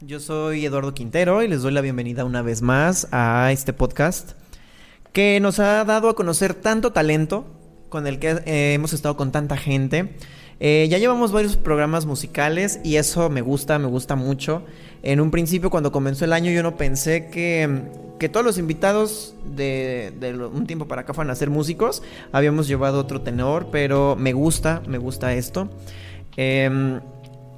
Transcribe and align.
Yo 0.00 0.20
soy 0.20 0.64
Eduardo 0.64 0.94
Quintero 0.94 1.42
y 1.42 1.48
les 1.48 1.62
doy 1.62 1.72
la 1.72 1.80
bienvenida 1.80 2.24
una 2.24 2.40
vez 2.40 2.62
más 2.62 3.08
a 3.10 3.50
este 3.50 3.72
podcast 3.72 4.34
que 5.12 5.40
nos 5.40 5.58
ha 5.58 5.84
dado 5.84 6.08
a 6.08 6.14
conocer 6.14 6.54
tanto 6.54 6.92
talento 6.92 7.46
con 7.88 8.06
el 8.06 8.20
que 8.20 8.40
eh, 8.46 8.74
hemos 8.74 8.92
estado 8.92 9.16
con 9.16 9.32
tanta 9.32 9.56
gente. 9.56 10.14
Eh, 10.60 10.86
ya 10.88 10.98
llevamos 10.98 11.32
varios 11.32 11.56
programas 11.56 12.06
musicales 12.06 12.78
y 12.84 12.94
eso 12.94 13.28
me 13.28 13.40
gusta, 13.40 13.80
me 13.80 13.88
gusta 13.88 14.14
mucho. 14.14 14.62
En 15.02 15.20
un 15.20 15.32
principio 15.32 15.68
cuando 15.68 15.90
comenzó 15.90 16.24
el 16.24 16.32
año 16.32 16.52
yo 16.52 16.62
no 16.62 16.76
pensé 16.76 17.26
que, 17.26 17.82
que 18.20 18.28
todos 18.28 18.46
los 18.46 18.56
invitados 18.56 19.34
de, 19.44 20.12
un 20.54 20.68
tiempo 20.68 20.86
para 20.86 21.00
acá 21.00 21.12
fueran 21.12 21.32
a 21.32 21.34
ser 21.34 21.50
músicos. 21.50 22.04
Habíamos 22.30 22.68
llevado 22.68 23.00
otro 23.00 23.22
tenor, 23.22 23.70
pero 23.72 24.14
me 24.14 24.32
gusta, 24.32 24.80
me 24.86 24.98
gusta 24.98 25.34
esto. 25.34 25.68
Eh, 26.36 27.00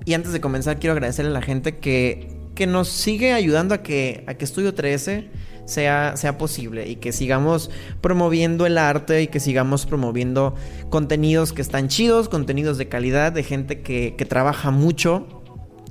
y 0.05 0.15
antes 0.15 0.33
de 0.33 0.41
comenzar, 0.41 0.79
quiero 0.79 0.93
agradecerle 0.93 1.31
a 1.31 1.35
la 1.35 1.43
gente 1.43 1.79
que, 1.79 2.29
que 2.55 2.67
nos 2.67 2.89
sigue 2.89 3.33
ayudando 3.33 3.75
a 3.75 3.79
que, 3.83 4.25
a 4.27 4.35
que 4.35 4.45
Estudio 4.45 4.75
13 4.75 5.31
sea, 5.67 6.17
sea 6.17 6.39
posible 6.39 6.89
y 6.89 6.97
que 6.97 7.13
sigamos 7.13 7.71
promoviendo 8.01 8.67
el 8.67 8.79
arte 8.79 9.23
y 9.23 9.29
que 9.29 9.41
sigamos 9.41 9.87
promoviendo 9.87 10.55
contenidos 10.91 11.53
que 11.53 11.63
están 11.63 11.89
chidos, 11.89 12.29
contenidos 12.29 12.79
de 12.79 12.89
calidad, 12.89 13.33
de 13.33 13.43
gente 13.43 13.83
que, 13.83 14.15
que 14.17 14.25
trabaja 14.25 14.71
mucho, 14.71 15.43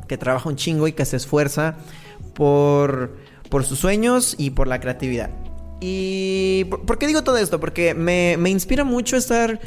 que 0.08 0.18
trabaja 0.18 0.50
un 0.50 0.56
chingo 0.56 0.88
y 0.88 0.94
que 0.94 1.06
se 1.06 1.18
esfuerza 1.18 1.78
por, 2.34 3.18
por 3.50 3.64
sus 3.64 3.80
sueños 3.80 4.36
y 4.38 4.52
por 4.52 4.68
la 4.68 4.80
creatividad. 4.80 5.30
¿Y 5.82 6.66
por, 6.66 6.98
qué 6.98 7.08
digo 7.08 7.24
todo 7.24 7.38
esto? 7.38 7.60
Porque 7.60 7.94
me, 7.94 8.36
me 8.38 8.50
inspira 8.50 8.84
mucho 8.84 9.16
estar 9.16 9.60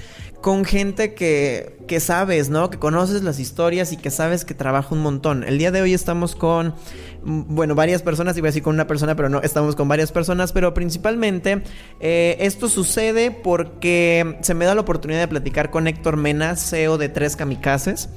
con 0.42 0.64
gente 0.66 1.14
que, 1.14 1.78
que 1.86 2.00
sabes, 2.00 2.50
¿no? 2.50 2.68
Que 2.68 2.78
conoces 2.78 3.22
las 3.22 3.38
historias 3.38 3.92
y 3.92 3.96
que 3.96 4.10
sabes 4.10 4.44
que 4.44 4.54
trabaja 4.54 4.94
un 4.94 5.00
montón. 5.00 5.44
El 5.44 5.56
día 5.56 5.70
de 5.70 5.80
hoy 5.80 5.94
estamos 5.94 6.34
con, 6.34 6.74
mm, 7.24 7.54
bueno, 7.54 7.74
varias 7.74 8.02
personas, 8.02 8.36
iba 8.36 8.48
a 8.48 8.50
decir 8.50 8.62
con 8.62 8.74
una 8.74 8.86
persona, 8.86 9.14
pero 9.16 9.28
no, 9.28 9.40
estamos 9.40 9.76
con 9.76 9.88
varias 9.88 10.12
personas, 10.12 10.52
pero 10.52 10.74
principalmente 10.74 11.62
eh, 12.00 12.36
esto 12.40 12.68
sucede 12.68 13.30
porque 13.30 14.36
se 14.42 14.52
me 14.54 14.64
da 14.64 14.74
la 14.74 14.82
oportunidad 14.82 15.20
de 15.20 15.28
platicar 15.28 15.70
con 15.70 15.86
Héctor 15.86 16.16
Mena, 16.16 16.56
CEO 16.56 16.98
de 16.98 17.08
Tres 17.08 17.36
Kamikazes. 17.36 18.10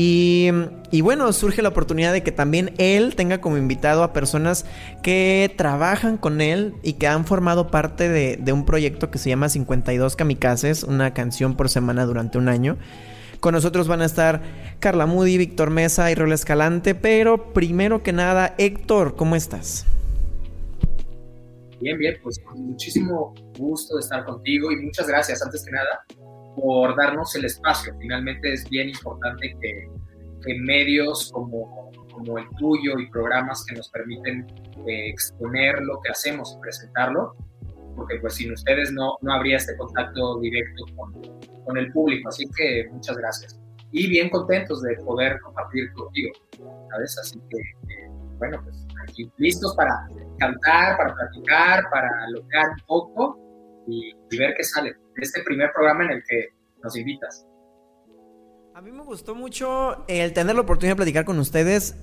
Y, 0.00 1.00
bueno, 1.02 1.32
surge 1.32 1.60
la 1.60 1.70
oportunidad 1.70 2.12
de 2.12 2.22
que 2.22 2.30
también 2.30 2.72
él 2.78 3.16
tenga 3.16 3.40
como 3.40 3.56
invitado 3.56 4.04
a 4.04 4.12
personas 4.12 4.64
que 5.02 5.52
trabajan 5.56 6.18
con 6.18 6.40
él 6.40 6.74
y 6.84 6.92
que 6.92 7.08
han 7.08 7.24
formado 7.24 7.66
parte 7.66 8.08
de, 8.08 8.52
un 8.52 8.64
proyecto 8.64 9.10
que 9.10 9.18
se 9.18 9.28
llama 9.28 9.48
52 9.48 10.14
Kamikazes, 10.14 10.84
una 10.84 11.14
canción 11.14 11.56
por 11.56 11.68
semana 11.68 12.06
durante 12.06 12.38
un 12.38 12.48
año. 12.48 12.78
Con 13.40 13.54
nosotros 13.54 13.88
van 13.88 14.02
a 14.02 14.04
estar 14.04 14.40
Carla 14.78 15.06
Moody, 15.06 15.36
Víctor 15.36 15.70
Mesa 15.70 16.12
y 16.12 16.14
Rol 16.14 16.32
Escalante, 16.32 16.94
pero 16.94 17.52
primero 17.52 18.04
que 18.04 18.12
nada, 18.12 18.54
Héctor, 18.56 19.16
¿cómo 19.16 19.34
estás? 19.34 19.84
Bien, 21.80 21.98
bien, 21.98 22.18
pues 22.22 22.38
con 22.38 22.68
muchísimo 22.68 23.34
gusto 23.58 23.96
de 23.96 24.02
estar 24.02 24.24
contigo 24.24 24.70
y 24.70 24.76
muchas 24.76 25.08
gracias 25.08 25.42
antes 25.42 25.64
que 25.64 25.72
nada 25.72 26.04
por 26.60 26.96
darnos 26.96 27.34
el 27.36 27.44
espacio. 27.44 27.94
Finalmente 27.98 28.52
es 28.52 28.68
bien 28.68 28.88
importante 28.88 29.56
que, 29.60 29.88
medios 30.60 31.30
como, 31.30 31.90
como, 32.10 32.38
el 32.38 32.48
tuyo 32.56 32.98
y 32.98 33.10
programas 33.10 33.66
que 33.66 33.76
nos 33.76 33.90
permiten 33.90 34.46
eh, 34.86 35.10
exponer 35.10 35.82
lo 35.82 36.00
que 36.00 36.10
hacemos 36.10 36.56
y 36.56 36.60
presentarlo, 36.62 37.36
porque 37.94 38.18
pues 38.18 38.34
sin 38.34 38.52
ustedes 38.52 38.90
no, 38.92 39.18
no 39.20 39.34
habría 39.34 39.58
este 39.58 39.76
contacto 39.76 40.40
directo 40.40 40.84
con, 40.96 41.12
con 41.64 41.76
el 41.76 41.92
público. 41.92 42.30
Así 42.30 42.48
que 42.56 42.88
muchas 42.90 43.18
gracias. 43.18 43.60
Y 43.92 44.08
bien 44.08 44.30
contentos 44.30 44.80
de 44.82 44.96
poder 45.04 45.38
compartir 45.40 45.92
contigo, 45.92 46.32
¿sabes? 46.90 47.18
Así 47.18 47.38
que, 47.50 47.58
eh, 47.58 48.10
bueno, 48.38 48.58
pues 48.64 48.86
aquí 49.02 49.30
listos 49.36 49.74
para 49.76 50.08
cantar, 50.38 50.96
para 50.96 51.14
platicar, 51.14 51.84
para 51.90 52.08
lograr 52.30 52.68
un 52.70 52.86
poco 52.86 53.47
y, 53.88 54.12
y 54.30 54.38
ver 54.38 54.54
qué 54.56 54.64
sale 54.64 54.94
este 55.16 55.42
primer 55.42 55.72
programa 55.72 56.04
en 56.04 56.10
el 56.12 56.22
que 56.28 56.48
nos 56.82 56.96
invitas. 56.96 57.46
A 58.74 58.80
mí 58.80 58.92
me 58.92 59.02
gustó 59.02 59.34
mucho 59.34 60.04
el 60.06 60.32
tener 60.32 60.54
la 60.54 60.60
oportunidad 60.60 60.92
de 60.92 60.98
platicar 60.98 61.24
con 61.24 61.40
ustedes 61.40 61.96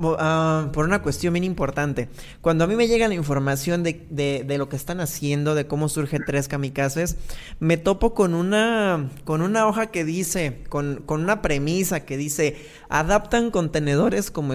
ah, 0.00 0.70
por 0.72 0.84
una 0.84 1.00
cuestión 1.00 1.34
bien 1.34 1.44
importante. 1.44 2.08
Cuando 2.40 2.64
a 2.64 2.66
mí 2.66 2.74
me 2.74 2.88
llega 2.88 3.06
la 3.06 3.14
información 3.14 3.84
de, 3.84 4.44
lo 4.58 4.68
que 4.68 4.74
están 4.74 4.98
haciendo, 4.98 5.54
de 5.54 5.68
cómo 5.68 5.88
surge 5.88 6.18
Tres 6.18 6.48
Kamikazes, 6.48 7.16
me 7.60 7.76
topo 7.76 8.12
con 8.12 8.34
una, 8.34 9.08
con 9.24 9.40
una 9.40 9.68
hoja 9.68 9.92
que 9.92 10.04
dice, 10.04 10.64
con, 10.68 11.04
con 11.06 11.22
una 11.22 11.42
premisa 11.42 12.04
que 12.04 12.16
dice, 12.16 12.56
adaptan 12.88 13.52
contenedores 13.52 14.32
como 14.32 14.52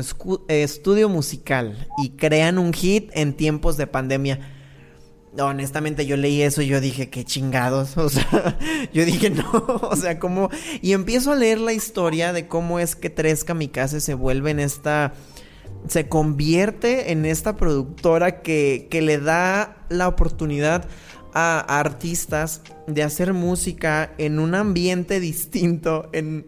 estudio 0.49 1.07
musical 1.07 1.87
y 2.03 2.17
crean 2.17 2.57
un 2.57 2.73
hit 2.73 3.11
en 3.13 3.33
tiempos 3.33 3.77
de 3.77 3.87
pandemia 3.87 4.60
honestamente 5.39 6.05
yo 6.05 6.17
leí 6.17 6.41
eso 6.41 6.61
y 6.61 6.67
yo 6.67 6.81
dije, 6.81 7.09
qué 7.09 7.23
chingados. 7.23 7.97
O 8.01 8.09
sea, 8.09 8.57
yo 8.93 9.05
dije, 9.05 9.29
no, 9.29 9.49
o 9.81 9.95
sea, 9.95 10.19
como... 10.19 10.49
Y 10.81 10.93
empiezo 10.93 11.31
a 11.31 11.35
leer 11.35 11.59
la 11.59 11.73
historia 11.73 12.33
de 12.33 12.47
cómo 12.47 12.79
es 12.79 12.95
que 12.95 13.09
Tres 13.09 13.43
Kamikaze 13.43 14.01
se 14.01 14.13
vuelve 14.13 14.51
en 14.51 14.59
esta... 14.59 15.13
Se 15.87 16.07
convierte 16.07 17.11
en 17.11 17.25
esta 17.25 17.57
productora 17.57 18.41
que, 18.41 18.87
que 18.91 19.01
le 19.01 19.17
da 19.17 19.77
la 19.89 20.07
oportunidad 20.07 20.85
a 21.33 21.59
artistas 21.79 22.61
de 22.87 23.03
hacer 23.03 23.33
música 23.33 24.13
en 24.17 24.39
un 24.39 24.53
ambiente 24.53 25.19
distinto, 25.19 26.09
en... 26.13 26.45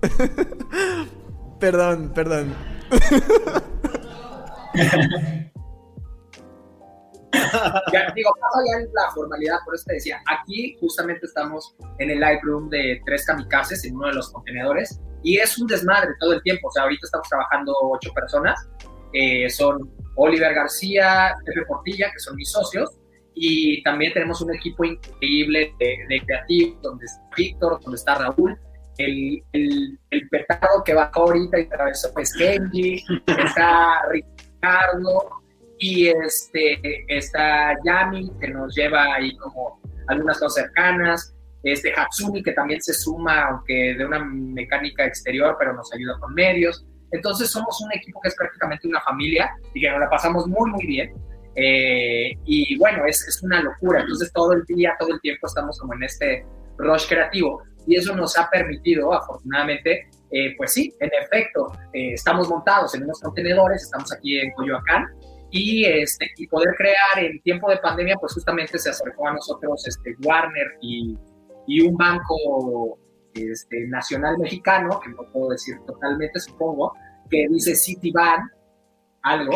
perdón, 1.60 2.12
perdón. 2.14 2.54
ya, 7.92 8.12
digo, 8.14 8.30
paso 8.40 8.60
ya 8.66 8.80
en 8.80 8.88
la 8.92 9.10
formalidad, 9.14 9.58
por 9.64 9.74
eso 9.74 9.84
te 9.86 9.94
decía, 9.94 10.20
aquí 10.26 10.76
justamente 10.80 11.26
estamos 11.26 11.76
en 11.98 12.10
el 12.10 12.20
Lightroom 12.20 12.70
de 12.70 13.00
tres 13.04 13.26
kamikazes 13.26 13.84
en 13.84 13.96
uno 13.96 14.08
de 14.08 14.14
los 14.14 14.32
contenedores 14.32 15.00
y 15.22 15.38
es 15.38 15.58
un 15.58 15.66
desmadre 15.66 16.10
todo 16.20 16.32
el 16.32 16.42
tiempo, 16.42 16.68
o 16.68 16.70
sea, 16.70 16.84
ahorita 16.84 17.06
estamos 17.06 17.28
trabajando 17.28 17.74
ocho 17.82 18.12
personas, 18.14 18.68
eh, 19.12 19.48
son 19.50 19.90
Oliver 20.16 20.54
García, 20.54 21.34
Pepe 21.44 21.66
Portilla, 21.66 22.10
que 22.12 22.18
son 22.18 22.36
mis 22.36 22.50
socios, 22.50 22.90
y 23.34 23.82
también 23.82 24.12
tenemos 24.12 24.40
un 24.40 24.54
equipo 24.54 24.84
increíble 24.84 25.74
de, 25.78 25.98
de 26.08 26.20
creativos, 26.24 26.82
donde 26.82 27.06
está 27.06 27.22
Víctor, 27.36 27.80
donde 27.82 27.96
está 27.96 28.14
Raúl, 28.16 28.58
el, 28.98 29.42
el, 29.52 29.98
el 30.10 30.28
petado 30.28 30.82
que 30.84 30.92
bajó 30.92 31.22
ahorita 31.22 31.60
y 31.60 31.62
atravesó 31.64 32.12
pues 32.12 32.34
Kenji, 32.34 33.04
está 33.26 34.02
Ricardo, 34.10 35.37
y 35.78 36.08
este, 36.08 37.04
está 37.08 37.76
Yami, 37.84 38.30
que 38.40 38.48
nos 38.48 38.74
lleva 38.74 39.14
ahí 39.14 39.36
como 39.36 39.80
algunas 40.08 40.38
cosas 40.38 40.64
cercanas. 40.64 41.34
Este 41.62 41.92
Hatsumi, 41.92 42.42
que 42.42 42.52
también 42.52 42.80
se 42.80 42.94
suma, 42.94 43.46
aunque 43.46 43.94
de 43.96 44.04
una 44.04 44.24
mecánica 44.24 45.04
exterior, 45.04 45.56
pero 45.58 45.72
nos 45.72 45.92
ayuda 45.92 46.18
con 46.20 46.34
medios. 46.34 46.84
Entonces 47.10 47.50
somos 47.50 47.80
un 47.80 47.92
equipo 47.92 48.20
que 48.20 48.28
es 48.28 48.36
prácticamente 48.36 48.86
una 48.86 49.00
familia 49.00 49.50
y 49.74 49.80
que 49.80 49.90
nos 49.90 50.00
la 50.00 50.10
pasamos 50.10 50.46
muy, 50.46 50.70
muy 50.70 50.86
bien. 50.86 51.12
Eh, 51.54 52.32
y 52.44 52.78
bueno, 52.78 53.04
es, 53.06 53.26
es, 53.26 53.42
una 53.42 53.60
locura. 53.62 54.00
Entonces 54.00 54.32
todo 54.32 54.52
el 54.52 54.64
día, 54.64 54.94
todo 54.98 55.10
el 55.14 55.20
tiempo 55.20 55.46
estamos 55.46 55.78
como 55.78 55.94
en 55.94 56.04
este 56.04 56.46
rush 56.76 57.08
creativo 57.08 57.62
y 57.86 57.96
eso 57.96 58.14
nos 58.14 58.38
ha 58.38 58.48
permitido, 58.50 59.12
afortunadamente, 59.12 60.08
eh, 60.30 60.54
pues 60.56 60.74
sí, 60.74 60.94
en 61.00 61.10
efecto, 61.22 61.72
eh, 61.92 62.12
estamos 62.12 62.48
montados 62.48 62.94
en 62.94 63.04
unos 63.04 63.18
contenedores, 63.20 63.82
estamos 63.82 64.12
aquí 64.12 64.38
en 64.38 64.52
Coyoacán 64.52 65.06
y, 65.50 65.84
este, 65.84 66.30
y 66.36 66.46
poder 66.46 66.74
crear 66.76 67.18
en 67.18 67.40
tiempo 67.42 67.70
de 67.70 67.78
pandemia, 67.78 68.16
pues 68.16 68.34
justamente 68.34 68.78
se 68.78 68.90
acercó 68.90 69.28
a 69.28 69.34
nosotros 69.34 69.86
este, 69.86 70.14
Warner 70.22 70.66
y, 70.82 71.16
y 71.66 71.80
un 71.80 71.96
banco 71.96 72.98
este, 73.34 73.86
nacional 73.88 74.36
mexicano, 74.38 75.00
que 75.00 75.10
no 75.10 75.22
puedo 75.32 75.50
decir 75.50 75.76
totalmente, 75.86 76.40
supongo, 76.40 76.92
que 77.30 77.46
dice 77.50 77.74
Citibank, 77.74 78.50
algo, 79.22 79.52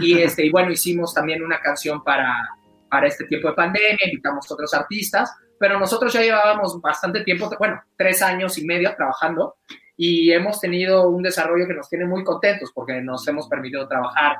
y, 0.00 0.18
este, 0.18 0.46
y 0.46 0.50
bueno, 0.50 0.70
hicimos 0.70 1.14
también 1.14 1.42
una 1.42 1.60
canción 1.60 2.02
para, 2.04 2.34
para 2.88 3.06
este 3.06 3.24
tiempo 3.26 3.48
de 3.48 3.54
pandemia, 3.54 4.06
invitamos 4.06 4.50
a 4.50 4.54
otros 4.54 4.72
artistas, 4.74 5.34
pero 5.58 5.78
nosotros 5.78 6.12
ya 6.12 6.22
llevábamos 6.22 6.80
bastante 6.80 7.22
tiempo, 7.22 7.50
bueno, 7.58 7.82
tres 7.96 8.22
años 8.22 8.56
y 8.58 8.64
medio 8.64 8.94
trabajando, 8.94 9.56
y 9.96 10.32
hemos 10.32 10.60
tenido 10.60 11.08
un 11.08 11.22
desarrollo 11.22 11.66
que 11.66 11.74
nos 11.74 11.88
tiene 11.90 12.06
muy 12.06 12.24
contentos 12.24 12.70
porque 12.74 13.02
nos 13.02 13.26
hemos 13.28 13.48
permitido 13.48 13.86
trabajar 13.86 14.38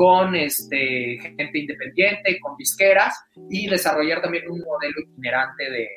con 0.00 0.34
este, 0.34 1.18
gente 1.20 1.58
independiente, 1.58 2.40
con 2.40 2.56
disqueras 2.56 3.22
y 3.50 3.68
desarrollar 3.68 4.22
también 4.22 4.50
un 4.50 4.58
modelo 4.60 4.94
itinerante 4.98 5.70
de, 5.70 5.88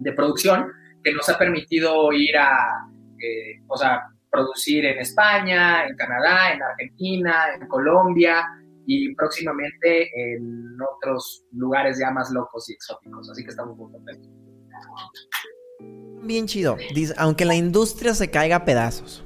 de 0.00 0.12
producción 0.14 0.66
que 1.00 1.12
nos 1.12 1.28
ha 1.28 1.38
permitido 1.38 2.12
ir 2.12 2.36
a, 2.36 2.88
eh, 3.20 3.62
o 3.68 3.76
sea, 3.76 4.02
producir 4.28 4.84
en 4.84 4.98
España, 4.98 5.86
en 5.86 5.94
Canadá, 5.94 6.54
en 6.54 6.62
Argentina, 6.64 7.54
en 7.54 7.68
Colombia 7.68 8.48
y 8.84 9.14
próximamente 9.14 10.10
en 10.34 10.76
otros 10.96 11.44
lugares 11.52 12.00
ya 12.00 12.10
más 12.10 12.32
locos 12.32 12.68
y 12.68 12.72
exóticos. 12.72 13.30
Así 13.30 13.44
que 13.44 13.50
estamos 13.50 13.76
muy 13.76 13.92
contentos. 13.92 14.28
Bien 16.24 16.48
chido. 16.48 16.76
aunque 17.16 17.44
la 17.44 17.54
industria 17.54 18.12
se 18.12 18.28
caiga 18.28 18.56
a 18.56 18.64
pedazos. 18.64 19.23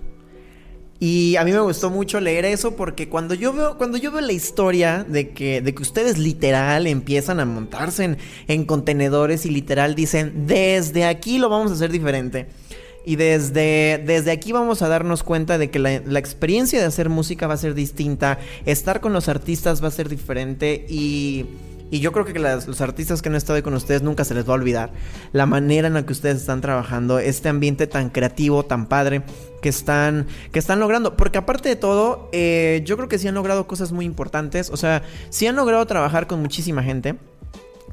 Y 1.01 1.37
a 1.37 1.45
mí 1.45 1.53
me 1.53 1.61
gustó 1.61 1.91
mucho 1.91 2.21
leer 2.21 2.45
eso 2.45 2.75
porque 2.75 3.09
cuando 3.09 3.35
yo 3.35 3.53
veo, 3.53 3.79
cuando 3.79 3.99
yo 3.99 4.11
veo 4.11 4.21
la 4.21 4.33
historia 4.33 5.05
de 5.09 5.31
que, 5.31 5.61
de 5.61 5.75
que 5.75 5.83
ustedes 5.83 6.19
literal 6.19 6.87
empiezan 6.89 7.39
a 7.39 7.45
montarse 7.45 8.05
en, 8.05 8.19
en 8.49 8.65
contenedores 8.65 9.47
y 9.47 9.51
literal 9.51 9.95
dicen, 9.95 10.47
desde 10.47 11.05
aquí 11.05 11.39
lo 11.39 11.49
vamos 11.49 11.71
a 11.71 11.75
hacer 11.75 11.93
diferente. 11.93 12.49
Y 13.09 13.17
desde, 13.17 14.03
desde 14.05 14.31
aquí 14.31 14.53
vamos 14.53 14.83
a 14.83 14.89
darnos 14.89 15.23
cuenta 15.23 15.57
de 15.57 15.71
que 15.71 15.79
la, 15.79 16.19
experiencia 16.19 16.79
de 16.79 16.85
hacer 16.85 17.09
música 17.09 17.47
va 17.47 17.55
a 17.55 17.57
ser 17.57 17.73
distinta, 17.73 18.39
estar 18.67 19.01
con 19.01 19.15
los 19.15 19.31
artistas 19.31 19.83
va 19.83 19.89
a 19.89 19.93
ser 19.93 20.11
diferente 20.11 20.85
y, 20.91 21.47
y 21.91 22.01
yo 22.01 22.13
creo 22.13 22.25
que 22.25 22.39
los 22.39 22.81
artistas 22.81 23.23
que 23.23 23.29
han 23.29 23.35
estado 23.35 23.57
ahí 23.57 23.63
con 23.63 23.75
ustedes 23.75 24.03
nunca 24.03 24.25
se 24.25 24.35
les 24.35 24.47
va 24.47 24.53
a 24.53 24.55
olvidar 24.57 24.93
la 25.33 25.47
manera 25.47 25.89
en 25.89 25.95
la 25.95 26.05
que 26.05 26.13
ustedes 26.13 26.39
están 26.39 26.61
trabajando, 26.61 27.19
este 27.19 27.49
ambiente 27.49 27.87
tan 27.87 28.11
creativo, 28.11 28.65
tan 28.65 28.87
padre 28.87 29.23
que 29.63 29.69
están, 29.69 30.27
que 30.53 30.59
están 30.59 30.81
logrando. 30.81 31.17
Porque 31.17 31.39
aparte 31.39 31.69
de 31.69 31.77
todo, 31.77 32.29
eh, 32.33 32.83
yo 32.85 32.97
creo 32.97 33.09
que 33.09 33.19
sí 33.19 33.29
han 33.29 33.35
logrado 33.35 33.67
cosas 33.67 33.93
muy 33.93 34.05
importantes, 34.05 34.71
o 34.71 34.77
sea, 34.77 35.03
sí 35.31 35.47
han 35.47 35.57
logrado 35.57 35.87
trabajar 35.87 36.27
con 36.27 36.41
muchísima 36.41 36.83
gente 36.83 37.17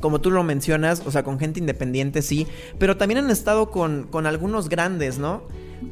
como 0.01 0.21
tú 0.21 0.29
lo 0.29 0.43
mencionas, 0.43 1.01
o 1.05 1.09
sea, 1.09 1.23
con 1.23 1.39
gente 1.39 1.59
independiente, 1.59 2.21
sí, 2.21 2.45
pero 2.77 2.97
también 2.97 3.19
han 3.19 3.31
estado 3.31 3.71
con, 3.71 4.03
con 4.03 4.27
algunos 4.27 4.69
grandes, 4.69 5.17
¿no? 5.17 5.43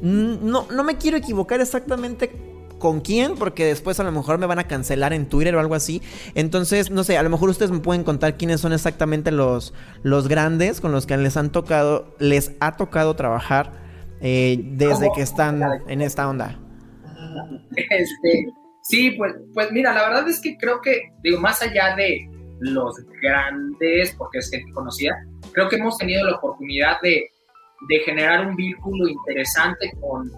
No, 0.01 0.67
no 0.69 0.83
me 0.83 0.97
quiero 0.97 1.17
equivocar 1.17 1.61
exactamente 1.61 2.52
con 2.83 2.99
quién, 2.99 3.35
porque 3.35 3.63
después 3.63 3.97
a 4.01 4.03
lo 4.03 4.11
mejor 4.11 4.39
me 4.39 4.45
van 4.45 4.59
a 4.59 4.67
cancelar 4.67 5.13
en 5.13 5.25
Twitter 5.27 5.55
o 5.55 5.61
algo 5.61 5.73
así. 5.73 6.01
Entonces, 6.35 6.91
no 6.91 7.05
sé, 7.05 7.17
a 7.17 7.23
lo 7.23 7.29
mejor 7.29 7.49
ustedes 7.49 7.71
me 7.71 7.79
pueden 7.79 8.03
contar 8.03 8.35
quiénes 8.35 8.59
son 8.59 8.73
exactamente 8.73 9.31
los, 9.31 9.73
los 10.01 10.27
grandes 10.27 10.81
con 10.81 10.91
los 10.91 11.05
que 11.05 11.15
les 11.15 11.37
han 11.37 11.49
tocado, 11.49 12.13
les 12.19 12.51
ha 12.59 12.75
tocado 12.75 13.15
trabajar 13.15 13.71
eh, 14.19 14.59
desde 14.61 15.09
que 15.15 15.21
están 15.21 15.63
en 15.87 16.01
esta 16.01 16.27
onda. 16.27 16.59
Este, 17.77 18.47
sí, 18.81 19.11
pues, 19.11 19.33
pues 19.53 19.71
mira, 19.71 19.93
la 19.93 20.09
verdad 20.09 20.27
es 20.27 20.41
que 20.41 20.57
creo 20.57 20.81
que, 20.81 21.03
digo, 21.23 21.39
más 21.39 21.61
allá 21.61 21.95
de, 21.95 22.27
los 22.59 22.95
grandes, 23.21 24.13
porque 24.17 24.39
es 24.39 24.49
gente 24.49 24.69
conocida, 24.73 25.15
creo 25.53 25.69
que 25.69 25.77
hemos 25.77 25.97
tenido 25.97 26.25
la 26.25 26.35
oportunidad 26.35 26.99
de, 27.01 27.29
de 27.89 27.99
generar 27.99 28.45
un 28.45 28.57
vínculo 28.57 29.07
interesante 29.07 29.89
con, 30.01 30.29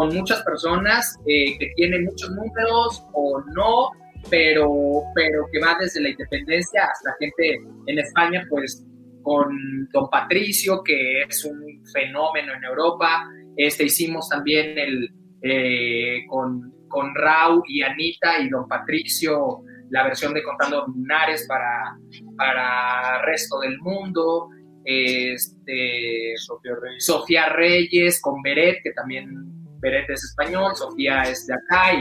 con 0.00 0.16
muchas 0.16 0.42
personas 0.44 1.20
eh, 1.26 1.58
que 1.58 1.72
tienen 1.76 2.06
muchos 2.06 2.30
números 2.30 3.04
o 3.12 3.38
no, 3.54 3.90
pero, 4.30 5.02
pero 5.14 5.46
que 5.52 5.60
va 5.60 5.76
desde 5.78 6.00
la 6.00 6.08
independencia 6.08 6.84
hasta 6.84 7.14
gente 7.20 7.60
en 7.86 7.98
España, 7.98 8.46
pues 8.48 8.82
con 9.22 9.50
Don 9.92 10.08
Patricio, 10.08 10.82
que 10.82 11.24
es 11.24 11.44
un 11.44 11.84
fenómeno 11.92 12.54
en 12.54 12.64
Europa. 12.64 13.28
Este, 13.54 13.84
hicimos 13.84 14.26
también 14.30 14.78
el, 14.78 15.10
eh, 15.42 16.22
con, 16.30 16.72
con 16.88 17.14
Rau 17.14 17.62
y 17.68 17.82
Anita 17.82 18.40
y 18.40 18.48
Don 18.48 18.66
Patricio 18.66 19.64
la 19.90 20.04
versión 20.04 20.32
de 20.32 20.42
Contando 20.42 20.86
Lunares 20.86 21.44
para, 21.46 21.98
para 22.38 23.20
resto 23.26 23.60
del 23.60 23.78
mundo, 23.80 24.48
este, 24.82 26.32
Sofía, 26.36 26.72
Reyes. 26.80 27.04
Sofía 27.04 27.48
Reyes 27.50 28.22
con 28.22 28.40
Beret, 28.40 28.78
que 28.82 28.92
también 28.92 29.59
Beret 29.80 30.08
es 30.10 30.24
español, 30.24 30.74
Sofía 30.76 31.22
es 31.22 31.46
de 31.46 31.54
acá 31.54 31.92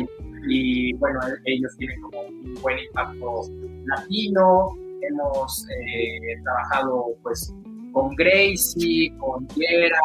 y, 0.48 0.94
bueno, 0.96 1.20
ellos 1.46 1.76
tienen 1.78 2.02
como 2.02 2.22
un 2.22 2.54
buen 2.62 2.80
impacto 2.80 3.44
latino. 3.86 4.76
Hemos 5.02 5.66
eh, 5.70 6.42
trabajado 6.44 7.06
pues 7.24 7.54
con 7.94 8.16
Gracie, 8.16 9.14
con 9.18 9.48
Yera, 9.50 10.00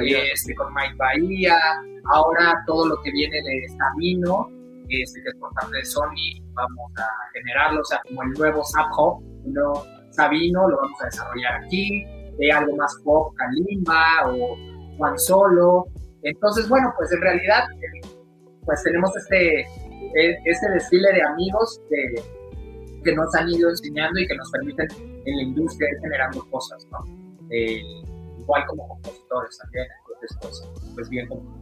este, 0.00 0.54
con 0.54 0.72
Mike 0.72 0.94
Bahía, 0.96 1.58
ahora 2.12 2.62
todo 2.66 2.86
lo 2.86 3.02
que 3.02 3.10
viene 3.12 3.36
de 3.42 3.68
Sabino, 3.76 4.48
este, 4.88 5.22
que 5.22 5.28
es 5.28 5.34
por 5.36 5.52
parte 5.54 5.76
de 5.76 5.84
Sony, 5.84 6.42
vamos 6.54 6.92
a 6.96 7.06
generarlo, 7.34 7.80
o 7.80 7.84
sea, 7.84 8.00
como 8.08 8.22
el 8.22 8.30
nuevo 8.30 8.64
Zapjo, 8.64 9.22
nuevo 9.44 9.84
Sabino, 10.10 10.68
lo 10.68 10.76
vamos 10.76 11.02
a 11.02 11.06
desarrollar 11.06 11.64
aquí, 11.64 12.04
de 12.38 12.52
algo 12.52 12.76
más 12.76 12.94
pop, 13.04 13.34
Kalimba 13.36 14.30
o 14.30 14.56
Juan 14.96 15.18
Solo. 15.18 15.86
Entonces, 16.22 16.68
bueno, 16.68 16.92
pues 16.96 17.12
en 17.12 17.20
realidad, 17.20 17.64
pues 18.64 18.82
tenemos 18.82 19.16
este, 19.16 19.60
e, 19.60 20.38
este 20.44 20.70
desfile 20.70 21.12
de 21.12 21.22
amigos 21.22 21.80
que, 21.88 23.14
nos 23.14 23.34
han 23.34 23.48
ido 23.48 23.68
enseñando 23.68 24.20
y 24.20 24.28
que 24.28 24.36
nos 24.36 24.48
permiten 24.52 24.86
en 25.24 25.36
la 25.36 25.42
industria 25.42 25.90
ir 25.90 26.00
generando 26.00 26.48
cosas, 26.50 26.86
¿no? 26.92 27.04
Eh, 27.50 27.82
igual 28.38 28.64
como 28.66 28.86
compositores 28.86 29.58
también, 29.58 29.86
entonces, 29.98 30.38
pues, 30.40 30.94
pues 30.94 31.08
bien 31.08 31.26
como 31.26 31.61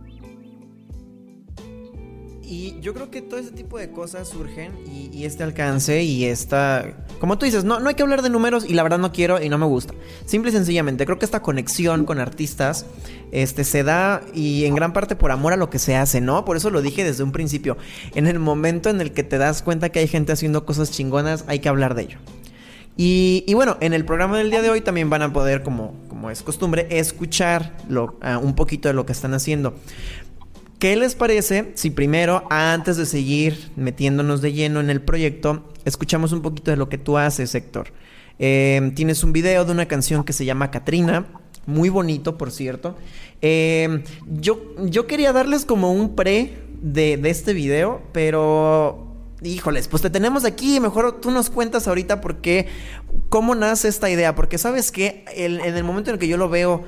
y 2.50 2.81
yo 2.81 2.94
creo 2.94 3.12
que 3.12 3.23
todo 3.23 3.38
ese 3.38 3.52
tipo 3.52 3.79
de 3.79 3.91
cosas 3.91 4.29
surgen 4.29 4.73
y, 4.85 5.25
este 5.25 5.44
alcance 5.44 6.02
y 6.02 6.25
esta... 6.25 6.97
Como 7.20 7.38
tú 7.38 7.47
dices, 7.47 7.62
no, 7.62 7.79
no 7.79 7.88
hay 7.88 7.94
que 7.94 8.02
hablar 8.02 8.23
de 8.23 8.31
números 8.31 8.64
y 8.69 8.75
la 8.75 8.82
verdad 8.82 8.99
no 8.99 9.12
quiero 9.12 9.41
y 9.41 9.49
no 9.49 9.56
me 9.56 9.67
gusta. 9.67 9.94
Simple 10.26 10.50
y 10.50 10.55
sencillamente, 10.55 11.06
creo 11.06 11.17
que 11.17 11.25
esta 11.25 11.43
conexión 11.43 12.05
con 12.05 12.19
artistas 12.19 12.87
este, 13.31 13.62
se 13.62 13.85
da 13.85 14.23
y 14.35 14.64
en 14.64 14.75
gran 14.75 14.93
parte 14.93 15.14
por 15.14 15.31
amor 15.31 15.52
a 15.52 15.56
lo 15.56 15.70
que 15.70 15.79
se 15.79 15.94
hace, 15.94 16.20
¿no? 16.20 16.44
Por 16.44 16.56
eso 16.56 16.70
lo 16.70 16.82
dije 16.82 17.05
desde 17.05 17.23
un 17.23 17.31
principio. 17.31 17.76
En 18.17 18.26
el 18.26 18.41
momento 18.41 18.91
en 18.91 19.00
el 19.00 19.12
que 19.12 19.23
te 19.23 19.38
das 19.38 19.62
cuenta 19.62 19.91
que 19.91 20.00
hay 20.00 20.08
gente 20.08 20.32
haciendo 20.32 20.67
cosas 20.67 20.91
chingonas, 20.91 21.44
hay 21.47 21.61
que 21.61 21.69
hablar 21.69 21.94
de 21.94 22.02
ello. 22.02 22.19
Y, 23.02 23.55
bueno, 23.55 23.79
en 23.81 23.94
el 23.94 24.05
programa 24.05 24.37
del 24.37 24.50
día 24.50 24.61
de 24.61 24.69
hoy 24.69 24.82
también 24.82 25.08
van 25.08 25.23
a 25.23 25.32
poder, 25.32 25.62
como, 25.62 25.94
como 26.08 26.31
es 26.31 26.43
costumbre, 26.43 26.87
escuchar 26.91 27.75
lo, 27.88 28.19
uh, 28.23 28.38
un 28.43 28.55
poquito 28.55 28.88
de 28.88 28.94
lo 28.94 29.06
que 29.06 29.12
están 29.12 29.32
haciendo. 29.32 29.75
¿Qué 30.81 30.97
les 30.97 31.15
parece 31.15 31.73
si 31.75 31.91
primero, 31.91 32.44
antes 32.49 32.97
de 32.97 33.05
seguir 33.05 33.71
metiéndonos 33.77 34.40
de 34.40 34.55
lleno 34.55 34.81
en 34.81 34.88
el 34.88 35.02
proyecto, 35.02 35.69
escuchamos 35.85 36.33
un 36.33 36.40
poquito 36.40 36.71
de 36.71 36.78
lo 36.78 36.88
que 36.88 36.97
tú 36.97 37.19
haces, 37.19 37.55
Héctor? 37.55 37.93
Em, 38.38 38.95
tienes 38.95 39.23
un 39.23 39.35
video 39.35 39.66
de 39.66 39.73
una 39.73 39.87
canción 39.87 40.25
que 40.25 40.33
se 40.33 40.47
llama 40.47 40.71
Katrina, 40.71 41.26
muy 41.66 41.90
bonito, 41.90 42.38
por 42.38 42.50
cierto. 42.50 42.97
Em, 43.43 44.05
yo, 44.26 44.75
yo 44.87 45.07
quería 45.07 45.35
darles 45.35 45.66
como 45.66 45.93
un 45.93 46.16
pre 46.16 46.55
de, 46.81 47.21
este 47.25 47.52
video, 47.52 48.00
pero 48.12 49.07
híjoles, 49.43 49.87
pues 49.87 50.00
te 50.00 50.09
tenemos 50.09 50.47
aquí, 50.47 50.81
mejor 50.81 51.21
tú 51.21 51.31
nos 51.31 51.50
cuentas 51.50 51.88
ahorita 51.88 52.23
por 52.23 52.38
qué, 52.38 52.69
cómo 53.28 53.55
nace 53.55 53.87
esta 53.88 54.09
idea, 54.09 54.35
porque 54.35 54.57
sabes 54.57 54.90
que 54.90 55.26
en 55.37 55.61
el 55.61 55.85
momento 55.85 56.09
en 56.09 56.14
el 56.14 56.21
que 56.21 56.28
yo 56.28 56.38
lo 56.38 56.49
veo 56.49 56.85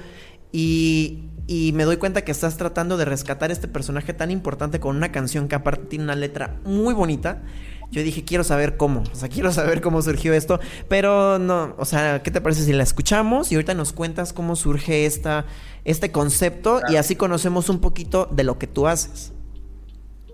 y, 0.51 1.29
y 1.53 1.73
me 1.75 1.85
doy 1.85 1.99
cuenta 1.99 2.23
que 2.23 2.33
estás 2.33 2.57
tratando 2.57 2.97
de 2.97 3.05
rescatar 3.05 3.51
este 3.51 3.69
personaje 3.69 4.15
tan 4.15 4.31
importante 4.31 4.81
con 4.81 4.97
una 4.97 5.13
canción 5.13 5.49
que 5.49 5.55
aparte 5.55 5.85
tiene 5.85 6.05
una 6.05 6.15
letra 6.15 6.57
muy 6.65 6.95
bonita. 6.95 7.43
Yo 7.91 8.03
dije, 8.03 8.25
quiero 8.25 8.43
saber 8.43 8.79
cómo, 8.79 9.03
o 9.03 9.15
sea, 9.15 9.29
quiero 9.29 9.53
saber 9.53 9.83
cómo 9.83 10.01
surgió 10.01 10.33
esto, 10.33 10.61
pero 10.89 11.39
no, 11.39 11.75
o 11.77 11.85
sea, 11.85 12.23
¿qué 12.23 12.31
te 12.31 12.41
parece 12.41 12.63
si 12.63 12.73
la 12.73 12.83
escuchamos 12.83 13.53
y 13.53 13.57
ahorita 13.57 13.75
nos 13.75 13.93
cuentas 13.93 14.33
cómo 14.33 14.57
surge 14.57 15.05
esta, 15.05 15.45
este 15.85 16.11
concepto 16.11 16.81
y 16.89 16.97
así 16.97 17.17
conocemos 17.17 17.69
un 17.69 17.83
poquito 17.83 18.31
de 18.33 18.45
lo 18.45 18.59
que 18.59 18.67
tú 18.67 18.87
haces? 18.87 19.35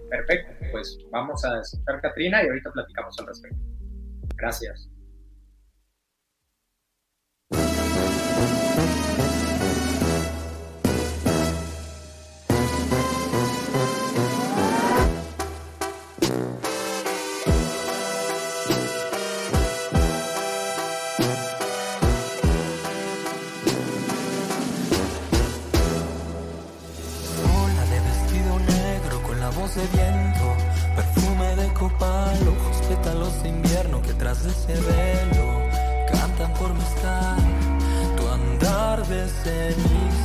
Perfecto, 0.08 0.66
pues 0.70 0.98
vamos 1.10 1.44
a 1.44 1.60
escuchar 1.60 2.00
Katrina 2.00 2.44
y 2.44 2.46
ahorita 2.46 2.70
platicamos 2.70 3.18
al 3.18 3.26
respecto. 3.26 3.58
Gracias. 4.36 4.88
De 34.42 34.50
ese 34.50 34.74
velo 34.74 35.62
cantan 36.12 36.52
por 36.54 36.72
mezcal. 36.74 37.38
Tu 38.16 38.28
andar 38.28 39.06
de 39.06 39.28
ceniza 39.28 40.17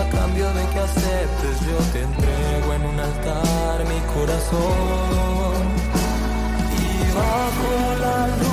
a 0.00 0.08
cambio 0.10 0.52
de 0.54 0.64
que 0.72 0.78
aceptes 0.78 1.60
yo 1.66 1.78
te 1.92 2.02
entrego 2.02 2.74
en 2.74 2.82
un 2.86 3.00
altar 3.00 3.84
mi 3.84 4.00
corazón. 4.14 5.62
Y 6.78 7.12
bajo 7.16 7.70
la 8.00 8.26
luna 8.28 8.47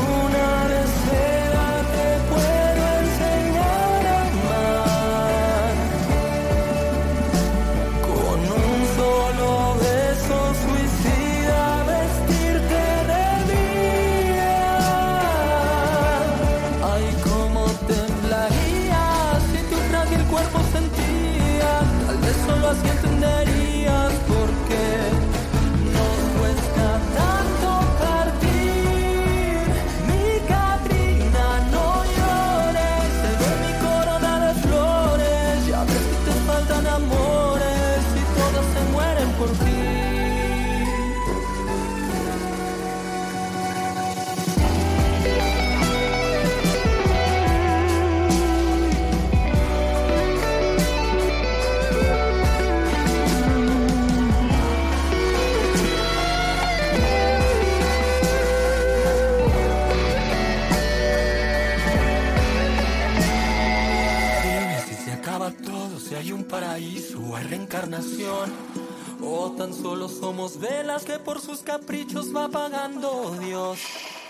O 69.21 69.51
tan 69.57 69.73
solo 69.73 70.09
somos 70.09 70.59
velas 70.59 71.05
que 71.05 71.17
por 71.17 71.39
sus 71.39 71.59
caprichos 71.59 72.35
va 72.35 72.45
apagando 72.45 73.33
Dios. 73.39 73.79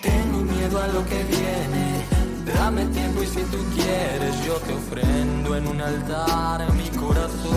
Tengo 0.02 0.38
miedo 0.40 0.80
a 0.80 0.88
lo 0.88 1.04
que 1.06 1.24
viene. 1.24 2.06
Dame 2.46 2.86
tiempo 2.86 3.24
y 3.24 3.26
si 3.26 3.42
tú 3.46 3.58
quieres, 3.74 4.46
yo 4.46 4.54
te 4.58 4.74
ofrendo 4.74 5.56
en 5.56 5.68
un 5.68 5.82
altar 5.82 6.72
mi 6.74 6.90
corazón. 6.90 7.56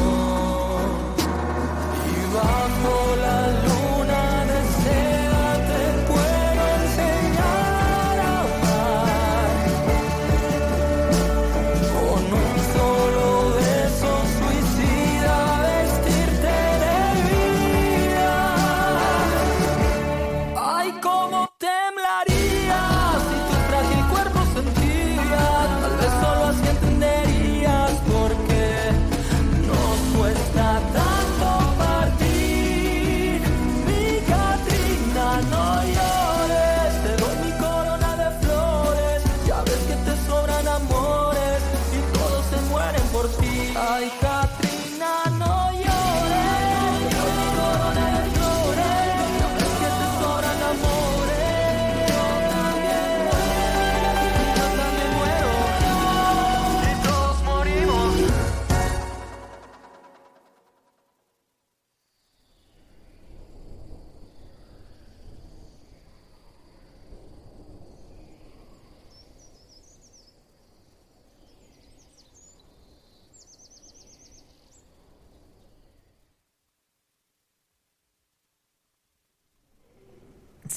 Y 2.07 2.35
bajo 2.35 3.17
la 3.21 3.51
luna 3.63 3.88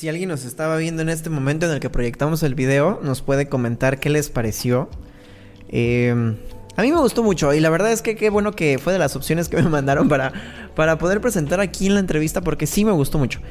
Si 0.02 0.10
alguien 0.10 0.30
nos 0.30 0.46
estaba 0.46 0.78
viendo 0.78 1.04
en 1.04 1.10
este 1.10 1.30
momento 1.30 1.68
en 1.68 1.74
el 1.74 1.80
que 1.80 1.92
proyectamos 1.92 2.42
el 2.42 2.56
video, 2.56 3.00
nos 3.04 3.22
puede 3.22 3.48
comentar 3.50 4.00
qué 4.00 4.10
les 4.10 4.32
pareció. 4.32 4.90
Eh, 5.70 6.10
a 6.76 6.82
mí 6.82 6.92
me 6.92 6.98
gustó 6.98 7.22
mucho 7.22 7.54
y 7.54 7.60
la 7.60 7.70
verdad 7.70 7.92
es 7.92 8.02
que 8.02 8.16
qué 8.16 8.32
bueno 8.32 8.54
que 8.54 8.80
fue 8.80 8.94
de 8.94 8.98
las 8.98 9.16
opciones 9.16 9.48
que 9.48 9.58
me 9.58 9.70
mandaron 9.70 10.10
para, 10.10 10.34
para 10.76 10.98
poder 10.98 11.22
presentar 11.22 11.60
aquí 11.60 11.86
en 11.86 11.94
la 11.94 12.00
entrevista 12.00 12.42
porque 12.42 12.66
sí 12.66 12.84
me 12.84 12.92
gustó 12.92 13.20
mucho. 13.20 13.42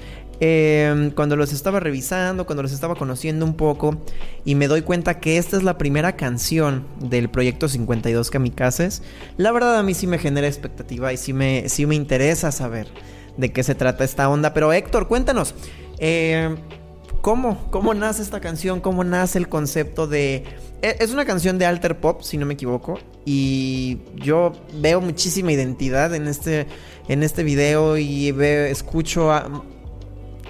Eh, 0.40 1.12
cuando 1.14 1.36
los 1.36 1.52
estaba 1.52 1.78
revisando, 1.78 2.46
cuando 2.46 2.64
los 2.64 2.72
estaba 2.72 2.96
conociendo 2.96 3.44
un 3.44 3.54
poco 3.54 4.02
y 4.44 4.56
me 4.56 4.66
doy 4.66 4.82
cuenta 4.82 5.20
que 5.20 5.38
esta 5.38 5.56
es 5.56 5.62
la 5.62 5.78
primera 5.78 6.16
canción 6.16 6.84
del 6.98 7.30
proyecto 7.30 7.68
52 7.68 8.28
Kamikazes, 8.28 9.04
la 9.36 9.52
verdad 9.52 9.78
a 9.78 9.84
mí 9.84 9.94
sí 9.94 10.08
me 10.08 10.18
genera 10.18 10.48
expectativa 10.48 11.12
y 11.12 11.16
sí 11.16 11.32
me, 11.32 11.68
sí 11.68 11.86
me 11.86 11.94
interesa 11.94 12.50
saber 12.50 12.88
de 13.36 13.52
qué 13.52 13.62
se 13.62 13.76
trata 13.76 14.02
esta 14.02 14.28
onda. 14.28 14.52
Pero 14.52 14.72
Héctor, 14.72 15.06
cuéntanos, 15.06 15.54
eh, 16.00 16.54
¿cómo, 17.20 17.66
¿cómo 17.70 17.94
nace 17.94 18.22
esta 18.22 18.40
canción? 18.40 18.80
¿Cómo 18.80 19.04
nace 19.04 19.38
el 19.38 19.48
concepto 19.48 20.06
de... 20.06 20.44
e- 20.82 20.96
Es 20.98 21.12
una 21.12 21.24
canción 21.24 21.58
de 21.58 21.66
alter 21.66 22.00
pop, 22.00 22.22
si 22.22 22.36
no 22.38 22.46
me 22.46 22.54
equivoco, 22.54 22.98
y 23.24 23.98
yo 24.16 24.52
veo 24.80 25.00
muchísima 25.00 25.52
identidad 25.52 26.14
en 26.14 26.26
este, 26.26 26.66
en 27.08 27.22
este 27.22 27.42
video 27.44 27.96
y 27.96 28.32
veo, 28.32 28.64
escucho. 28.64 29.30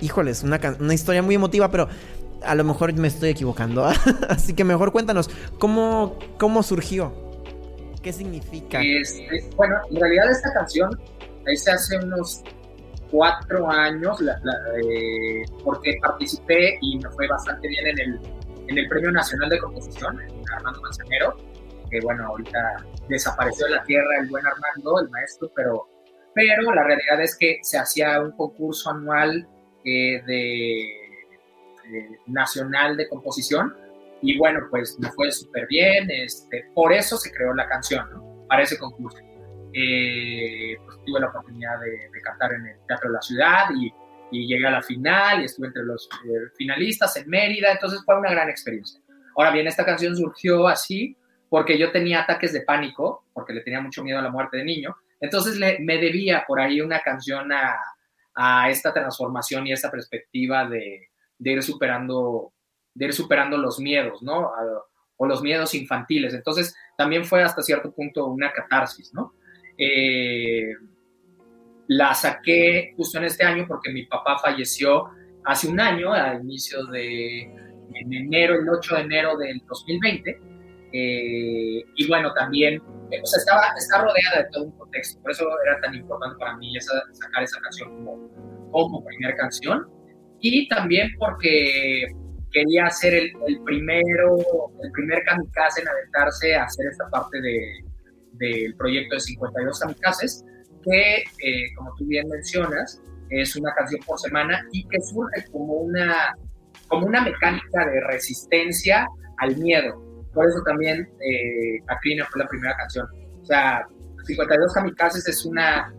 Híjoles, 0.00 0.42
una, 0.42 0.59
una 0.78 0.95
historia 0.95 1.23
muy 1.23 1.35
emotiva, 1.35 1.71
pero 1.71 1.88
a 2.42 2.54
lo 2.54 2.64
mejor 2.64 2.92
me 2.95 3.09
estoy 3.09 3.30
equivocando. 3.30 3.85
Así 4.28 4.54
que 4.54 4.64
mejor 4.64 4.92
cuéntanos, 4.92 5.28
¿cómo, 5.59 6.19
cómo 6.38 6.62
surgió? 6.62 7.12
¿Qué 8.02 8.12
significa? 8.14 8.80
Este, 8.83 9.45
bueno, 9.57 9.75
en 9.90 10.00
realidad 10.00 10.30
esta 10.30 10.50
canción 10.54 10.99
la 11.45 11.52
hice 11.52 11.71
hace 11.71 11.99
unos 11.99 12.42
cuatro 13.11 13.69
años, 13.71 14.21
la- 14.21 14.38
la, 14.43 14.52
eh, 14.85 15.43
porque 15.64 15.97
participé 16.00 16.79
y 16.81 16.99
me 16.99 17.11
fue 17.11 17.26
bastante 17.29 17.69
bien 17.69 17.87
en 17.88 17.99
el, 18.00 18.21
en 18.69 18.79
el 18.79 18.88
Premio 18.88 19.11
Nacional 19.11 19.49
de 19.50 19.59
Composición, 19.59 20.19
Armando 20.57 20.81
Manzanero, 20.81 21.37
que 21.90 22.00
bueno, 22.00 22.26
ahorita 22.26 22.59
desapareció 23.09 23.67
de 23.67 23.73
la 23.73 23.83
tierra 23.85 24.21
el 24.21 24.29
buen 24.29 24.45
Armando, 24.47 25.00
el 25.00 25.09
maestro, 25.11 25.50
pero, 25.57 25.88
pero 26.35 26.73
la 26.73 26.85
realidad 26.85 27.21
es 27.21 27.37
que 27.37 27.59
se 27.62 27.79
hacía 27.79 28.21
un 28.21 28.31
concurso 28.33 28.90
anual 28.90 29.47
eh, 29.85 30.23
de, 30.26 30.93
nacional 32.26 32.97
de 32.97 33.09
composición 33.09 33.75
y 34.23 34.38
bueno, 34.38 34.61
pues 34.71 34.99
me 35.00 35.11
fue 35.12 35.33
súper 35.33 35.67
bien, 35.67 36.09
este, 36.11 36.67
por 36.75 36.93
eso 36.93 37.17
se 37.17 37.33
creó 37.33 37.55
la 37.55 37.67
canción, 37.67 38.09
¿no? 38.12 38.47
Para 38.47 38.62
ese 38.62 38.79
concurso. 38.79 39.19
Eh, 39.73 40.77
pues 40.85 40.99
tuve 41.07 41.21
la 41.21 41.29
oportunidad 41.29 41.79
de, 41.81 41.91
de 41.91 42.21
cantar 42.23 42.53
en 42.55 42.67
el 42.67 42.77
Teatro 42.87 43.09
de 43.11 43.15
la 43.15 43.23
Ciudad 43.23 43.65
y, 43.79 43.93
y 44.33 44.47
llegué 44.47 44.67
a 44.67 44.71
la 44.73 44.83
final 44.83 45.41
y 45.41 45.45
estuve 45.45 45.69
entre 45.69 45.85
los 45.85 46.09
eh, 46.25 46.50
finalistas 46.57 47.17
en 47.17 47.29
Mérida, 47.29 47.73
entonces 47.73 48.00
fue 48.05 48.19
una 48.19 48.31
gran 48.31 48.49
experiencia. 48.49 49.00
Ahora 49.37 49.50
bien, 49.53 49.67
esta 49.67 49.85
canción 49.85 50.17
surgió 50.17 50.67
así 50.69 51.17
porque 51.49 51.79
yo 51.79 51.91
tenía 51.93 52.23
ataques 52.23 52.53
de 52.53 52.62
pánico, 52.62 53.25
porque 53.33 53.53
le 53.53 53.61
tenía 53.62 53.81
mucho 53.81 54.03
miedo 54.03 54.19
a 54.19 54.23
la 54.23 54.31
muerte 54.31 54.57
de 54.59 54.65
niño, 54.65 54.97
entonces 55.21 55.57
le, 55.57 55.79
me 55.81 55.99
debía 55.99 56.45
por 56.47 56.61
ahí 56.61 56.81
una 56.81 57.00
canción 57.00 57.53
a, 57.53 57.77
a 58.35 58.71
esta 58.71 58.93
transformación 58.93 59.67
y 59.67 59.73
esta 59.73 59.91
perspectiva 59.91 60.69
de, 60.69 61.09
de 61.39 61.50
ir 61.50 61.62
superando 61.62 62.53
de 62.93 63.05
ir 63.07 63.12
superando 63.12 63.57
los 63.57 63.79
miedos, 63.79 64.21
¿no? 64.23 64.47
A- 64.47 64.85
o 65.23 65.27
los 65.27 65.43
miedos 65.43 65.75
infantiles. 65.75 66.33
Entonces, 66.33 66.75
también 66.97 67.27
fue 67.27 67.43
hasta 67.43 67.62
cierto 67.62 67.93
punto 67.93 68.27
una 68.27 68.53
catarsis, 68.53 69.12
¿no? 69.12 69.35
Eh, 69.83 70.75
la 71.89 72.15
saqué 72.15 72.93
justo 72.97 73.19
en 73.19 73.25
este 73.25 73.45
año 73.45 73.65
porque 73.67 73.91
mi 73.91 74.05
papá 74.05 74.39
falleció 74.39 75.07
hace 75.45 75.69
un 75.69 75.81
año, 75.81 76.13
a 76.13 76.35
inicios 76.35 76.91
de 76.91 77.41
en 77.95 78.13
enero, 78.13 78.55
el 78.55 78.69
8 78.69 78.97
de 78.97 79.01
enero 79.01 79.37
del 79.39 79.61
2020. 79.67 80.39
Eh, 80.93 81.85
y 81.97 82.09
bueno, 82.09 82.33
también 82.35 82.81
o 82.81 83.27
sea, 83.27 83.39
estaba, 83.39 83.63
está 83.77 83.99
rodeada 83.99 84.45
de 84.45 84.49
todo 84.53 84.65
un 84.65 84.79
contexto, 84.79 85.21
por 85.23 85.31
eso 85.33 85.47
era 85.67 85.81
tan 85.81 85.95
importante 85.95 86.37
para 86.39 86.57
mí 86.57 86.77
esa, 86.77 86.93
sacar 87.13 87.43
esa 87.43 87.61
canción 87.61 87.89
como, 87.97 88.71
como 88.71 89.05
primera 89.05 89.37
canción, 89.37 89.89
y 90.41 90.69
también 90.69 91.09
porque 91.19 92.07
quería 92.53 92.89
ser 92.91 93.15
el, 93.15 93.33
el, 93.47 93.63
primero, 93.65 94.37
el 94.83 94.93
primer 94.93 95.23
kamikaze 95.25 95.83
en 95.83 95.89
aventarse 95.89 96.55
a 96.55 96.65
hacer 96.65 96.87
esta 96.91 97.09
parte 97.11 97.41
de, 97.41 97.90
del 98.41 98.75
proyecto 98.75 99.15
de 99.15 99.21
52 99.21 99.81
kamikazes, 99.81 100.45
que, 100.83 101.19
eh, 101.19 101.75
como 101.77 101.95
tú 101.97 102.07
bien 102.07 102.27
mencionas, 102.29 103.01
es 103.29 103.55
una 103.55 103.73
canción 103.75 104.01
por 104.07 104.19
semana 104.19 104.67
y 104.73 104.87
que 104.89 105.01
surge 105.01 105.45
como 105.53 105.75
una, 105.75 106.35
como 106.89 107.07
una 107.07 107.23
mecánica 107.23 107.87
de 107.87 108.01
resistencia 108.09 109.07
al 109.39 109.57
miedo. 109.59 110.03
Por 110.35 110.49
eso 110.49 110.61
también 110.65 111.09
eh, 111.21 111.79
Acrina 111.89 112.27
fue 112.27 112.43
la 112.43 112.49
primera 112.49 112.77
canción. 112.77 113.07
O 113.43 113.45
sea, 113.45 113.87
52 114.25 114.73
Kamikazes 114.75 115.29
es 115.29 115.45
una 115.45 115.93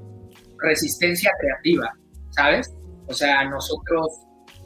resistencia 0.60 1.32
creativa, 1.40 1.94
¿sabes? 2.32 2.74
O 3.08 3.14
sea, 3.14 3.48
nosotros 3.50 4.26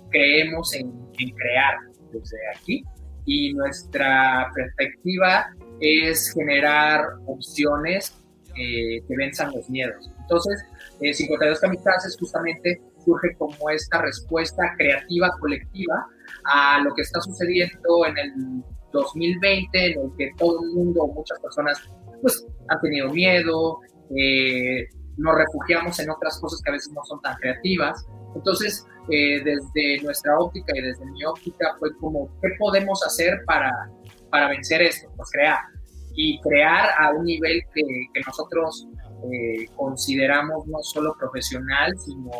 creemos 0.10 0.74
en, 0.74 0.88
en 1.18 1.30
crear 1.36 1.76
desde 2.12 2.38
aquí 2.56 2.84
y 3.26 3.54
nuestra 3.54 4.52
perspectiva 4.54 5.48
es 5.80 6.34
generar 6.34 7.02
opciones 7.26 8.16
eh, 8.56 9.02
que 9.08 9.16
venzan 9.18 9.52
los 9.54 9.70
miedos. 9.70 10.10
Entonces, 10.22 10.64
eh, 11.02 11.14
52 11.14 11.60
Kamikazes 11.60 12.18
justamente 12.20 12.82
surge 13.04 13.36
como 13.38 13.70
esta 13.70 14.02
respuesta 14.02 14.64
creativa 14.78 15.30
colectiva 15.40 16.08
a 16.46 16.82
lo 16.82 16.94
que 16.96 17.02
está 17.02 17.22
sucediendo 17.22 18.06
en 18.08 18.18
el 18.18 18.34
2020, 18.92 19.86
en 19.86 20.00
el 20.00 20.12
que 20.18 20.32
todo 20.38 20.64
el 20.64 20.72
mundo, 20.72 21.08
muchas 21.08 21.40
personas, 21.40 21.82
pues 22.22 22.46
han 22.70 22.82
tenido 22.82 23.10
miedo, 23.10 23.80
eh, 24.16 24.88
nos 25.18 25.36
refugiamos 25.36 26.00
en 26.00 26.10
otras 26.10 26.40
cosas 26.40 26.62
que 26.62 26.70
a 26.70 26.74
veces 26.74 26.92
no 26.94 27.04
son 27.04 27.22
tan 27.22 27.36
creativas. 27.38 28.06
Entonces, 28.36 28.86
eh, 29.10 29.42
desde 29.44 30.04
nuestra 30.04 30.38
óptica 30.40 30.74
y 30.76 30.82
desde 30.82 31.06
mi 31.06 31.24
óptica 31.24 31.76
fue 31.80 31.96
como, 31.98 32.30
¿qué 32.42 32.50
podemos 32.58 33.04
hacer 33.06 33.40
para, 33.46 33.72
para 34.30 34.50
vencer 34.50 34.82
esto? 34.82 35.12
Pues 35.16 35.30
crear. 35.32 35.60
Y 36.16 36.40
crear 36.42 36.90
a 36.98 37.12
un 37.12 37.26
nivel 37.26 37.62
que, 37.74 37.82
que 38.14 38.22
nosotros 38.26 38.88
eh, 39.32 39.66
consideramos 39.76 40.68
no 40.68 40.80
solo 40.82 41.16
profesional, 41.20 41.94
sino, 41.98 42.32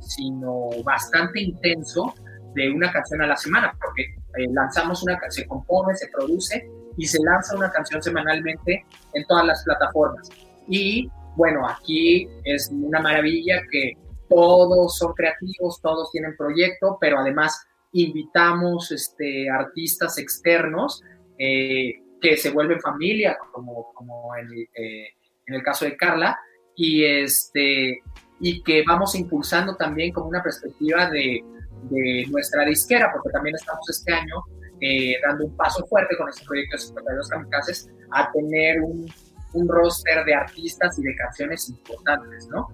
sino 0.00 0.70
bastante 0.84 1.40
intenso 1.40 2.14
de 2.54 2.70
una 2.70 2.90
canción 2.92 3.22
a 3.22 3.26
la 3.26 3.36
semana, 3.36 3.76
porque 3.80 4.02
eh, 4.02 4.48
lanzamos 4.52 5.02
una 5.02 5.18
canción, 5.18 5.44
se 5.44 5.48
compone, 5.48 5.94
se 5.94 6.08
produce 6.08 6.68
y 6.96 7.06
se 7.06 7.22
lanza 7.22 7.56
una 7.56 7.70
canción 7.70 8.02
semanalmente 8.02 8.84
en 9.14 9.26
todas 9.26 9.46
las 9.46 9.62
plataformas. 9.64 10.28
Y 10.68 11.10
bueno, 11.36 11.68
aquí 11.68 12.28
es 12.44 12.70
una 12.72 13.00
maravilla 13.00 13.60
que 13.70 13.92
todos 14.28 14.96
son 14.96 15.12
creativos, 15.12 15.80
todos 15.82 16.10
tienen 16.10 16.36
proyecto, 16.36 16.98
pero 17.00 17.18
además 17.18 17.66
invitamos 17.92 18.90
este, 18.90 19.48
artistas 19.50 20.18
externos 20.18 21.02
eh, 21.38 21.94
que 22.20 22.36
se 22.36 22.50
vuelven 22.50 22.80
familia, 22.80 23.36
como, 23.52 23.92
eh, 24.36 25.08
en 25.46 25.54
el 25.54 25.62
caso 25.62 25.84
de 25.84 25.96
Carla, 25.96 26.38
y, 26.74 27.04
este, 27.04 28.00
y 28.40 28.62
que 28.62 28.84
vamos 28.86 29.14
impulsando 29.14 29.76
también 29.76 30.12
como 30.12 30.28
una 30.28 30.42
perspectiva 30.42 31.10
de, 31.10 31.44
nuestra 32.30 32.64
disquera, 32.64 33.12
porque 33.12 33.28
también 33.30 33.54
estamos 33.54 33.88
este 33.88 34.12
año 34.12 34.42
eh, 34.80 35.14
dando 35.24 35.44
un 35.44 35.56
paso 35.56 35.86
fuerte 35.86 36.16
con 36.16 36.28
este 36.28 36.44
proyecto 36.44 36.76
de 36.76 36.82
52 36.82 37.28
Kamikazes 37.28 37.90
a 38.10 38.32
tener 38.32 38.80
un, 38.80 39.06
roster 39.68 40.24
de 40.24 40.34
artistas 40.34 40.98
y 40.98 41.02
de 41.02 41.14
canciones 41.16 41.68
importantes, 41.70 42.46
¿no? 42.48 42.68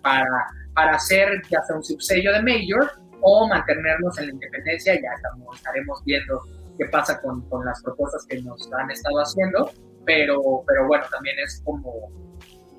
Para, 0.00 0.46
para 0.74 0.94
hacer 0.94 1.42
ya 1.50 1.60
sea 1.62 1.76
un 1.76 1.84
subsello 1.84 2.32
de 2.32 2.42
Major 2.42 2.90
o 3.20 3.48
mantenernos 3.48 4.18
en 4.18 4.26
la 4.26 4.32
independencia, 4.32 4.94
ya 4.94 5.08
estamos, 5.16 5.56
estaremos 5.56 6.02
viendo 6.04 6.42
qué 6.78 6.86
pasa 6.86 7.20
con, 7.20 7.48
con 7.48 7.64
las 7.64 7.82
propuestas 7.82 8.24
que 8.26 8.42
nos 8.42 8.70
han 8.72 8.90
estado 8.90 9.18
haciendo, 9.18 9.70
pero, 10.04 10.62
pero 10.66 10.86
bueno, 10.86 11.04
también 11.10 11.36
es 11.44 11.62
como, 11.64 12.10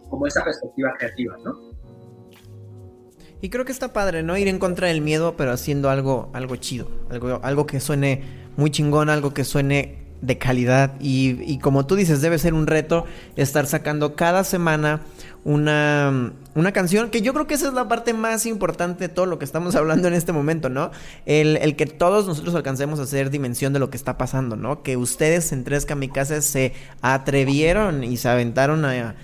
como 0.09 0.27
esa 0.27 0.43
perspectiva 0.43 0.93
creativa, 0.97 1.35
¿no? 1.43 1.75
Y 3.41 3.49
creo 3.49 3.65
que 3.65 3.71
está 3.71 3.93
padre, 3.93 4.23
¿no? 4.23 4.37
Ir 4.37 4.47
en 4.47 4.59
contra 4.59 4.87
del 4.87 5.01
miedo, 5.01 5.35
pero 5.37 5.51
haciendo 5.51 5.89
algo, 5.89 6.29
algo 6.33 6.55
chido, 6.55 6.87
algo, 7.09 7.39
algo 7.43 7.65
que 7.65 7.79
suene 7.79 8.23
muy 8.57 8.71
chingón, 8.71 9.09
algo 9.09 9.33
que 9.33 9.43
suene 9.43 10.05
de 10.21 10.37
calidad. 10.37 10.93
Y, 10.99 11.37
y, 11.43 11.59
como 11.59 11.85
tú 11.85 11.95
dices, 11.95 12.21
debe 12.21 12.39
ser 12.39 12.53
un 12.53 12.65
reto 12.65 13.05
estar 13.35 13.67
sacando 13.67 14.15
cada 14.15 14.43
semana 14.43 15.01
una, 15.45 16.33
una 16.55 16.71
canción, 16.73 17.09
que 17.11 17.21
yo 17.21 17.31
creo 17.33 17.47
que 17.47 17.53
esa 17.53 17.67
es 17.67 17.73
la 17.73 17.87
parte 17.87 18.13
más 18.13 18.45
importante 18.45 19.07
de 19.07 19.13
todo 19.13 19.27
lo 19.27 19.39
que 19.39 19.45
estamos 19.45 19.75
hablando 19.77 20.09
en 20.09 20.15
este 20.15 20.33
momento, 20.33 20.67
¿no? 20.67 20.91
El, 21.25 21.57
el 21.57 21.77
que 21.77 21.85
todos 21.85 22.27
nosotros 22.27 22.53
alcancemos 22.55 22.99
a 22.99 23.03
hacer 23.03 23.29
dimensión 23.29 23.71
de 23.71 23.79
lo 23.79 23.89
que 23.89 23.95
está 23.95 24.17
pasando, 24.17 24.57
¿no? 24.57 24.83
Que 24.83 24.97
ustedes 24.97 25.53
en 25.53 25.63
Tres 25.63 25.85
Kamikazes 25.85 26.43
se 26.43 26.73
atrevieron 27.01 28.03
y 28.03 28.17
se 28.17 28.27
aventaron 28.27 28.83
a 28.83 29.15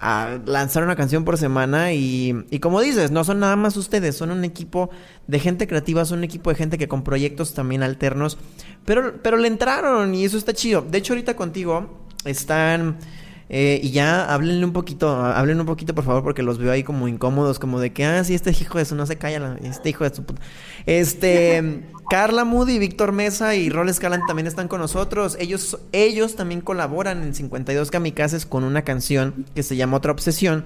a 0.00 0.38
lanzar 0.44 0.82
una 0.82 0.96
canción 0.96 1.24
por 1.24 1.38
semana 1.38 1.94
y, 1.94 2.44
y, 2.50 2.58
como 2.58 2.82
dices, 2.82 3.10
no 3.10 3.24
son 3.24 3.40
nada 3.40 3.56
más 3.56 3.76
ustedes, 3.78 4.14
son 4.14 4.30
un 4.32 4.44
equipo 4.44 4.90
de 5.28 5.38
gente 5.38 5.66
creativa, 5.66 6.04
son 6.04 6.18
un 6.18 6.24
equipo 6.24 6.50
de 6.50 6.56
gente 6.56 6.76
que 6.76 6.88
con 6.88 7.04
proyectos 7.04 7.54
también 7.54 7.82
alternos, 7.82 8.36
pero, 8.84 9.22
pero 9.22 9.38
le 9.38 9.48
entraron 9.48 10.14
y 10.14 10.26
eso 10.26 10.36
está 10.36 10.52
chido. 10.52 10.82
De 10.82 10.98
hecho, 10.98 11.14
ahorita 11.14 11.36
contigo 11.36 12.04
están 12.26 12.98
eh, 13.48 13.80
y 13.82 13.90
ya 13.90 14.32
háblenle 14.32 14.64
un 14.64 14.72
poquito, 14.72 15.08
háblenle 15.10 15.60
un 15.60 15.66
poquito 15.66 15.94
por 15.94 16.04
favor 16.04 16.22
porque 16.22 16.42
los 16.42 16.58
veo 16.58 16.72
ahí 16.72 16.82
como 16.82 17.08
incómodos, 17.08 17.58
como 17.58 17.78
de 17.78 17.92
que, 17.92 18.04
ah, 18.04 18.24
sí, 18.24 18.34
este 18.34 18.50
hijo 18.50 18.78
de 18.78 18.84
su 18.84 18.94
no 18.94 19.06
se 19.06 19.16
calla, 19.16 19.58
este 19.62 19.90
hijo 19.90 20.04
de 20.04 20.14
su 20.14 20.24
puta. 20.24 20.40
Este, 20.86 21.82
Carla 22.10 22.44
Moody, 22.44 22.78
Víctor 22.78 23.12
Mesa 23.12 23.54
y 23.54 23.68
Roles 23.70 24.00
Calan 24.00 24.22
también 24.26 24.46
están 24.46 24.68
con 24.68 24.80
nosotros. 24.80 25.36
Ellos, 25.38 25.78
ellos 25.92 26.36
también 26.36 26.60
colaboran 26.60 27.22
en 27.22 27.34
52 27.34 27.90
Kamikazes 27.90 28.46
con 28.46 28.64
una 28.64 28.82
canción 28.82 29.46
que 29.54 29.62
se 29.62 29.76
llama 29.76 29.98
Otra 29.98 30.12
Obsesión. 30.12 30.64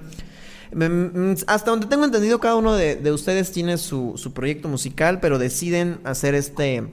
Mm, 0.73 0.83
mm, 0.83 1.35
hasta 1.47 1.71
donde 1.71 1.87
tengo 1.87 2.05
entendido, 2.05 2.39
cada 2.39 2.55
uno 2.55 2.75
de, 2.75 2.95
de 2.95 3.11
ustedes 3.11 3.51
tiene 3.51 3.77
su, 3.77 4.13
su, 4.17 4.33
proyecto 4.33 4.67
musical, 4.67 5.19
pero 5.19 5.39
deciden 5.39 5.99
hacer 6.03 6.35
este, 6.35 6.83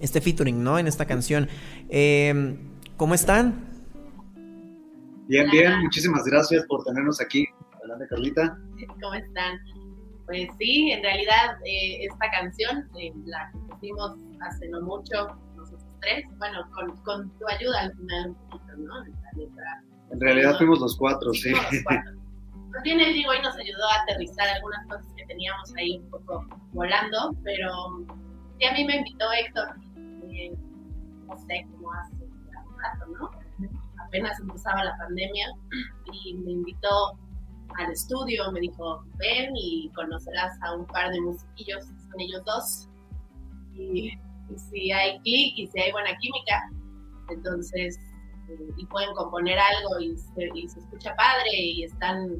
este 0.00 0.20
featuring, 0.20 0.62
¿no? 0.62 0.78
En 0.78 0.86
esta 0.86 1.06
canción. 1.06 1.48
Eh, 1.88 2.56
¿Cómo 2.96 3.14
están? 3.14 3.67
Bien, 5.28 5.46
bien, 5.50 5.80
muchísimas 5.82 6.24
gracias 6.24 6.64
por 6.66 6.82
tenernos 6.84 7.20
aquí. 7.20 7.46
Adelante, 7.76 8.06
Carlita. 8.08 8.58
¿Cómo 9.02 9.12
están? 9.12 9.58
Pues 10.24 10.48
sí, 10.58 10.90
en 10.90 11.02
realidad 11.02 11.58
eh, 11.66 12.06
esta 12.06 12.30
canción 12.30 12.88
eh, 12.98 13.12
la 13.26 13.52
pusimos 13.68 14.16
hace 14.40 14.68
no 14.70 14.80
mucho, 14.80 15.38
nosotros 15.54 15.84
tres, 16.00 16.24
bueno, 16.38 16.66
con, 16.74 16.96
con, 17.02 17.38
tu 17.38 17.46
ayuda 17.46 17.80
al 17.80 17.96
final 17.96 18.28
un 18.30 18.50
poquito, 18.50 18.76
¿no? 18.78 19.04
En 20.12 20.20
realidad 20.20 20.56
fuimos 20.56 20.80
los 20.80 20.96
cuatro, 20.96 21.34
sí. 21.34 21.50
Los 21.50 21.82
cuatro. 21.84 22.12
Pues 22.70 22.82
bien, 22.82 23.00
él 23.00 23.14
digo, 23.14 23.34
y 23.34 23.40
nos 23.40 23.56
ayudó 23.56 23.82
a 23.82 24.02
aterrizar 24.02 24.46
algunas 24.46 24.86
cosas 24.88 25.06
que 25.16 25.24
teníamos 25.24 25.74
ahí 25.76 25.98
un 25.98 26.10
poco 26.10 26.46
volando, 26.72 27.34
pero 27.42 28.06
sí 28.58 28.66
a 28.66 28.72
mí 28.74 28.84
me 28.84 28.96
invitó 28.96 29.24
Héctor, 29.32 29.68
eh, 30.30 30.52
no 31.26 31.36
sé, 31.38 31.66
como 31.72 31.90
hace 31.94 32.14
un 32.14 32.78
rato, 32.78 33.06
¿no? 33.18 33.37
Apenas 34.08 34.40
empezaba 34.40 34.84
la 34.84 34.96
pandemia 34.96 35.46
y 36.12 36.34
me 36.34 36.52
invitó 36.52 37.18
al 37.78 37.92
estudio, 37.92 38.50
me 38.52 38.60
dijo, 38.60 39.04
ven 39.18 39.50
y 39.54 39.90
conocerás 39.94 40.58
a 40.62 40.74
un 40.74 40.86
par 40.86 41.10
de 41.12 41.20
musiquillos, 41.20 41.84
son 41.84 42.20
ellos 42.20 42.42
dos. 42.44 42.88
Y, 43.74 44.12
si 44.70 44.90
hay 44.90 45.18
clic 45.20 45.58
y 45.58 45.66
si 45.66 45.78
hay 45.78 45.92
buena 45.92 46.16
química, 46.16 46.70
entonces, 47.28 47.98
eh, 48.48 48.72
y 48.78 48.86
pueden 48.86 49.14
componer 49.14 49.58
algo 49.58 50.00
y 50.00 50.16
se, 50.16 50.78
escucha 50.80 51.14
padre 51.16 51.50
y 51.52 51.84
están 51.84 52.30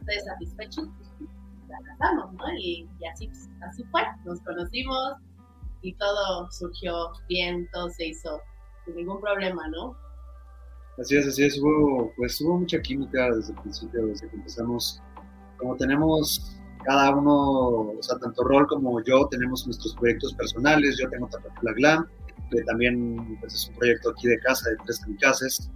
ustedes 0.00 0.24
satisfechos, 0.26 0.86
pues 0.98 1.30
la 1.68 1.80
lanzamos, 1.80 2.34
¿no? 2.34 2.44
Y, 2.58 2.86
y 3.00 3.06
así, 3.06 3.30
así 3.66 3.84
fue, 3.84 4.02
nos 4.26 4.38
conocimos 4.42 5.14
y 5.80 5.94
todo 5.94 6.50
surgió 6.50 7.12
bien, 7.26 7.66
todo 7.72 7.88
se 7.88 8.08
hizo 8.08 8.38
sin 8.84 8.96
ningún 8.96 9.18
problema, 9.22 9.66
¿no? 9.68 9.96
Así 10.98 11.16
es, 11.16 11.26
así 11.26 11.44
es, 11.44 11.58
hubo, 11.60 12.12
pues 12.16 12.40
hubo 12.40 12.58
mucha 12.58 12.80
química 12.80 13.30
desde 13.34 13.52
el 13.52 13.60
principio, 13.60 14.06
desde 14.06 14.28
que 14.28 14.36
empezamos. 14.36 15.02
Como 15.58 15.76
tenemos 15.76 16.56
cada 16.84 17.14
uno, 17.14 17.90
o 17.98 18.02
sea, 18.02 18.18
tanto 18.18 18.44
Rol 18.44 18.66
como 18.66 19.02
yo 19.02 19.28
tenemos 19.30 19.66
nuestros 19.66 19.94
proyectos 19.96 20.34
personales, 20.34 20.96
yo 20.98 21.08
tengo 21.10 21.28
Tapatula 21.28 21.72
Glam, 21.74 22.06
que 22.50 22.62
también 22.62 23.36
pues, 23.40 23.54
es 23.54 23.68
un 23.68 23.74
proyecto 23.76 24.10
aquí 24.10 24.28
de 24.28 24.38
casa, 24.40 24.70
de 24.70 24.76
tres 24.84 25.00
kamikazes, 25.00 25.70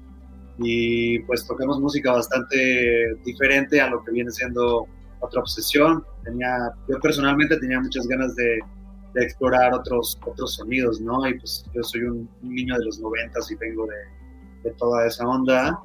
y 0.59 1.18
pues 1.20 1.46
tocamos 1.46 1.80
música 1.80 2.12
bastante 2.12 3.14
diferente 3.24 3.80
a 3.80 3.90
lo 3.90 4.02
que 4.04 4.12
viene 4.12 4.30
siendo 4.30 4.87
otra 5.20 5.40
obsesión. 5.40 6.04
Tenía, 6.24 6.72
yo 6.88 6.98
personalmente 7.00 7.59
tenía 7.59 7.80
muchas 7.80 8.06
ganas 8.06 8.35
de, 8.37 8.59
de 9.14 9.22
explorar 9.22 9.74
otros, 9.74 10.18
otros 10.26 10.54
sonidos, 10.54 11.00
¿no? 11.00 11.26
Y 11.26 11.38
pues 11.38 11.64
yo 11.74 11.83
soy 11.83 12.02
un, 12.02 12.28
un 12.42 12.54
niño 12.54 12.76
de 12.78 12.85
los 12.85 13.00
noventas 13.00 13.50
y 13.50 13.56
vengo 13.56 13.87
de 13.87 14.19
de 14.62 14.70
toda 14.73 15.07
esa 15.07 15.27
onda. 15.27 15.81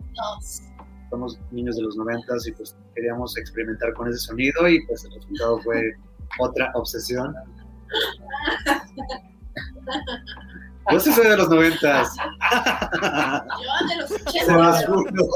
Somos 1.09 1.39
niños 1.51 1.75
de 1.75 1.83
los 1.83 1.95
noventas 1.95 2.47
y 2.47 2.51
pues 2.51 2.75
queríamos 2.93 3.37
experimentar 3.37 3.93
con 3.93 4.07
ese 4.09 4.19
sonido 4.19 4.67
y 4.67 4.85
pues 4.87 5.05
el 5.05 5.13
resultado 5.13 5.59
fue 5.61 5.93
otra 6.39 6.71
obsesión. 6.73 7.33
Yo 10.91 10.99
sí 10.99 11.11
soy 11.11 11.27
de 11.27 11.37
los 11.37 11.49
noventas. 11.49 12.15
Yo 12.15 13.87
de 13.87 13.95
los 13.97 14.09
Se 14.09 14.51
los 14.51 14.77
80. 14.77 14.87
juro. 14.87 15.27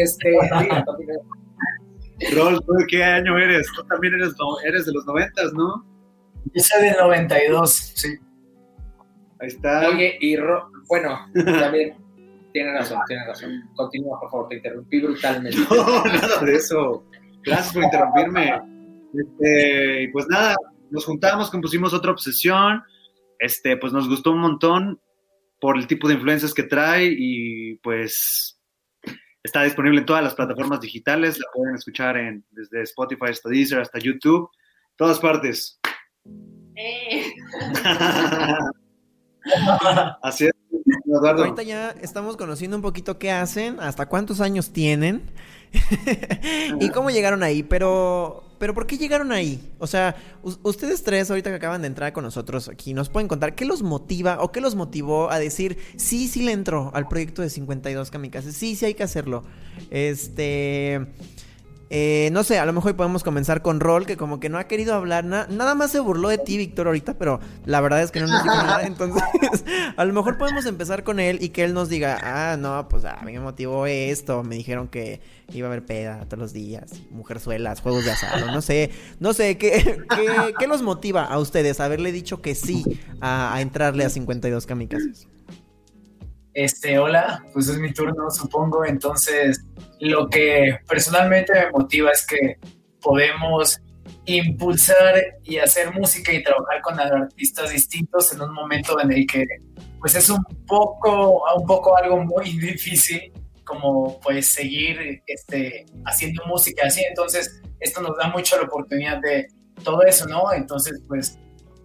Este, 0.00 0.30
Rol, 2.34 2.64
¿tú 2.64 2.72
de 2.74 2.86
qué 2.86 3.04
año 3.04 3.38
eres? 3.38 3.66
Tú 3.74 3.84
también 3.84 4.14
eres, 4.14 4.34
eres 4.64 4.86
de 4.86 4.92
los 4.92 5.06
noventas, 5.06 5.52
¿no? 5.54 5.84
Yo 6.52 6.62
soy 6.62 6.82
del 6.84 6.96
92, 6.98 7.72
sí. 7.72 8.18
Ahí 9.42 9.48
está. 9.48 9.88
oye, 9.88 10.16
y 10.20 10.36
Ro- 10.36 10.70
bueno, 10.88 11.18
también 11.34 11.96
tiene 12.52 12.72
razón, 12.72 13.00
tiene 13.08 13.26
razón. 13.26 13.60
Continúa, 13.74 14.18
por 14.20 14.30
favor, 14.30 14.48
te 14.48 14.56
interrumpí 14.56 15.00
brutalmente. 15.00 15.58
No, 15.70 16.04
nada 16.04 16.40
de 16.44 16.54
eso. 16.54 17.04
Gracias 17.44 17.74
por 17.74 17.82
interrumpirme. 17.82 18.60
Este, 19.14 20.02
y 20.04 20.08
pues 20.08 20.26
nada, 20.28 20.54
nos 20.90 21.04
juntamos, 21.04 21.50
compusimos 21.50 21.92
otra 21.92 22.12
obsesión. 22.12 22.82
Este, 23.38 23.76
pues 23.76 23.92
nos 23.92 24.08
gustó 24.08 24.30
un 24.30 24.38
montón 24.38 25.00
por 25.60 25.76
el 25.76 25.86
tipo 25.86 26.06
de 26.08 26.14
influencias 26.14 26.54
que 26.54 26.62
trae 26.62 27.12
y 27.16 27.74
pues 27.82 28.58
está 29.42 29.64
disponible 29.64 29.98
en 30.00 30.06
todas 30.06 30.22
las 30.22 30.34
plataformas 30.36 30.80
digitales. 30.80 31.38
La 31.38 31.46
pueden 31.52 31.74
escuchar 31.74 32.16
en, 32.16 32.44
desde 32.50 32.82
Spotify 32.82 33.30
hasta 33.30 33.48
Deezer 33.48 33.80
hasta 33.80 33.98
YouTube, 33.98 34.48
todas 34.96 35.18
partes. 35.18 35.80
Eh, 36.76 37.24
Así 40.22 40.46
es, 40.46 40.52
Eduardo. 41.06 41.44
Ahorita 41.44 41.62
ya 41.62 41.90
estamos 42.00 42.36
conociendo 42.36 42.76
un 42.76 42.82
poquito 42.82 43.18
qué 43.18 43.30
hacen, 43.30 43.80
hasta 43.80 44.06
cuántos 44.06 44.40
años 44.40 44.72
tienen 44.72 45.22
y 46.80 46.90
cómo 46.90 47.10
llegaron 47.10 47.42
ahí, 47.42 47.62
pero 47.62 48.44
pero 48.58 48.74
¿por 48.74 48.86
qué 48.86 48.96
llegaron 48.96 49.32
ahí? 49.32 49.72
O 49.80 49.88
sea, 49.88 50.14
ustedes 50.62 51.02
tres 51.02 51.28
ahorita 51.30 51.50
que 51.50 51.56
acaban 51.56 51.82
de 51.82 51.88
entrar 51.88 52.12
con 52.12 52.22
nosotros 52.22 52.68
aquí, 52.68 52.94
nos 52.94 53.08
pueden 53.08 53.26
contar 53.26 53.56
qué 53.56 53.64
los 53.64 53.82
motiva 53.82 54.38
o 54.40 54.52
qué 54.52 54.60
los 54.60 54.76
motivó 54.76 55.32
a 55.32 55.40
decir, 55.40 55.78
"Sí, 55.96 56.28
sí 56.28 56.42
le 56.42 56.52
entró 56.52 56.92
al 56.94 57.08
proyecto 57.08 57.42
de 57.42 57.50
52 57.50 58.12
kamikazes. 58.12 58.54
Sí, 58.54 58.76
sí 58.76 58.84
hay 58.84 58.94
que 58.94 59.02
hacerlo." 59.02 59.42
Este 59.90 61.08
eh, 61.94 62.30
no 62.32 62.42
sé, 62.42 62.58
a 62.58 62.64
lo 62.64 62.72
mejor 62.72 62.96
podemos 62.96 63.22
comenzar 63.22 63.60
con 63.60 63.78
Rol, 63.78 64.06
que 64.06 64.16
como 64.16 64.40
que 64.40 64.48
no 64.48 64.56
ha 64.56 64.64
querido 64.64 64.94
hablar 64.94 65.26
nada. 65.26 65.46
Nada 65.50 65.74
más 65.74 65.90
se 65.90 66.00
burló 66.00 66.30
de 66.30 66.38
ti, 66.38 66.56
Víctor, 66.56 66.86
ahorita, 66.86 67.18
pero 67.18 67.38
la 67.66 67.82
verdad 67.82 68.00
es 68.00 68.10
que 68.10 68.18
no 68.18 68.28
nos 68.28 68.42
dijo 68.42 68.56
nada. 68.56 68.82
Entonces, 68.86 69.22
a 69.98 70.04
lo 70.06 70.14
mejor 70.14 70.38
podemos 70.38 70.64
empezar 70.64 71.04
con 71.04 71.20
él 71.20 71.36
y 71.42 71.50
que 71.50 71.64
él 71.64 71.74
nos 71.74 71.90
diga, 71.90 72.18
ah, 72.22 72.56
no, 72.56 72.88
pues 72.88 73.04
a 73.04 73.20
mí 73.26 73.32
me 73.32 73.40
motivó 73.40 73.84
esto. 73.84 74.42
Me 74.42 74.54
dijeron 74.54 74.88
que 74.88 75.20
iba 75.52 75.68
a 75.68 75.70
haber 75.70 75.84
peda 75.84 76.24
todos 76.24 76.38
los 76.38 76.52
días, 76.54 76.92
mujerzuelas, 77.10 77.82
juegos 77.82 78.06
de 78.06 78.12
asado, 78.12 78.46
no 78.46 78.62
sé. 78.62 78.90
No 79.20 79.34
sé, 79.34 79.58
¿qué, 79.58 80.02
qué, 80.08 80.54
qué 80.58 80.66
los 80.66 80.80
motiva 80.80 81.24
a 81.24 81.38
ustedes 81.38 81.78
haberle 81.78 82.10
dicho 82.10 82.40
que 82.40 82.54
sí 82.54 82.84
a, 83.20 83.54
a 83.54 83.60
entrarle 83.60 84.06
a 84.06 84.08
52 84.08 84.64
kamikazes? 84.64 85.28
Este, 86.54 86.98
hola, 86.98 87.44
pues 87.52 87.68
es 87.68 87.78
mi 87.78 87.92
turno, 87.92 88.30
supongo. 88.30 88.84
Entonces, 88.84 89.64
lo 90.00 90.28
que 90.28 90.78
personalmente 90.88 91.52
me 91.54 91.70
motiva 91.70 92.10
es 92.10 92.26
que 92.26 92.58
podemos 93.00 93.80
impulsar 94.24 95.20
y 95.42 95.58
hacer 95.58 95.92
música 95.92 96.32
y 96.32 96.42
trabajar 96.42 96.80
con 96.82 96.98
artistas 97.00 97.70
distintos 97.70 98.32
en 98.32 98.42
un 98.42 98.52
momento 98.52 99.00
en 99.00 99.12
el 99.12 99.26
que, 99.26 99.44
pues 100.00 100.14
es 100.14 100.28
un 100.30 100.44
poco, 100.66 101.44
un 101.56 101.66
poco 101.66 101.96
algo 101.96 102.18
muy 102.24 102.58
difícil 102.58 103.32
como 103.64 104.20
pues 104.20 104.46
seguir 104.46 105.22
este, 105.26 105.86
haciendo 106.04 106.44
música 106.46 106.86
así. 106.86 107.02
Entonces, 107.08 107.62
esto 107.80 108.00
nos 108.02 108.16
da 108.16 108.28
mucho 108.28 108.56
la 108.56 108.64
oportunidad 108.64 109.20
de 109.20 109.48
todo 109.82 110.02
eso, 110.02 110.26
¿no? 110.26 110.52
Entonces, 110.52 111.02
pues 111.08 111.38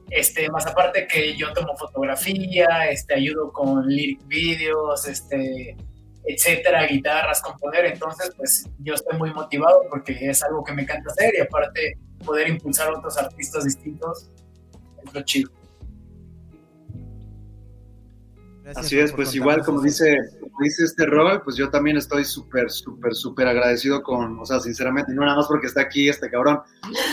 este, 0.10 0.50
más 0.50 0.66
aparte 0.66 1.08
que 1.08 1.36
yo 1.36 1.54
tomo 1.54 1.76
fotografía, 1.78 2.90
este, 2.90 3.16
ayudo 3.16 3.52
con 3.52 3.88
lyric 3.88 4.26
videos, 4.28 5.08
este, 5.08 5.76
etcétera, 6.26 6.86
guitarras, 6.86 7.42
componer, 7.42 7.86
entonces 7.86 8.32
pues 8.36 8.70
yo 8.80 8.94
estoy 8.94 9.18
muy 9.18 9.34
motivado 9.34 9.84
porque 9.90 10.18
es 10.22 10.44
algo 10.44 10.64
que 10.64 10.74
me 10.74 10.84
encanta 10.84 11.12
hacer 11.12 11.34
y 11.38 11.42
aparte 11.42 11.98
poder 12.26 12.50
impulsar 12.50 12.90
a 12.90 12.98
otros 12.98 13.18
artistas 13.18 13.64
distintos 13.64 14.30
es 15.06 15.14
lo 15.14 15.22
chido. 15.22 15.57
Gracias 18.68 18.86
Así 18.86 19.00
es, 19.00 19.14
pues 19.14 19.34
igual 19.34 19.64
como 19.64 19.82
dice, 19.82 20.18
como 20.42 20.58
dice 20.60 20.84
este 20.84 21.06
rol, 21.06 21.42
pues 21.42 21.56
yo 21.56 21.70
también 21.70 21.96
estoy 21.96 22.26
súper, 22.26 22.70
súper, 22.70 23.16
súper 23.16 23.48
agradecido 23.48 24.04
con, 24.04 24.38
o 24.38 24.46
sea, 24.46 24.60
sinceramente, 24.60 25.14
no 25.14 25.22
nada 25.22 25.38
más 25.38 25.48
porque 25.48 25.68
está 25.68 25.84
aquí 25.84 26.10
este 26.10 26.30
cabrón, 26.30 26.60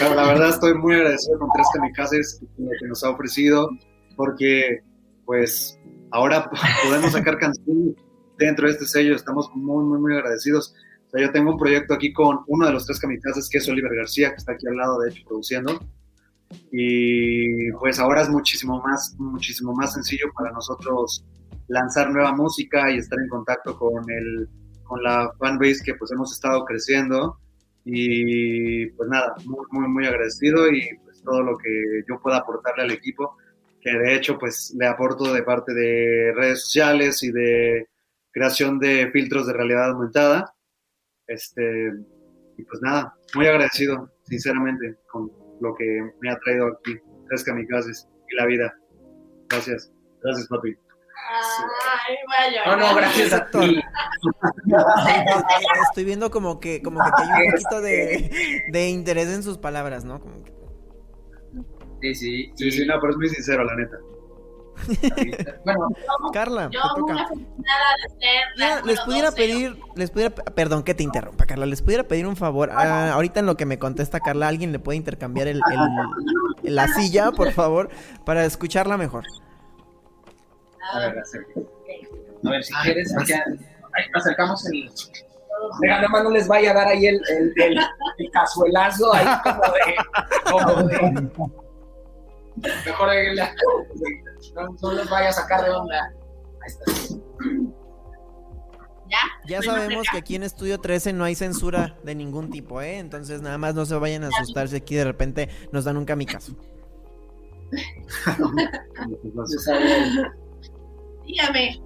pero 0.01 0.17
la 0.17 0.27
verdad 0.27 0.49
estoy 0.49 0.75
muy 0.75 0.97
agradecido 0.97 1.39
con 1.39 1.49
Tres 1.55 1.69
Kamikazes 1.73 2.41
que, 2.41 2.65
que 2.81 2.89
nos 2.89 3.05
ha 3.05 3.11
ofrecido, 3.11 3.71
porque 4.17 4.81
pues 5.27 5.79
ahora 6.11 6.51
podemos 6.89 7.13
sacar 7.13 7.39
canciones 7.39 7.95
dentro 8.37 8.67
de 8.67 8.73
este 8.73 8.87
sello, 8.87 9.15
estamos 9.15 9.49
muy, 9.55 9.85
muy, 9.85 10.01
muy 10.01 10.13
agradecidos. 10.13 10.75
O 11.07 11.11
sea, 11.11 11.21
yo 11.21 11.31
tengo 11.31 11.53
un 11.53 11.57
proyecto 11.57 11.95
aquí 11.95 12.13
con 12.13 12.41
uno 12.49 12.67
de 12.67 12.73
los 12.73 12.85
Tres 12.85 12.99
Kamikazes, 12.99 13.49
que 13.49 13.59
es 13.59 13.69
Oliver 13.69 13.95
García, 13.95 14.31
que 14.31 14.39
está 14.39 14.55
aquí 14.55 14.67
al 14.67 14.77
lado, 14.77 14.99
de 14.99 15.11
hecho, 15.11 15.23
produciendo. 15.25 15.79
Y 16.73 17.71
pues 17.75 18.01
ahora 18.01 18.23
es 18.23 18.29
muchísimo 18.29 18.83
más, 18.83 19.15
muchísimo 19.19 19.73
más 19.73 19.93
sencillo 19.93 20.27
para 20.37 20.51
nosotros 20.51 21.25
lanzar 21.69 22.11
nueva 22.11 22.33
música 22.33 22.91
y 22.91 22.99
estar 22.99 23.19
en 23.19 23.29
contacto 23.29 23.79
con 23.79 24.05
el 24.11 24.49
con 24.85 25.03
la 25.03 25.33
fanbase 25.39 25.83
que 25.83 25.95
pues 25.95 26.11
hemos 26.13 26.33
estado 26.33 26.65
creciendo 26.65 27.39
y 27.85 28.87
pues 28.91 29.09
nada, 29.09 29.35
muy 29.47 29.65
muy 29.71 29.89
muy 29.89 30.07
agradecido 30.07 30.71
y 30.71 30.89
pues 31.03 31.23
todo 31.23 31.43
lo 31.43 31.57
que 31.59 32.03
yo 32.09 32.21
pueda 32.21 32.39
aportarle 32.39 32.85
al 32.85 32.91
equipo, 32.93 33.37
que 33.81 33.91
de 33.91 34.15
hecho 34.15 34.39
pues 34.39 34.75
le 34.79 34.87
aporto 34.87 35.33
de 35.33 35.43
parte 35.43 35.73
de 35.73 36.33
redes 36.35 36.63
sociales 36.63 37.23
y 37.23 37.33
de 37.33 37.89
creación 38.31 38.79
de 38.79 39.11
filtros 39.11 39.47
de 39.47 39.53
realidad 39.53 39.91
aumentada. 39.91 40.55
Este 41.27 41.93
y 42.57 42.63
pues 42.65 42.81
nada, 42.83 43.15
muy 43.35 43.47
agradecido 43.47 44.11
sinceramente 44.25 44.97
con 45.11 45.31
lo 45.61 45.75
que 45.75 46.13
me 46.21 46.31
ha 46.31 46.39
traído 46.39 46.69
aquí 46.69 46.99
Tres 47.29 47.45
Kamikazes 47.45 48.09
y 48.31 48.37
la 48.37 48.47
vida. 48.47 48.75
Gracias. 49.49 49.93
Gracias, 50.23 50.49
papi. 50.49 50.84
Ay, 51.27 52.17
vaya. 52.29 52.65
No, 52.67 52.77
no, 52.77 52.95
gracias 52.95 53.33
a 53.33 53.47
ti. 53.47 53.81
Estoy 55.89 56.05
viendo 56.05 56.31
como 56.31 56.61
que, 56.61 56.83
como 56.83 57.01
que 57.01 57.11
hay 57.23 57.47
un 57.47 57.51
poquito 57.53 57.81
de, 57.81 58.63
de 58.71 58.89
interés 58.89 59.29
en 59.29 59.43
sus 59.43 59.59
palabras, 59.59 60.05
¿no? 60.05 60.21
Como 60.21 60.43
que- 60.45 60.53
Sí, 62.03 62.15
sí. 62.15 62.53
Sí, 62.57 62.71
sí, 62.71 62.87
no, 62.87 62.95
pero 63.01 63.13
es 63.13 63.17
muy 63.17 63.29
sincero, 63.31 63.65
la 63.65 63.75
neta. 63.77 63.97
Bueno, 65.65 65.89
Carla, 66.33 66.69
te 66.69 66.77
Yo 66.77 66.81
muy 66.99 67.13
toca. 67.13 67.29
Ya, 68.59 68.83
les 68.85 69.01
pudiera 69.01 69.31
12. 69.31 69.37
pedir, 69.43 69.79
les 69.95 70.11
pudiera, 70.11 70.35
perdón 70.35 70.83
que 70.83 70.95
te 70.95 71.03
interrumpa, 71.05 71.47
Carla, 71.47 71.65
les 71.65 71.81
pudiera 71.81 72.03
pedir 72.05 72.27
un 72.27 72.37
favor. 72.37 72.71
Ah, 72.73 73.13
ahorita 73.13 73.41
en 73.41 73.47
lo 73.47 73.57
que 73.57 73.65
me 73.67 73.79
contesta 73.79 74.21
Carla, 74.21 74.49
alguien 74.49 74.73
le 74.73 74.79
puede 74.81 74.97
intercambiar 74.99 75.47
el, 75.49 75.61
el- 76.65 76.75
la 76.75 76.89
silla, 76.89 77.31
por 77.31 77.53
favor, 77.53 77.89
para 78.27 78.45
escucharla 78.45 78.99
mejor. 78.99 79.25
A 80.93 80.99
ver, 80.99 81.19
acérquese. 81.19 81.67
A 82.47 82.51
ver, 82.51 82.63
si 82.65 82.75
quieres, 82.83 83.17
aquí 83.17 83.33
a- 83.33 83.45
ahí 83.47 84.05
acercamos 84.15 84.67
el. 84.67 84.91
Deja, 85.81 85.97
nada 85.97 86.09
más 86.09 86.25
no 86.25 86.31
les 86.31 86.47
vaya 86.49 86.73
a 86.73 86.75
dar 86.75 86.89
ahí 86.89 87.07
el, 87.07 87.15
el, 87.29 87.53
el, 87.57 87.79
el 88.19 88.31
cazuelazo 88.33 89.15
ahí 89.15 89.25
como 89.43 89.63
de. 89.63 89.97
Como 90.51 90.83
de 90.89 90.97
mejor 92.87 93.11
de 93.11 93.35
la- 93.35 93.55
no, 94.55 94.77
no 94.83 94.93
los 94.93 95.09
vaya 95.11 95.29
a 95.31 95.33
sacar 95.33 95.65
de 95.65 95.71
onda. 95.71 96.05
Ahí 96.07 96.13
está. 96.67 96.85
¿Ya? 99.09 99.19
Ya 99.47 99.63
sabemos 99.63 100.07
que 100.11 100.19
aquí 100.19 100.35
en 100.35 100.43
Estudio 100.43 100.81
13 100.81 101.13
no 101.13 101.25
hay 101.25 101.35
censura 101.35 101.97
de 102.03 102.15
ningún 102.15 102.51
tipo, 102.51 102.81
¿eh? 102.83 102.99
Entonces 102.99 103.41
nada 103.43 103.59
más 103.59 103.75
no 103.75 103.85
se 103.87 103.95
vayan 103.97 104.25
a 104.25 104.29
asustar 104.29 104.69
si 104.69 104.77
aquí 104.77 104.95
de 104.97 105.05
repente 105.05 105.49
nos 105.73 105.85
dan 105.85 105.97
un 105.97 106.05
kamikaze. 106.05 106.53
Dígame. 111.27 111.81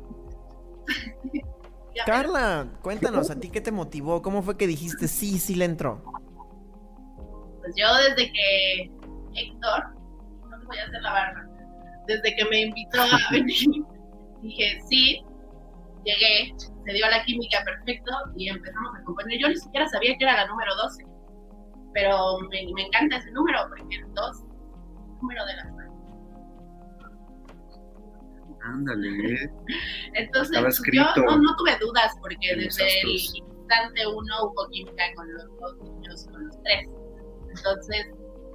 Carla, 2.06 2.68
cuéntanos, 2.82 3.30
¿a 3.30 3.40
ti 3.40 3.50
qué 3.50 3.60
te 3.60 3.72
motivó? 3.72 4.22
¿Cómo 4.22 4.42
fue 4.42 4.56
que 4.56 4.66
dijiste 4.66 5.08
sí, 5.08 5.38
sí 5.38 5.54
le 5.54 5.64
entró? 5.64 6.02
Pues 7.60 7.74
yo 7.76 7.86
desde 8.08 8.32
que 8.32 8.90
Héctor, 9.34 9.94
no 10.48 10.58
te 10.60 10.66
voy 10.66 10.78
a 10.78 10.84
hacer 10.84 11.02
la 11.02 11.12
barba, 11.12 11.46
desde 12.06 12.36
que 12.36 12.44
me 12.46 12.62
invitó 12.62 13.02
a 13.02 13.18
venir, 13.32 13.84
dije 14.42 14.80
sí, 14.88 15.22
llegué, 16.04 16.54
se 16.58 16.92
dio 16.92 17.08
la 17.10 17.24
química 17.24 17.62
perfecto 17.64 18.12
y 18.36 18.48
empezamos 18.48 18.94
a 18.98 19.04
componer. 19.04 19.38
Yo 19.38 19.48
ni 19.48 19.56
siquiera 19.56 19.88
sabía 19.88 20.16
que 20.16 20.24
era 20.24 20.36
la 20.36 20.46
número 20.46 20.74
12, 20.76 21.04
pero 21.92 22.38
me, 22.50 22.72
me 22.74 22.82
encanta 22.86 23.16
ese 23.16 23.30
número 23.32 23.58
porque 23.68 23.96
el 23.96 24.14
2 24.14 24.44
número 25.20 25.44
de 25.46 25.56
la 25.56 25.62
suerte. 25.72 25.87
Ándale. 28.62 29.50
Entonces, 30.14 30.56
Estaba 30.56 30.70
yo 31.14 31.22
no, 31.24 31.38
no 31.38 31.56
tuve 31.56 31.76
dudas 31.80 32.14
porque 32.20 32.50
en 32.50 32.60
desde 32.60 33.00
el 33.00 33.10
instante 33.10 34.06
uno 34.06 34.44
hubo 34.44 34.68
química 34.70 35.04
con 35.14 35.32
los 35.32 35.44
dos 35.58 35.76
niños, 35.82 36.26
con 36.30 36.46
los 36.46 36.62
tres. 36.62 36.88
Entonces, 37.56 38.06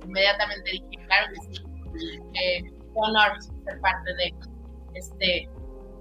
inmediatamente 0.05 0.71
dije, 0.71 1.05
claro 1.07 1.27
que 1.33 1.55
sí. 1.55 1.63
Eh, 2.41 2.63
qué 2.63 2.73
honor 2.93 3.41
ser 3.41 3.79
parte 3.81 4.13
de 4.15 4.33
este, 4.95 5.49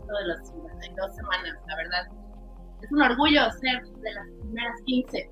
todas 0.06 0.26
las 0.26 0.48
52 0.48 1.16
semanas, 1.16 1.58
la 1.68 1.76
verdad. 1.76 2.06
Es 2.82 2.90
un 2.90 3.02
orgullo 3.02 3.50
ser 3.60 3.82
de 3.82 4.12
las 4.12 4.26
primeras 4.40 4.80
15. 4.86 5.30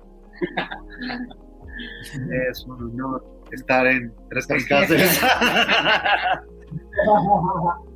Es 2.49 2.65
un 2.65 2.83
honor 2.83 3.23
estar 3.51 3.87
en 3.87 4.13
tres 4.29 4.47
kamikazes. 4.47 5.21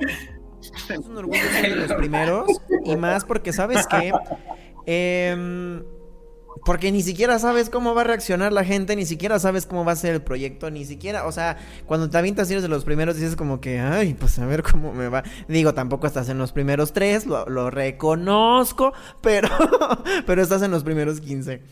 Es 0.00 0.98
un 0.98 1.16
orgullo 1.16 1.40
ser 1.60 1.70
de 1.70 1.86
los 1.88 1.92
primeros. 1.94 2.48
Y 2.84 2.96
más 2.96 3.24
porque, 3.24 3.52
¿sabes 3.52 3.86
qué? 3.86 4.12
Em, 4.86 5.82
porque 6.64 6.90
ni 6.90 7.02
siquiera 7.02 7.38
sabes 7.38 7.70
cómo 7.70 7.94
va 7.94 8.00
a 8.02 8.04
reaccionar 8.04 8.52
la 8.52 8.64
gente, 8.64 8.96
ni 8.96 9.06
siquiera 9.06 9.38
sabes 9.38 9.64
cómo 9.66 9.84
va 9.84 9.92
a 9.92 9.96
ser 9.96 10.14
el 10.14 10.22
proyecto, 10.22 10.70
ni 10.70 10.84
siquiera, 10.84 11.26
o 11.26 11.32
sea, 11.32 11.56
cuando 11.86 12.10
te 12.10 12.18
avientas 12.18 12.48
y 12.50 12.54
eres 12.54 12.62
de 12.62 12.68
los 12.68 12.84
primeros, 12.84 13.16
dices 13.16 13.36
como 13.36 13.60
que, 13.60 13.78
ay, 13.80 14.14
pues 14.14 14.38
a 14.38 14.46
ver 14.46 14.62
cómo 14.62 14.92
me 14.92 15.08
va. 15.08 15.22
Digo, 15.46 15.72
tampoco 15.74 16.06
estás 16.06 16.28
en 16.28 16.38
los 16.38 16.52
primeros 16.52 16.92
tres, 16.92 17.26
lo, 17.26 17.46
lo 17.48 17.70
reconozco, 17.70 18.92
pero, 19.22 19.48
pero 20.26 20.42
estás 20.42 20.62
en 20.62 20.70
los 20.70 20.84
primeros 20.84 21.20
15. 21.20 21.62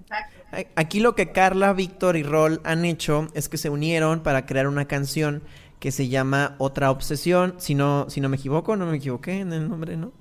Exacto. 0.00 0.36
A- 0.52 0.80
Aquí 0.80 1.00
lo 1.00 1.14
que 1.14 1.32
Carla, 1.32 1.72
Víctor 1.72 2.16
y 2.16 2.22
Rol 2.22 2.60
han 2.64 2.84
hecho 2.84 3.26
es 3.34 3.48
que 3.48 3.56
se 3.58 3.70
unieron 3.70 4.20
para 4.22 4.46
crear 4.46 4.68
una 4.68 4.86
canción 4.86 5.42
que 5.82 5.90
se 5.90 6.06
llama 6.06 6.54
Otra 6.58 6.92
Obsesión. 6.92 7.56
Si 7.58 7.74
no, 7.74 8.06
si 8.08 8.20
no 8.20 8.28
me 8.28 8.36
equivoco, 8.36 8.76
no 8.76 8.86
me 8.86 8.98
equivoqué 8.98 9.40
en 9.40 9.52
el 9.52 9.68
nombre, 9.68 9.96
¿no? 9.96 10.12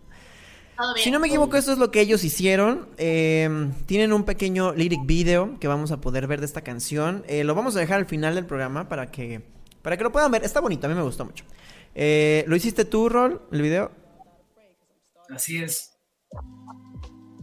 Bien. 0.96 1.04
Si 1.04 1.12
no 1.12 1.20
me 1.20 1.28
equivoco, 1.28 1.56
esto 1.56 1.72
es 1.72 1.78
lo 1.78 1.92
que 1.92 2.02
ellos 2.02 2.24
hicieron. 2.24 2.90
Eh, 2.98 3.70
tienen 3.86 4.12
un 4.12 4.24
pequeño 4.24 4.74
lyric 4.74 5.06
video 5.06 5.60
que 5.60 5.68
vamos 5.68 5.92
a 5.92 6.02
poder 6.02 6.26
ver 6.26 6.40
de 6.40 6.48
esta 6.48 6.62
canción. 6.62 7.24
Eh, 7.28 7.44
lo 7.44 7.54
vamos 7.54 7.76
a 7.76 7.80
dejar 7.80 8.00
al 8.00 8.08
final 8.08 8.34
del 8.34 8.48
programa 8.48 8.90
para 8.90 9.12
que, 9.12 9.44
para 9.84 9.98
que 9.98 10.04
lo 10.04 10.12
puedan 10.12 10.32
ver. 10.32 10.44
Está 10.44 10.62
bonito, 10.62 10.88
a 10.88 10.90
mí 10.90 10.96
me 10.96 11.04
gustó 11.04 11.26
mucho. 11.26 11.46
Eh, 11.94 12.44
¿Lo 12.48 12.56
hiciste 12.56 12.84
tú, 12.84 13.08
Rol, 13.08 13.44
el 13.52 13.62
video? 13.62 13.92
Así 15.30 15.62
es. 15.62 15.92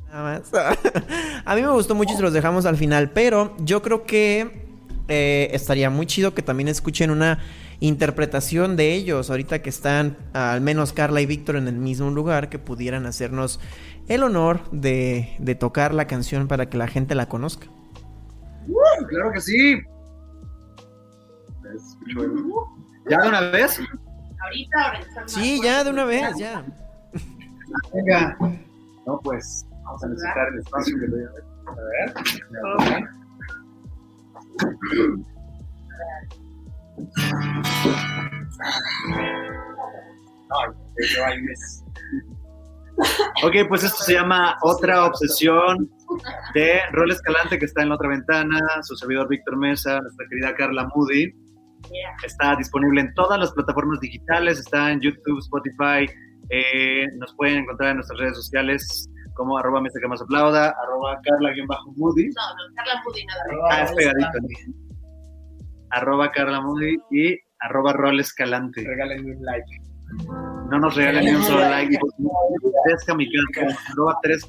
Nada 0.09 0.41
más. 0.41 0.51
a 1.45 1.55
mí 1.55 1.63
me 1.63 1.71
gustó 1.71 1.95
mucho 1.95 2.15
y 2.15 2.17
se 2.17 2.23
los 2.23 2.33
dejamos 2.33 2.67
al 2.67 2.77
final, 2.77 3.13
pero 3.13 3.55
yo 3.61 3.81
creo 3.81 4.03
que 4.03 4.67
eh, 5.07 5.49
estaría 5.53 5.89
muy 5.89 6.07
chido 6.07 6.35
que 6.35 6.43
también 6.43 6.69
escuchen 6.69 7.11
una 7.11 7.39
interpretación 7.81 8.77
de 8.77 8.95
ellos, 8.95 9.31
ahorita 9.31 9.63
que 9.63 9.71
están 9.71 10.17
al 10.33 10.61
menos 10.61 10.93
Carla 10.93 11.21
y 11.21 11.27
Víctor 11.27 11.57
en 11.57 11.69
el 11.69 11.77
mismo 11.77 12.11
lugar, 12.11 12.49
que 12.49 12.59
pudieran 12.59 13.07
hacernos 13.07 13.61
el 14.09 14.23
honor 14.23 14.69
de, 14.71 15.37
de 15.39 15.55
tocar 15.55 15.95
la 15.95 16.07
canción 16.07 16.49
para 16.49 16.69
que 16.69 16.79
la 16.79 16.89
gente 16.89 17.15
la 17.15 17.29
conozca. 17.29 17.67
claro 19.09 19.33
que 19.33 19.41
sí. 19.41 19.81
¿Ya 23.09 23.21
de 23.21 23.29
una 23.29 23.41
vez? 23.51 23.81
Ahorita 24.41 25.27
Sí, 25.27 25.61
ya 25.63 25.85
de 25.85 25.91
una 25.91 26.05
vez, 26.05 26.37
ya. 26.39 26.65
Venga. 27.93 28.37
No, 29.07 29.21
pues 29.21 29.67
vamos 29.85 30.05
a 30.05 30.09
necesitar 30.09 30.49
el 30.53 30.59
espacio 30.61 30.97
que 30.99 31.07
doy 31.07 31.23
a 31.23 31.31
ver. 31.33 31.45
A 31.69 32.85
ver. 32.85 33.05
Ok, 43.45 43.55
pues 43.69 43.85
esto 43.85 44.03
se 44.03 44.15
llama 44.15 44.57
Otra 44.63 45.05
Obsesión 45.07 45.89
de 46.55 46.81
Rol 46.93 47.11
Escalante 47.13 47.59
que 47.59 47.67
está 47.67 47.83
en 47.83 47.91
la 47.91 47.95
otra 47.95 48.09
ventana, 48.09 48.59
su 48.83 48.97
servidor 48.97 49.29
Víctor 49.29 49.57
Mesa, 49.57 50.01
nuestra 50.01 50.27
querida 50.29 50.55
Carla 50.57 50.89
Moody. 50.95 51.33
Está 52.25 52.57
disponible 52.57 53.03
en 53.03 53.15
todas 53.15 53.39
las 53.39 53.53
plataformas 53.53 54.01
digitales, 54.01 54.59
está 54.59 54.91
en 54.91 55.01
YouTube, 55.01 55.39
Spotify, 55.39 56.11
eh, 56.51 57.07
nos 57.19 57.33
pueden 57.37 57.59
encontrar 57.59 57.91
en 57.91 57.97
nuestras 57.97 58.19
redes 58.19 58.37
sociales 58.37 59.09
como 59.35 59.57
arroba 59.57 59.81
mesa 59.81 60.01
que 60.03 60.09
más 60.09 60.21
aplauda, 60.21 60.75
arroba 60.83 61.21
carla-moody, 61.23 62.31
No, 62.31 62.43
no, 62.57 62.75
Carla 62.75 63.03
Moody 63.05 63.25
nada. 63.27 63.43
ah, 63.71 63.83
es 63.85 63.93
pegadito, 63.93 64.88
arroba 65.91 66.31
carla 66.31 66.61
moody 66.61 66.97
y 67.11 67.39
arroba 67.61 67.93
rol 67.93 68.21
escalante. 68.21 68.85
Regálenme 68.87 69.37
un 69.37 69.45
like. 69.45 69.81
No 70.71 70.79
nos 70.79 70.95
regalen 70.95 71.25
ni 71.25 71.31
un 71.33 71.43
solo 71.43 71.61
like, 71.61 71.99
pues, 71.99 72.15
tres 72.85 73.05
kamikaze, 73.05 73.77
arroba 73.93 74.19
tres 74.23 74.49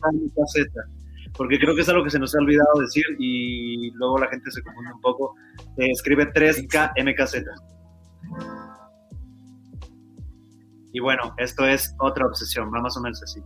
porque 1.38 1.60
creo 1.60 1.76
que 1.76 1.82
es 1.82 1.90
algo 1.90 2.04
que 2.04 2.10
se 2.10 2.20
nos 2.20 2.36
ha 2.36 2.40
olvidado 2.40 2.82
decir 2.82 3.04
y 3.18 3.92
luego 3.92 4.18
la 4.18 4.28
gente 4.28 4.52
se 4.52 4.62
confunde 4.62 4.94
un 4.94 5.02
poco. 5.02 5.36
Se 5.76 5.86
escribe 5.86 6.32
3KMKZ. 6.34 7.46
Y 10.92 11.00
bueno, 11.00 11.34
esto 11.38 11.66
es 11.66 11.96
otra 12.00 12.26
obsesión, 12.26 12.72
va 12.74 12.82
más 12.82 12.98
o 12.98 13.02
menos 13.02 13.22
así. 13.22 13.42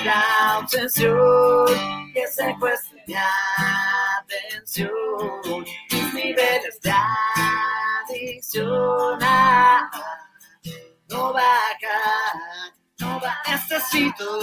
la 0.03 0.59
obsesión 0.59 1.65
que 2.13 2.27
secuestre 2.27 3.03
mi 3.07 3.15
atención. 4.19 4.91
Mis 5.91 6.13
niveles 6.13 6.79
de 6.81 6.93
adicción 8.09 9.19
ah, 9.21 9.89
no 11.09 11.33
bajan, 11.33 12.39
no 12.99 13.19
va. 13.19 13.37
Necesito 13.49 14.39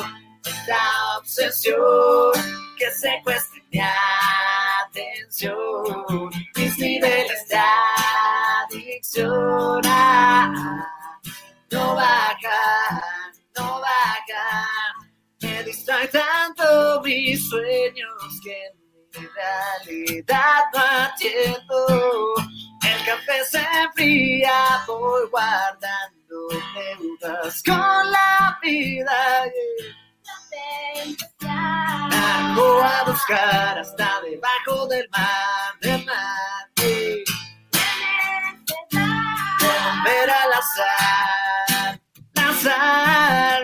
la 0.66 1.18
obsesión 1.18 2.32
que 2.78 2.90
secuestre 2.92 3.62
mi 3.70 3.80
atención. 4.86 6.30
Mis 6.56 6.78
niveles 6.78 7.48
de 7.48 7.56
no 9.18 9.80
bajan, 11.96 13.32
no 13.56 13.80
bajan. 13.80 14.94
Me 15.42 15.62
distrae 15.64 16.06
tanto 16.08 17.00
mis 17.02 17.48
sueños 17.48 18.40
que 18.44 18.66
en 18.66 18.72
mi 19.22 19.26
realidad 19.26 20.64
no 20.72 20.80
atiendo. 21.04 22.34
El 22.86 23.04
café 23.04 23.44
se 23.50 23.58
enfría, 23.84 24.84
voy 24.86 25.28
guardando 25.30 26.48
deudas 26.74 27.62
con 27.64 28.12
la 28.12 28.58
vida. 28.62 29.44
Hago 32.12 32.82
a 32.82 33.04
buscar 33.04 33.78
hasta 33.78 34.20
debajo 34.22 34.86
del 34.88 35.08
mar, 35.10 35.80
del 35.80 36.04
mar. 36.04 36.59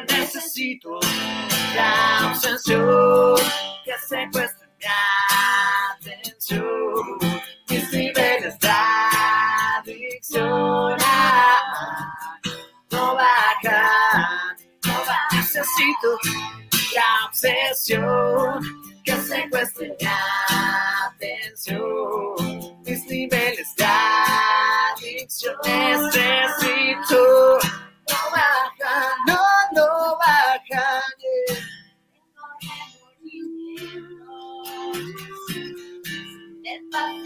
Necesito 0.09 1.00
la 1.74 2.31
obsesión 2.31 3.37
que 3.85 3.92
secuestre 4.07 4.66
mi 4.79 4.87
atención. 6.00 7.18
Mis 7.68 7.92
niveles 7.92 8.59
de 8.59 8.68
adicción 9.79 10.96
no 12.90 13.14
bajan, 13.14 14.57
no 14.85 14.92
bajan. 14.92 15.33
Necesito 15.33 16.18
la 16.94 17.26
obsesión 17.29 18.61
que 19.05 19.16
secuestre 19.16 19.96
mi 20.00 20.07
atención. 21.09 22.35
Mis 22.85 23.05
niveles 23.07 23.74
de 23.76 23.87
necesito. 25.64 27.59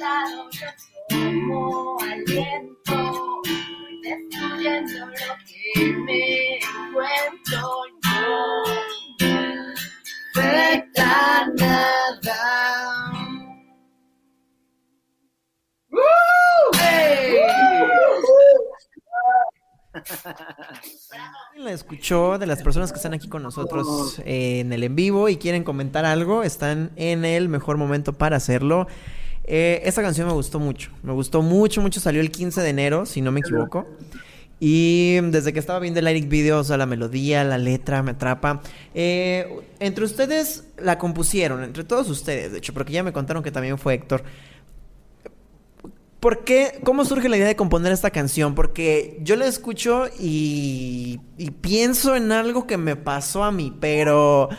No 0.01 0.49
nada. 11.57 12.41
La 21.57 21.73
escuchó 21.73 22.39
de 22.39 22.47
las 22.47 22.63
personas 22.63 22.91
que 22.91 22.97
están 22.97 23.13
aquí 23.13 23.29
con 23.29 23.43
nosotros 23.43 24.19
eh, 24.21 24.61
en 24.61 24.73
el 24.73 24.83
en 24.85 24.97
vivo 24.97 25.29
y 25.29 25.37
quieren 25.37 25.63
comentar 25.63 26.07
algo, 26.07 26.43
están 26.43 26.93
en 26.97 27.27
el 27.27 27.51
mejor 27.51 27.77
momento 27.77 28.15
para 28.15 28.37
hacerlo. 28.37 28.87
Eh, 29.45 29.83
esta 29.85 30.03
canción 30.03 30.27
me 30.27 30.33
gustó 30.33 30.61
mucho, 30.61 30.91
me 31.03 31.13
gustó 31.13 31.43
mucho, 31.43 31.81
mucho. 31.81 32.01
Salió 32.01 32.21
el 32.21 32.31
15 32.31 32.61
de 32.61 32.69
enero, 32.69 33.07
si 33.07 33.21
no 33.21 33.33
me 33.33 33.41
equivoco. 33.41 33.87
Y 34.63 35.19
desde 35.23 35.55
que 35.55 35.59
estaba 35.59 35.79
viendo 35.79 36.01
el 36.01 36.05
lyric 36.05 36.29
video, 36.29 36.59
o 36.59 36.65
sea, 36.65 36.77
la 36.77 36.85
melodía, 36.85 37.43
la 37.45 37.57
letra, 37.57 38.03
me 38.03 38.11
atrapa. 38.11 38.61
Eh, 38.95 39.49
entre 39.81 40.05
ustedes 40.05 40.65
la 40.77 40.99
compusieron, 40.99 41.65
entre 41.65 41.83
todos 41.83 42.11
ustedes, 42.11 42.53
de 42.53 42.59
hecho, 42.59 42.75
porque 42.75 42.93
ya 42.93 43.03
me 43.03 43.13
contaron 43.13 43.43
que 43.43 43.51
también 43.51 43.79
fue 43.79 43.95
Héctor. 43.95 44.23
¿Por 46.21 46.45
qué? 46.45 46.79
¿Cómo 46.85 47.07
surge 47.07 47.31
la 47.31 47.39
idea 47.39 47.47
de 47.47 47.57
componer 47.57 47.91
esta 47.93 48.11
canción? 48.11 48.55
Porque 48.55 49.19
yo 49.23 49.37
la 49.37 49.47
escucho 49.47 50.05
y, 50.19 51.19
pienso 51.63 52.15
en 52.15 52.31
algo 52.31 52.67
que 52.67 52.77
me 52.77 52.95
pasó 52.97 53.43
a 53.43 53.51
mí, 53.51 53.75
pero 53.81 54.51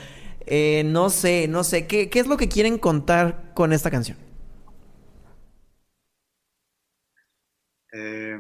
eh, 0.48 0.82
no 0.88 1.12
sé, 1.12 1.48
no 1.48 1.64
sé. 1.64 1.86
¿Qué, 1.86 2.10
¿Qué 2.10 2.20
es 2.20 2.26
lo 2.26 2.38
que 2.38 2.50
quieren 2.50 2.80
contar 2.80 3.52
con 3.54 3.72
esta 3.72 3.92
canción? 3.92 4.18
Eh, 7.92 8.38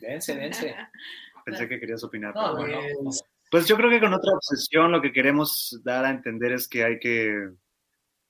Dense, 0.00 0.34
dense. 0.34 0.74
pensé 1.44 1.68
que 1.68 1.80
querías 1.80 2.02
opinar. 2.04 2.34
No, 2.34 2.56
pero 2.56 2.68
no, 2.68 2.80
bueno. 2.80 2.96
no. 3.04 3.10
Pues 3.50 3.66
yo 3.68 3.76
creo 3.76 3.90
que 3.90 4.00
con 4.00 4.14
otra 4.14 4.32
obsesión 4.32 4.90
lo 4.90 5.02
que 5.02 5.12
queremos 5.12 5.78
dar 5.84 6.04
a 6.06 6.10
entender 6.10 6.52
es 6.52 6.66
que 6.66 6.84
hay 6.84 6.98
que 6.98 7.50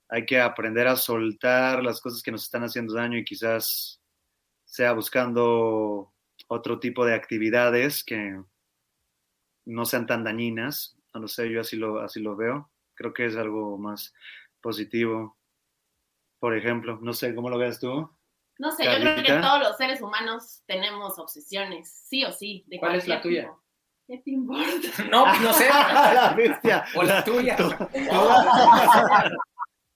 hay 0.08 0.26
que 0.26 0.40
aprender 0.40 0.88
a 0.88 0.96
soltar 0.96 1.82
las 1.82 2.00
cosas 2.00 2.22
que 2.22 2.32
nos 2.32 2.42
están 2.42 2.64
haciendo 2.64 2.92
daño 2.92 3.16
y 3.16 3.24
quizás 3.24 4.02
sea 4.64 4.92
buscando 4.92 6.12
otro 6.48 6.78
tipo 6.80 7.06
de 7.06 7.14
actividades 7.14 8.04
que 8.04 8.42
no 9.64 9.84
sean 9.86 10.06
tan 10.06 10.24
dañinas. 10.24 10.98
No 11.14 11.20
lo 11.20 11.28
sé, 11.28 11.50
yo 11.50 11.60
así 11.60 11.76
lo, 11.76 12.00
así 12.00 12.20
lo 12.20 12.36
veo. 12.36 12.70
Creo 12.94 13.14
que 13.14 13.24
es 13.26 13.36
algo 13.36 13.78
más 13.78 14.12
positivo. 14.60 15.38
Por 16.38 16.56
ejemplo, 16.56 16.98
no 17.00 17.12
sé, 17.12 17.34
¿cómo 17.34 17.48
lo 17.48 17.56
ves 17.56 17.78
tú? 17.78 18.10
No 18.62 18.70
sé, 18.70 18.84
yo 18.84 18.94
creo 19.00 19.16
que 19.16 19.40
todos 19.42 19.58
los 19.60 19.76
seres 19.76 20.00
humanos 20.00 20.62
tenemos 20.66 21.18
obsesiones, 21.18 21.92
sí 22.08 22.24
o 22.24 22.30
sí. 22.30 22.62
de 22.68 22.78
¿Cuál 22.78 22.94
es 22.94 23.08
la 23.08 23.20
tuya? 23.20 23.42
tipo. 23.42 23.60
¿Qué 24.06 24.18
te 24.18 24.30
importa? 24.30 24.62
No, 25.10 25.24
pues 25.24 25.40
no 25.40 25.52
sé. 25.52 25.68
la 25.68 26.32
bestia. 26.36 26.84
O 26.94 27.02
la 27.02 27.24
tuya. 27.24 27.56
Pues 27.56 27.74
no 28.06 28.38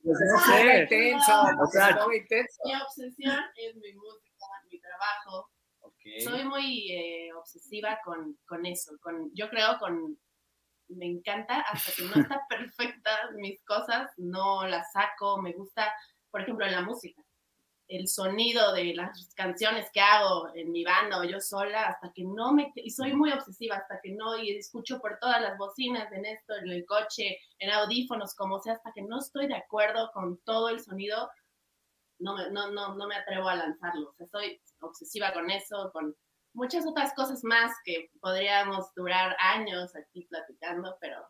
Estuvo 0.03 0.57
sé. 0.57 0.83
intenso. 0.83 1.33
O 1.63 1.67
sea, 1.69 1.97
intenso. 2.13 2.61
Mi 2.65 2.75
obsesión 2.75 3.39
es 3.55 3.77
mi 3.77 3.95
música, 3.95 4.47
mi 4.69 4.81
trabajo. 4.81 5.49
Soy 6.25 6.45
muy 6.45 6.91
eh, 6.91 7.33
obsesiva 7.35 8.01
con, 8.05 8.37
con 8.47 8.67
eso. 8.67 8.99
Con, 9.01 9.31
yo 9.33 9.49
creo 9.49 9.79
con... 9.79 10.19
Me 10.89 11.07
encanta 11.07 11.61
hasta 11.61 11.93
que 11.93 12.03
no 12.03 12.15
está 12.21 12.41
perfecta 12.49 13.31
mis 13.37 13.63
cosas, 13.63 14.11
no 14.17 14.67
las 14.67 14.91
saco. 14.91 15.41
Me 15.41 15.53
gusta, 15.53 15.95
por 16.33 16.41
ejemplo, 16.41 16.67
en 16.67 16.73
la 16.73 16.83
música. 16.83 17.23
El 17.88 18.09
sonido 18.09 18.72
de 18.72 18.94
las 18.94 19.33
canciones 19.35 19.88
que 19.92 20.01
hago 20.01 20.49
en 20.55 20.72
mi 20.72 20.85
banda 20.85 21.20
o 21.20 21.25
yo 21.25 21.40
sola, 21.40 21.85
hasta 21.85 22.12
que 22.12 22.25
no 22.25 22.53
me... 22.53 22.72
Y 22.75 22.90
soy 22.90 23.12
muy 23.12 23.31
obsesiva, 23.33 23.77
hasta 23.77 24.01
que 24.03 24.12
no... 24.12 24.37
Y 24.38 24.57
escucho 24.57 24.99
por 25.01 25.18
todas 25.20 25.40
las 25.40 25.57
bocinas 25.57 26.11
en 26.12 26.27
esto, 26.27 26.55
en 26.55 26.68
el 26.70 26.85
coche, 26.85 27.38
en 27.59 27.70
audífonos, 27.70 28.35
como 28.35 28.61
sea, 28.61 28.75
hasta 28.75 28.92
que 28.92 29.03
no 29.03 29.18
estoy 29.20 29.46
de 29.46 29.57
acuerdo 29.57 30.11
con 30.12 30.38
todo 30.38 30.68
el 30.68 30.81
sonido, 30.81 31.31
no 32.18 32.37
no, 32.51 32.70
no, 32.72 32.94
no 32.94 33.07
me 33.07 33.16
atrevo 33.16 33.49
a 33.49 33.57
lanzarlo. 33.57 34.11
O 34.11 34.14
sea, 34.14 34.27
soy 34.27 34.61
obsesiva 34.81 35.33
con 35.33 35.51
eso, 35.51 35.90
con 35.92 36.14
muchas 36.57 36.87
otras 36.87 37.14
cosas 37.14 37.44
más 37.44 37.72
que 37.85 38.11
podríamos 38.20 38.92
durar 38.94 39.37
años 39.38 39.94
aquí 39.94 40.27
platicando, 40.27 40.96
pero, 41.01 41.26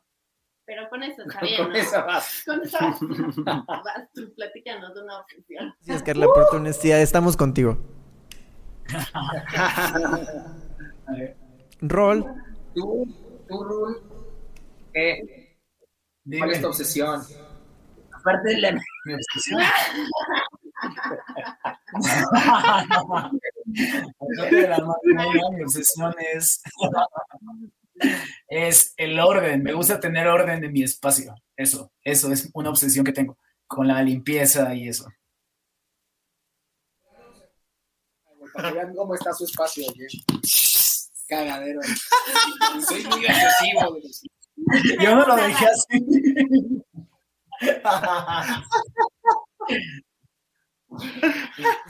pero 0.67 0.89
con 0.91 1.03
eso 1.03 1.23
está 1.23 1.41
bien, 1.45 1.63
Con 1.63 1.73
¿no? 1.73 1.77
eso 1.77 2.05
vas. 2.05 2.43
Con 2.45 2.63
eso 2.63 2.77
vas 2.81 2.99
tú 4.15 4.35
platícanos 4.35 4.95
de 4.95 5.03
una 5.03 5.21
obsesión. 5.21 5.75
Gracias, 5.85 6.03
Carla, 6.03 6.27
por 6.27 6.49
tu 6.51 6.57
honestidad. 6.57 7.01
Estamos 7.01 7.35
contigo. 7.37 7.79
Rol. 11.81 12.25
Tú, 12.75 13.07
tú, 13.49 13.65
Rul, 13.65 14.03
¿qué? 14.93 15.57
Dime, 16.25 16.39
¿cuál 16.39 16.51
es 16.51 16.61
tu 16.61 16.67
obsesión? 16.69 17.23
aparte 18.27 18.49
de 18.49 18.61
la, 18.61 18.73
mi 18.73 19.15
obsesión. 19.15 19.61
Aparte 24.21 24.57
de 24.57 24.69
la 24.69 24.79
mi 25.53 25.63
obsesión 25.63 26.15
es, 26.35 26.61
es 28.49 28.95
el 28.97 29.19
orden. 29.19 29.63
Me 29.63 29.73
gusta 29.73 30.01
tener 30.01 30.27
orden 30.29 30.65
en 30.65 30.73
mi 30.73 30.83
espacio. 30.83 31.35
Eso, 31.57 31.93
eso 32.03 32.33
es 32.33 32.51
una 32.55 32.71
obsesión 32.71 33.05
que 33.05 33.13
tengo 33.13 33.39
con 33.67 33.89
la 33.89 34.03
limpieza 34.03 34.75
y 34.75 34.89
eso. 34.89 35.07
Para 38.53 38.69
que 38.69 38.75
vean 38.75 38.95
cómo 38.95 39.15
está 39.15 39.33
su 39.33 39.45
espacio. 39.45 39.85
oye. 39.89 40.07
Cagadero. 41.29 41.81
Soy 42.89 43.05
muy 43.05 43.27
obsesivo. 43.27 43.99
Yo 45.01 45.15
no 45.17 45.27
lo 45.27 45.37
dejé 45.37 45.67
así. 45.67 46.85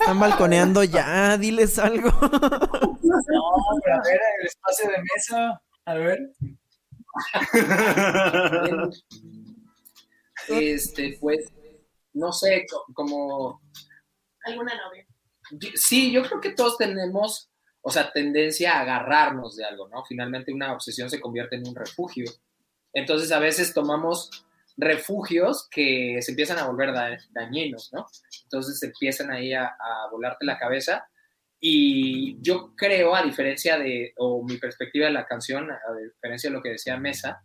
Están 0.01 0.19
balconeando 0.19 0.83
ya, 0.85 1.37
diles 1.37 1.79
algo. 1.79 2.11
No, 2.11 3.53
pero 3.85 3.97
a 3.97 4.03
ver, 4.03 4.21
el 4.40 4.47
espacio 4.47 4.90
de 4.90 4.97
mesa. 5.14 5.62
A 5.87 5.94
ver. 5.94 6.18
Este, 10.49 11.16
pues, 11.20 11.53
no 12.12 12.33
sé, 12.33 12.66
co- 12.70 12.85
como 12.94 13.61
¿Alguna 14.44 14.75
novia? 14.77 15.07
Yo- 15.53 15.70
Sí, 15.75 16.12
yo 16.12 16.22
creo 16.22 16.40
que 16.40 16.51
todos 16.51 16.77
tenemos, 16.79 17.51
o 17.81 17.90
sea, 17.90 18.12
tendencia 18.12 18.75
a 18.77 18.81
agarrarnos 18.83 19.57
de 19.57 19.64
algo, 19.64 19.88
¿no? 19.88 20.05
Finalmente 20.05 20.53
una 20.53 20.72
obsesión 20.72 21.11
se 21.11 21.20
convierte 21.20 21.57
en 21.57 21.66
un 21.66 21.75
refugio. 21.75 22.31
Entonces 22.92 23.33
a 23.33 23.38
veces 23.40 23.75
tomamos 23.75 24.44
refugios 24.77 25.68
que 25.70 26.18
se 26.20 26.33
empiezan 26.33 26.59
a 26.59 26.66
volver 26.66 26.92
da- 26.92 27.19
dañinos, 27.31 27.90
¿no? 27.92 28.06
Entonces 28.44 28.83
empiezan 28.83 29.31
ahí 29.31 29.52
a, 29.52 29.67
a 29.67 30.08
volarte 30.11 30.44
la 30.46 30.58
cabeza. 30.58 31.08
Y 31.61 32.40
yo 32.42 32.75
creo, 32.77 33.15
a 33.15 33.23
diferencia 33.23 33.79
de, 33.79 34.13
o 34.19 34.42
mi 34.44 34.59
perspectiva 34.59 35.07
de 35.07 35.13
la 35.13 35.27
canción, 35.27 35.71
a 35.71 35.94
diferencia 35.96 36.50
de 36.50 36.54
lo 36.57 36.63
que 36.63 36.71
decía 36.71 36.96
Mesa, 36.98 37.42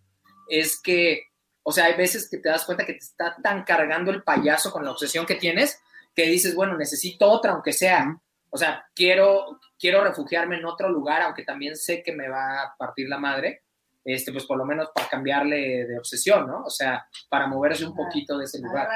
es 0.47 0.79
que, 0.81 1.23
o 1.63 1.71
sea, 1.71 1.85
hay 1.85 1.95
veces 1.95 2.29
que 2.29 2.37
te 2.39 2.49
das 2.49 2.65
cuenta 2.65 2.85
que 2.85 2.93
te 2.93 2.99
está 2.99 3.35
tan 3.41 3.63
cargando 3.63 4.11
el 4.11 4.23
payaso 4.23 4.71
con 4.71 4.83
la 4.83 4.91
obsesión 4.91 5.25
que 5.25 5.35
tienes 5.35 5.79
que 6.13 6.23
dices, 6.27 6.55
bueno, 6.55 6.77
necesito 6.77 7.29
otra, 7.29 7.53
aunque 7.53 7.71
sea. 7.71 8.19
O 8.49 8.57
sea, 8.57 8.85
quiero, 8.93 9.61
quiero 9.79 10.03
refugiarme 10.03 10.57
en 10.57 10.65
otro 10.65 10.89
lugar, 10.89 11.21
aunque 11.21 11.43
también 11.45 11.77
sé 11.77 12.03
que 12.03 12.11
me 12.11 12.27
va 12.27 12.63
a 12.63 12.75
partir 12.77 13.07
la 13.07 13.17
madre, 13.17 13.63
este, 14.03 14.33
pues 14.33 14.45
por 14.45 14.57
lo 14.57 14.65
menos 14.65 14.89
para 14.93 15.07
cambiarle 15.07 15.85
de 15.87 15.97
obsesión, 15.97 16.47
¿no? 16.47 16.65
O 16.65 16.69
sea, 16.69 17.07
para 17.29 17.47
moverse 17.47 17.85
un 17.85 17.95
poquito 17.95 18.37
de 18.37 18.43
ese 18.43 18.59
lugar, 18.59 18.89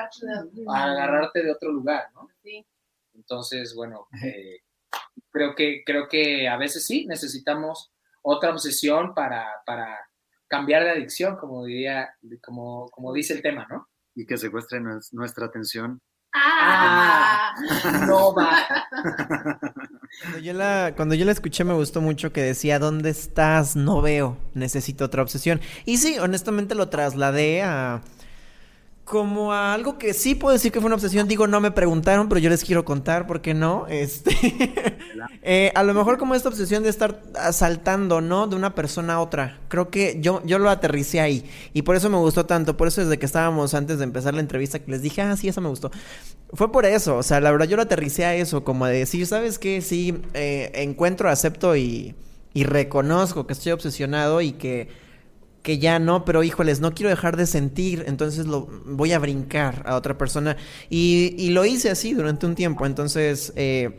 Agarrarte 0.76 1.41
de- 1.41 1.51
otro 1.51 1.72
lugar, 1.72 2.09
¿no? 2.13 2.28
Sí. 2.43 2.66
Entonces, 3.13 3.74
bueno, 3.74 4.07
eh, 4.22 4.57
creo, 5.36 5.53
que, 5.53 5.83
creo 5.86 6.07
que 6.07 6.47
a 6.47 6.55
veces 6.55 6.86
sí 6.88 7.05
necesitamos 7.07 7.91
otra 8.21 8.51
obsesión 8.51 9.13
para, 9.13 9.45
para 9.65 9.99
cambiar 10.47 10.83
de 10.86 10.91
adicción, 10.91 11.36
como 11.36 11.65
diría, 11.65 12.09
como, 12.41 12.88
como 12.89 13.11
dice 13.13 13.33
el 13.33 13.41
tema, 13.41 13.67
¿no? 13.69 13.88
y 14.15 14.25
que 14.25 14.38
secuestre 14.38 14.79
nues- 14.79 15.09
nuestra 15.11 15.47
atención. 15.47 15.99
Ah, 16.33 17.53
No 18.07 18.33
va. 18.33 18.65
Cuando 20.21 20.39
yo, 20.39 20.53
la, 20.53 20.93
cuando 20.95 21.15
yo 21.15 21.25
la 21.25 21.31
escuché 21.33 21.63
me 21.65 21.73
gustó 21.73 21.99
mucho 22.01 22.31
que 22.31 22.41
decía, 22.41 22.79
¿dónde 22.79 23.09
estás? 23.09 23.75
No 23.75 24.01
veo, 24.01 24.38
necesito 24.53 25.03
otra 25.05 25.21
obsesión. 25.21 25.59
Y 25.86 25.97
sí, 25.97 26.17
honestamente 26.19 26.75
lo 26.75 26.88
trasladé 26.89 27.61
a... 27.63 28.01
como 29.06 29.53
a 29.53 29.76
algo 29.76 29.99
que 29.99 30.16
sí 30.16 30.34
puedo 30.34 30.51
decir 30.51 30.72
que 30.72 30.80
fue 30.82 30.88
una 30.88 30.95
obsesión. 30.95 31.28
Digo, 31.28 31.45
no 31.45 31.62
me 31.62 31.70
preguntaron, 31.70 32.28
pero 32.28 32.39
yo 32.39 32.49
les 32.49 32.64
quiero 32.64 32.84
contar, 32.84 33.28
¿por 33.28 33.39
qué 33.39 33.53
no? 33.53 33.86
Este, 33.95 34.36
eh, 35.43 35.72
a 35.76 35.84
lo 35.84 35.93
mejor 35.93 36.18
como 36.18 36.34
esta 36.34 36.49
obsesión 36.49 36.82
de 36.84 36.89
estar 36.89 37.22
saltando, 37.51 38.20
¿no? 38.20 38.47
De 38.47 38.56
una 38.56 38.74
persona 38.74 39.14
a 39.14 39.22
otra. 39.22 39.60
Creo 39.68 39.89
que 39.89 40.18
yo, 40.20 40.41
yo 40.43 40.58
lo 40.58 40.72
aterricé 40.72 41.22
ahí. 41.22 41.45
Y 41.74 41.84
por 41.84 41.95
eso 41.95 42.10
me 42.10 42.18
gustó 42.18 42.47
tanto. 42.47 42.76
Por 42.76 42.88
eso 42.88 43.01
desde 43.01 43.20
que 43.20 43.28
estábamos 43.28 43.76
antes 43.76 43.99
de 43.99 44.06
empezar 44.06 44.34
la 44.34 44.41
entrevista, 44.41 44.80
que 44.80 44.91
les 44.91 45.03
dije, 45.03 45.22
ah, 45.22 45.38
sí, 45.38 45.47
eso 45.47 45.62
me 45.62 45.70
gustó. 45.70 45.91
Fue 46.53 46.72
por 46.72 46.86
eso. 46.86 47.18
O 47.18 47.24
sea, 47.24 47.39
la 47.39 47.51
verdad 47.51 47.68
yo 47.68 47.76
lo 47.76 47.84
aterricé 47.84 48.26
a 48.26 48.34
eso, 48.34 48.64
como 48.64 48.88
de 48.88 48.97
decir, 48.97 49.28
¿sabes 49.28 49.60
qué? 49.60 49.82
Sí, 49.82 50.20
eh, 50.34 50.72
encuentro, 50.74 51.30
acepto 51.30 51.76
y, 51.76 52.16
y 52.56 52.64
reconozco 52.64 53.45
que 53.45 53.53
estoy 53.53 53.72
obsesionado 53.72 54.41
y 54.41 54.53
que 54.53 55.05
que 55.66 55.80
ya 55.80 55.97
no, 55.97 56.26
pero 56.26 56.43
híjoles, 56.43 56.80
no 56.80 56.93
quiero 56.93 57.09
dejar 57.09 57.38
de 57.38 57.47
sentir, 57.47 58.03
entonces 58.05 58.45
lo 58.45 58.68
voy 58.86 59.13
a 59.13 59.20
brincar 59.20 59.82
a 59.88 59.95
otra 59.95 60.16
persona. 60.16 60.57
Y, 60.91 61.49
lo 61.49 61.66
hice 61.66 61.89
así 61.89 62.13
durante 62.13 62.45
un 62.45 62.53
tiempo, 62.53 62.86
entonces 62.86 63.51
eh, 63.55 63.97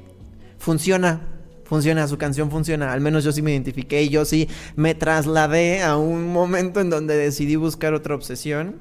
funciona, 0.59 1.23
funciona, 1.65 2.07
su 2.07 2.19
canción 2.19 2.53
funciona, 2.53 2.93
al 2.93 3.01
menos 3.01 3.25
yo 3.25 3.33
sí 3.33 3.43
me 3.43 3.51
identifiqué 3.51 4.05
y 4.05 4.11
yo 4.11 4.25
sí 4.25 4.49
me 4.77 4.95
trasladé 4.95 5.83
a 5.83 5.97
un 5.97 6.33
momento 6.33 6.81
en 6.81 6.89
donde 6.89 7.17
decidí 7.17 7.57
buscar 7.57 7.95
otra 7.95 8.15
obsesión. 8.15 8.77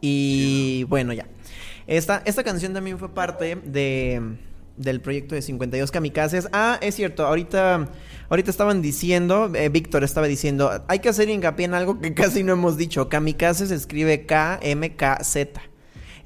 Y 0.00 0.84
bueno, 0.84 1.12
ya. 1.12 1.26
Esta, 1.88 2.22
esta 2.26 2.44
canción 2.44 2.74
también 2.74 3.00
fue 3.00 3.12
parte 3.12 3.56
de, 3.56 4.22
del 4.78 5.00
proyecto 5.00 5.34
de 5.34 5.42
52 5.42 5.90
kamikazes. 5.90 6.48
Ah, 6.52 6.78
es 6.80 6.94
cierto, 6.94 7.26
ahorita 7.26 7.90
Ahorita 8.30 8.50
estaban 8.50 8.82
diciendo, 8.82 9.50
eh, 9.54 9.70
Víctor 9.70 10.04
estaba 10.04 10.26
diciendo, 10.26 10.84
hay 10.86 10.98
que 10.98 11.08
hacer 11.08 11.30
hincapié 11.30 11.64
en 11.64 11.72
algo 11.72 11.98
que 11.98 12.12
casi 12.14 12.42
no 12.42 12.52
hemos 12.52 12.76
dicho. 12.76 13.08
Kamikaze 13.08 13.66
se 13.66 13.74
escribe 13.74 14.26
K-M-K-Z. 14.26 15.62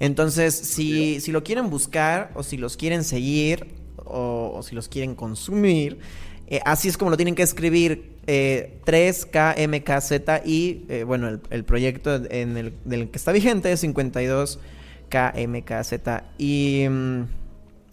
Entonces, 0.01 0.53
si, 0.55 1.21
si 1.21 1.31
lo 1.31 1.45
quieren 1.45 1.71
buscar 1.71 2.33
o 2.35 2.43
si 2.43 2.57
los 2.57 2.77
quieren 2.77 3.05
seguir 3.05 3.69
o, 3.99 4.61
si 4.65 4.75
los 4.75 4.89
quieren 4.89 5.15
consumir, 5.15 6.01
eh, 6.49 6.59
así 6.65 6.89
es 6.89 6.99
como 6.99 7.13
lo 7.13 7.17
tienen 7.17 7.37
que 7.37 7.45
escribir. 7.45 8.11
Eh, 8.27 8.81
3KMKZ 8.87 10.43
y 10.47 10.85
eh, 10.89 11.03
bueno, 11.03 11.41
el, 11.51 11.65
proyecto 11.65 12.15
en 12.31 12.57
el, 12.57 12.73
del 12.85 13.11
que 13.11 13.19
está 13.19 13.33
vigente 13.33 13.71
es 13.71 13.85
52KMKZ. 13.85 16.23
Y... 16.39 16.87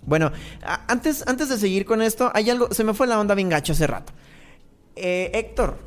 bueno, 0.05 0.31
antes, 0.87 1.27
antes 1.27 1.49
de 1.49 1.57
seguir 1.57 1.85
con 1.85 2.01
esto, 2.01 2.31
hay 2.33 2.49
algo, 2.49 2.71
se 2.73 2.83
me 2.83 2.93
fue 2.93 3.07
la 3.07 3.19
onda 3.19 3.35
bien 3.35 3.49
gacho 3.49 3.73
hace 3.73 3.87
rato. 3.87 4.13
Eh, 4.95 5.31
Héctor, 5.33 5.77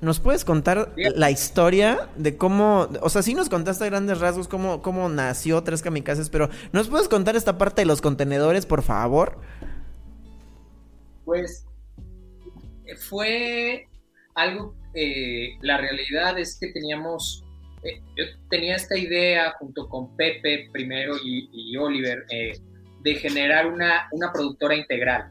¿nos 0.00 0.20
puedes 0.20 0.44
contar 0.44 0.92
la 0.96 1.30
historia 1.30 2.08
de 2.16 2.36
cómo, 2.36 2.88
o 3.00 3.08
sea, 3.08 3.22
sí 3.22 3.34
nos 3.34 3.48
contaste 3.48 3.84
a 3.84 3.88
grandes 3.88 4.20
rasgos 4.20 4.48
cómo, 4.48 4.82
cómo 4.82 5.08
nació 5.08 5.62
Tres 5.62 5.82
Kamikazes, 5.82 6.30
pero 6.30 6.50
¿nos 6.72 6.88
puedes 6.88 7.08
contar 7.08 7.36
esta 7.36 7.58
parte 7.58 7.82
de 7.82 7.86
los 7.86 8.00
contenedores, 8.00 8.66
por 8.66 8.82
favor? 8.82 9.38
Pues 11.24 11.66
fue 13.08 13.86
algo, 14.34 14.74
eh, 14.94 15.56
la 15.60 15.78
realidad 15.78 16.38
es 16.38 16.58
que 16.58 16.72
teníamos, 16.72 17.44
eh, 17.82 18.00
yo 18.16 18.24
tenía 18.50 18.76
esta 18.76 18.96
idea 18.96 19.52
junto 19.58 19.88
con 19.88 20.16
Pepe 20.16 20.68
primero 20.72 21.16
y, 21.22 21.48
y 21.52 21.76
Oliver, 21.76 22.24
eh, 22.30 22.58
de 23.02 23.14
generar 23.14 23.66
una, 23.66 24.08
una 24.12 24.32
productora 24.32 24.74
integral. 24.74 25.30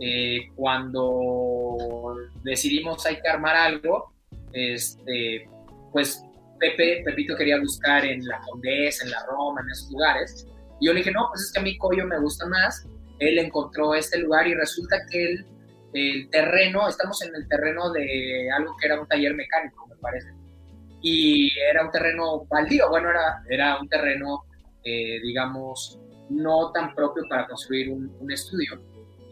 Eh, 0.00 0.48
cuando 0.54 2.16
decidimos 2.42 3.04
hay 3.04 3.20
que 3.20 3.28
armar 3.28 3.54
algo, 3.56 4.12
este, 4.52 5.48
pues 5.92 6.24
Pepe, 6.58 7.02
Pepito 7.04 7.36
quería 7.36 7.58
buscar 7.58 8.04
en 8.04 8.26
la 8.26 8.40
Condesa, 8.40 9.04
en 9.04 9.10
la 9.10 9.24
Roma, 9.26 9.60
en 9.62 9.70
esos 9.70 9.90
lugares. 9.90 10.46
Y 10.80 10.86
yo 10.86 10.92
le 10.92 11.00
dije, 11.00 11.10
no, 11.10 11.28
pues 11.30 11.42
es 11.42 11.52
que 11.52 11.60
a 11.60 11.62
mí 11.62 11.76
Coyo 11.78 12.06
me 12.06 12.20
gusta 12.20 12.46
más. 12.46 12.86
Él 13.18 13.38
encontró 13.38 13.94
este 13.94 14.18
lugar 14.18 14.46
y 14.46 14.54
resulta 14.54 14.96
que 15.10 15.24
el, 15.24 15.46
el 15.92 16.30
terreno, 16.30 16.88
estamos 16.88 17.22
en 17.22 17.34
el 17.34 17.48
terreno 17.48 17.90
de 17.92 18.50
algo 18.56 18.76
que 18.78 18.86
era 18.86 19.00
un 19.00 19.06
taller 19.06 19.34
mecánico, 19.34 19.86
me 19.86 19.96
parece. 19.96 20.28
Y 21.02 21.50
era 21.58 21.84
un 21.84 21.90
terreno 21.90 22.44
baldío, 22.44 22.88
bueno, 22.90 23.10
era, 23.10 23.42
era 23.48 23.80
un 23.80 23.88
terreno, 23.88 24.44
eh, 24.84 25.20
digamos, 25.22 25.98
no 26.30 26.72
tan 26.72 26.94
propio 26.94 27.24
para 27.28 27.46
construir 27.46 27.90
un, 27.90 28.30
estudio. 28.30 28.80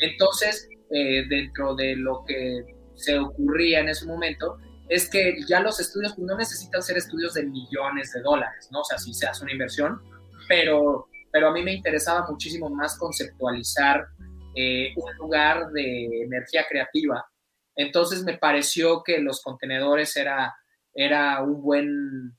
Entonces, 0.00 0.68
eh, 0.90 1.24
dentro 1.28 1.74
de 1.74 1.96
lo 1.96 2.24
que 2.26 2.64
se 2.94 3.18
ocurría 3.18 3.80
en 3.80 3.88
ese 3.88 4.06
momento, 4.06 4.58
es 4.88 5.08
que 5.08 5.36
ya 5.46 5.60
los 5.60 5.80
estudios 5.80 6.14
pues, 6.14 6.26
no 6.26 6.36
necesitan 6.36 6.82
ser 6.82 6.96
estudios 6.96 7.34
de 7.34 7.44
millones 7.44 8.12
de 8.12 8.22
dólares, 8.22 8.68
¿no? 8.72 8.80
O 8.80 8.84
sea, 8.84 8.98
si 8.98 9.12
se 9.12 9.26
hace 9.26 9.44
una 9.44 9.52
inversión, 9.52 10.00
pero, 10.48 11.08
pero 11.30 11.48
a 11.48 11.52
mí 11.52 11.62
me 11.62 11.74
interesaba 11.74 12.26
muchísimo 12.28 12.70
más 12.70 12.98
conceptualizar 12.98 14.06
eh, 14.54 14.92
un 14.96 15.16
lugar 15.16 15.70
de 15.70 16.22
energía 16.22 16.66
creativa. 16.68 17.24
Entonces 17.76 18.24
me 18.24 18.38
pareció 18.38 19.02
que 19.04 19.20
los 19.20 19.42
contenedores 19.42 20.16
era, 20.16 20.56
era 20.94 21.42
un, 21.42 21.62
buen, 21.62 22.36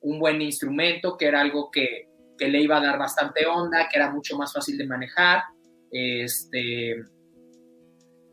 un 0.00 0.18
buen 0.18 0.42
instrumento, 0.42 1.16
que 1.16 1.26
era 1.26 1.40
algo 1.40 1.70
que, 1.70 2.08
que 2.42 2.48
le 2.48 2.60
iba 2.60 2.78
a 2.78 2.80
dar 2.80 2.98
bastante 2.98 3.46
onda, 3.46 3.88
que 3.88 3.98
era 4.00 4.10
mucho 4.10 4.36
más 4.36 4.52
fácil 4.52 4.76
de 4.76 4.84
manejar, 4.84 5.44
este, 5.92 6.96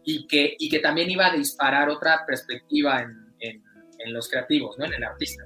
y, 0.03 0.26
que, 0.26 0.55
y 0.57 0.68
que 0.68 0.80
también 0.80 1.12
iba 1.12 1.28
a 1.28 1.36
disparar 1.36 1.89
otra 1.89 2.26
perspectiva 2.26 3.01
en, 3.01 3.12
en, 3.39 4.14
los 4.14 4.28
creativos, 4.28 4.80
¿no? 4.80 4.86
en 4.86 4.93
el 4.95 5.03
artista. 5.03 5.43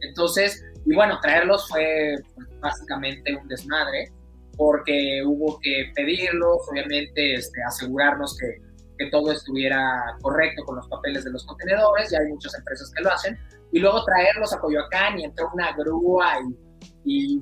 Entonces, 0.00 0.64
y 0.86 0.94
bueno, 0.94 1.18
traerlos 1.20 1.68
fue 1.68 2.14
básicamente 2.60 3.36
un 3.36 3.46
desmadre, 3.46 4.10
porque 4.56 5.22
hubo 5.26 5.58
que 5.60 5.92
pedirlos, 5.94 6.66
obviamente 6.70 7.34
este, 7.34 7.62
asegurarnos 7.64 8.38
que, 8.38 8.56
que 8.96 9.10
todo 9.10 9.32
estuviera 9.32 10.16
correcto 10.22 10.64
con 10.64 10.76
los 10.76 10.88
papeles 10.88 11.24
de 11.24 11.32
los 11.32 11.44
contenedores, 11.44 12.10
ya 12.10 12.20
hay 12.20 12.28
muchas 12.28 12.54
empresas 12.56 12.90
que 12.96 13.02
lo 13.02 13.12
hacen, 13.12 13.38
y 13.70 13.80
luego 13.80 14.02
traerlos 14.04 14.54
a 14.54 14.60
Coyoacán 14.60 15.18
y 15.18 15.24
entró 15.24 15.50
una 15.52 15.72
grúa 15.76 16.38
y 16.40 16.67
y, 17.08 17.40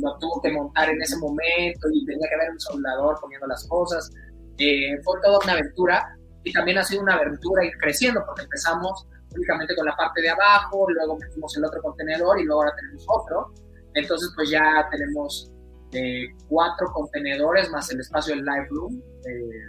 lo 0.00 0.16
tuvo 0.18 0.40
que 0.40 0.52
montar 0.52 0.90
en 0.90 1.02
ese 1.02 1.16
momento 1.18 1.88
y 1.92 2.04
tenía 2.04 2.28
que 2.28 2.34
haber 2.34 2.50
un 2.52 2.60
soldador 2.60 3.18
poniendo 3.20 3.46
las 3.46 3.66
cosas. 3.68 4.10
Eh, 4.58 5.00
fue 5.02 5.20
toda 5.22 5.38
una 5.42 5.52
aventura 5.52 6.16
y 6.44 6.52
también 6.52 6.78
ha 6.78 6.84
sido 6.84 7.02
una 7.02 7.14
aventura 7.14 7.64
ir 7.64 7.72
creciendo 7.78 8.22
porque 8.24 8.42
empezamos 8.42 9.06
únicamente 9.34 9.74
con 9.76 9.86
la 9.86 9.96
parte 9.96 10.22
de 10.22 10.30
abajo, 10.30 10.86
luego 10.90 11.18
metimos 11.18 11.56
el 11.56 11.64
otro 11.64 11.82
contenedor 11.82 12.40
y 12.40 12.44
luego 12.44 12.62
ahora 12.62 12.74
tenemos 12.76 13.06
otro. 13.08 13.52
Entonces 13.94 14.30
pues 14.34 14.50
ya 14.50 14.88
tenemos 14.90 15.52
eh, 15.92 16.28
cuatro 16.48 16.92
contenedores 16.92 17.70
más 17.70 17.90
el 17.90 18.00
espacio 18.00 18.34
del 18.34 18.44
Lightroom. 18.44 19.02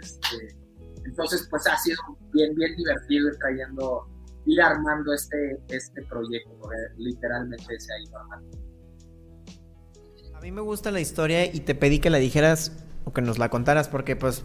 Este, 0.00 0.56
entonces 1.04 1.46
pues 1.50 1.66
ha 1.66 1.76
sido 1.76 1.98
bien, 2.32 2.54
bien 2.54 2.74
divertido 2.76 3.28
ir 3.28 3.36
trayendo, 3.38 4.06
ir 4.46 4.60
armando 4.62 5.12
este, 5.12 5.58
este 5.68 6.02
proyecto, 6.02 6.68
literalmente 6.96 7.78
se 7.78 7.92
ha 7.92 8.00
ido 8.00 8.18
armando. 8.18 8.69
A 10.40 10.42
mí 10.42 10.52
me 10.52 10.62
gusta 10.62 10.90
la 10.90 11.02
historia 11.02 11.44
y 11.44 11.60
te 11.60 11.74
pedí 11.74 11.98
que 11.98 12.08
la 12.08 12.16
dijeras 12.16 12.72
o 13.04 13.12
que 13.12 13.20
nos 13.20 13.36
la 13.36 13.50
contaras 13.50 13.88
porque 13.88 14.16
pues 14.16 14.42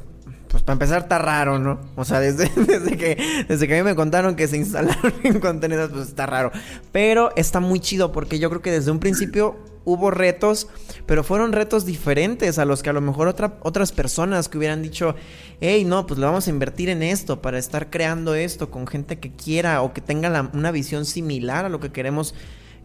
pues 0.50 0.62
para 0.62 0.74
empezar 0.74 1.04
está 1.04 1.20
raro, 1.20 1.58
¿no? 1.58 1.80
O 1.96 2.04
sea, 2.04 2.20
desde, 2.20 2.50
desde, 2.68 2.98
que, 2.98 3.46
desde 3.48 3.66
que 3.66 3.76
a 3.76 3.78
mí 3.82 3.90
me 3.90 3.96
contaron 3.96 4.36
que 4.36 4.50
se 4.50 4.58
instalaron 4.58 5.14
en 5.24 5.40
contenedores, 5.40 5.94
pues 5.94 6.10
está 6.10 6.26
raro. 6.26 6.52
Pero 6.92 7.34
está 7.38 7.62
muy 7.62 7.80
chido 7.80 8.12
porque 8.12 8.40
yo 8.40 8.50
creo 8.50 8.62
que 8.62 8.72
desde 8.72 8.92
un 8.92 9.00
principio 9.00 9.56
hubo 9.86 10.12
retos, 10.12 10.68
pero 11.06 11.24
fueron 11.24 11.54
retos 11.54 11.86
diferentes 11.86 12.60
a 12.60 12.66
los 12.66 12.84
que 12.84 12.90
a 12.90 12.94
lo 12.94 13.00
mejor 13.00 13.30
otra, 13.30 13.58
otras 13.62 13.94
personas 13.94 14.50
que 14.50 14.58
hubieran 14.58 14.82
dicho, 14.82 15.16
hey, 15.62 15.86
no, 15.86 16.08
pues 16.08 16.20
le 16.20 16.26
vamos 16.26 16.48
a 16.48 16.50
invertir 16.50 16.90
en 16.90 17.04
esto 17.04 17.42
para 17.42 17.58
estar 17.58 17.90
creando 17.90 18.36
esto 18.36 18.70
con 18.70 18.86
gente 18.86 19.18
que 19.20 19.32
quiera 19.32 19.82
o 19.82 19.94
que 19.94 20.02
tenga 20.02 20.50
una 20.52 20.72
visión 20.72 21.06
similar 21.06 21.64
a 21.64 21.70
lo 21.70 21.80
que 21.80 21.94
queremos 21.94 22.36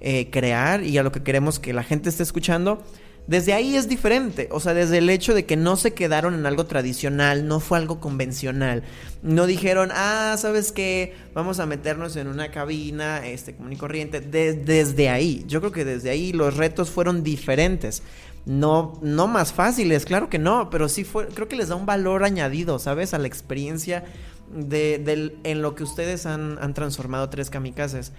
eh, 0.02 0.30
crear 0.30 0.82
y 0.82 0.96
a 0.96 1.02
lo 1.02 1.12
que 1.12 1.22
queremos 1.22 1.58
que 1.58 1.74
la 1.74 1.82
gente 1.82 2.08
esté 2.08 2.22
escuchando, 2.22 2.82
desde 3.26 3.52
ahí 3.52 3.76
es 3.76 3.88
diferente. 3.88 4.48
O 4.50 4.60
sea, 4.60 4.74
desde 4.74 4.98
el 4.98 5.08
hecho 5.08 5.34
de 5.34 5.46
que 5.46 5.56
no 5.56 5.76
se 5.76 5.94
quedaron 5.94 6.34
en 6.34 6.46
algo 6.46 6.66
tradicional, 6.66 7.46
no 7.46 7.60
fue 7.60 7.78
algo 7.78 8.00
convencional. 8.00 8.82
No 9.22 9.46
dijeron, 9.46 9.90
ah, 9.92 10.36
¿sabes 10.38 10.72
qué? 10.72 11.14
Vamos 11.34 11.60
a 11.60 11.66
meternos 11.66 12.16
en 12.16 12.26
una 12.28 12.50
cabina 12.50 13.26
este, 13.26 13.54
común 13.54 13.72
y 13.72 13.76
corriente. 13.76 14.20
desde 14.20 15.08
ahí, 15.08 15.44
yo 15.46 15.60
creo 15.60 15.72
que 15.72 15.84
desde 15.84 16.10
ahí 16.10 16.32
los 16.32 16.56
retos 16.56 16.90
fueron 16.90 17.22
diferentes. 17.22 18.02
No, 18.46 18.98
no 19.02 19.28
más 19.28 19.52
fáciles, 19.52 20.06
claro 20.06 20.30
que 20.30 20.38
no, 20.38 20.70
pero 20.70 20.88
sí 20.88 21.04
fue, 21.04 21.28
creo 21.28 21.46
que 21.46 21.56
les 21.56 21.68
da 21.68 21.76
un 21.76 21.84
valor 21.84 22.24
añadido, 22.24 22.78
¿sabes? 22.78 23.12
A 23.12 23.18
la 23.18 23.26
experiencia 23.26 24.04
de, 24.50 25.34
en 25.44 25.62
lo 25.62 25.74
que 25.74 25.84
ustedes 25.84 26.24
han, 26.24 26.58
han 26.60 26.72
transformado 26.72 27.28
tres 27.28 27.50
kamikazes. 27.50 28.12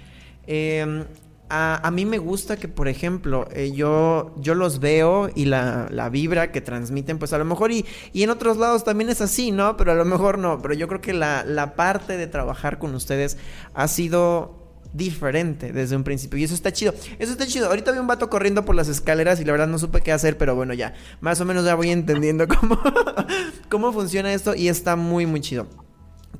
Eh, 0.45 1.05
a, 1.51 1.91
mí 1.91 2.05
me 2.05 2.17
gusta 2.17 2.57
que, 2.57 2.67
por 2.67 2.87
ejemplo, 2.87 3.47
eh, 3.51 3.71
yo, 3.73 4.33
yo 4.37 4.55
los 4.55 4.79
veo 4.79 5.29
y 5.35 5.45
la, 5.45 5.87
la, 5.89 6.09
vibra 6.09 6.51
que 6.51 6.61
transmiten, 6.61 7.19
pues 7.19 7.33
a 7.33 7.37
lo 7.37 7.45
mejor, 7.45 7.71
y, 7.71 7.85
y, 8.13 8.23
en 8.23 8.29
otros 8.29 8.57
lados 8.57 8.83
también 8.83 9.09
es 9.09 9.21
así, 9.21 9.51
¿no? 9.51 9.75
Pero 9.75 9.91
a 9.91 9.95
lo 9.95 10.05
mejor 10.05 10.37
no, 10.37 10.61
pero 10.61 10.73
yo 10.73 10.87
creo 10.87 11.01
que 11.01 11.13
la, 11.13 11.43
la 11.45 11.75
parte 11.75 12.15
de 12.17 12.27
trabajar 12.27 12.79
con 12.79 12.95
ustedes 12.95 13.37
ha 13.73 13.87
sido 13.87 14.61
diferente 14.93 15.71
desde 15.71 15.95
un 15.95 16.03
principio. 16.03 16.39
Y 16.39 16.43
eso 16.43 16.53
está 16.53 16.71
chido. 16.71 16.93
Eso 17.19 17.31
está 17.31 17.45
chido. 17.47 17.67
Ahorita 17.67 17.91
vi 17.91 17.99
un 17.99 18.07
vato 18.07 18.29
corriendo 18.29 18.65
por 18.65 18.75
las 18.75 18.87
escaleras 18.87 19.39
y 19.39 19.45
la 19.45 19.51
verdad 19.51 19.67
no 19.67 19.79
supe 19.79 20.01
qué 20.01 20.11
hacer, 20.11 20.37
pero 20.37 20.55
bueno, 20.55 20.73
ya. 20.73 20.93
Más 21.19 21.39
o 21.41 21.45
menos 21.45 21.65
ya 21.65 21.75
voy 21.75 21.91
entendiendo 21.91 22.47
cómo, 22.47 22.79
cómo 23.69 23.93
funciona 23.93 24.33
esto 24.33 24.55
y 24.55 24.67
está 24.67 24.95
muy, 24.95 25.25
muy 25.25 25.41
chido. 25.41 25.67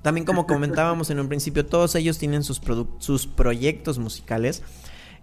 También 0.01 0.25
como 0.25 0.47
comentábamos 0.47 1.09
en 1.11 1.19
un 1.19 1.27
principio, 1.27 1.65
todos 1.65 1.93
ellos 1.95 2.17
tienen 2.17 2.43
sus, 2.43 2.59
sus 2.97 3.27
proyectos 3.27 3.99
musicales. 3.99 4.63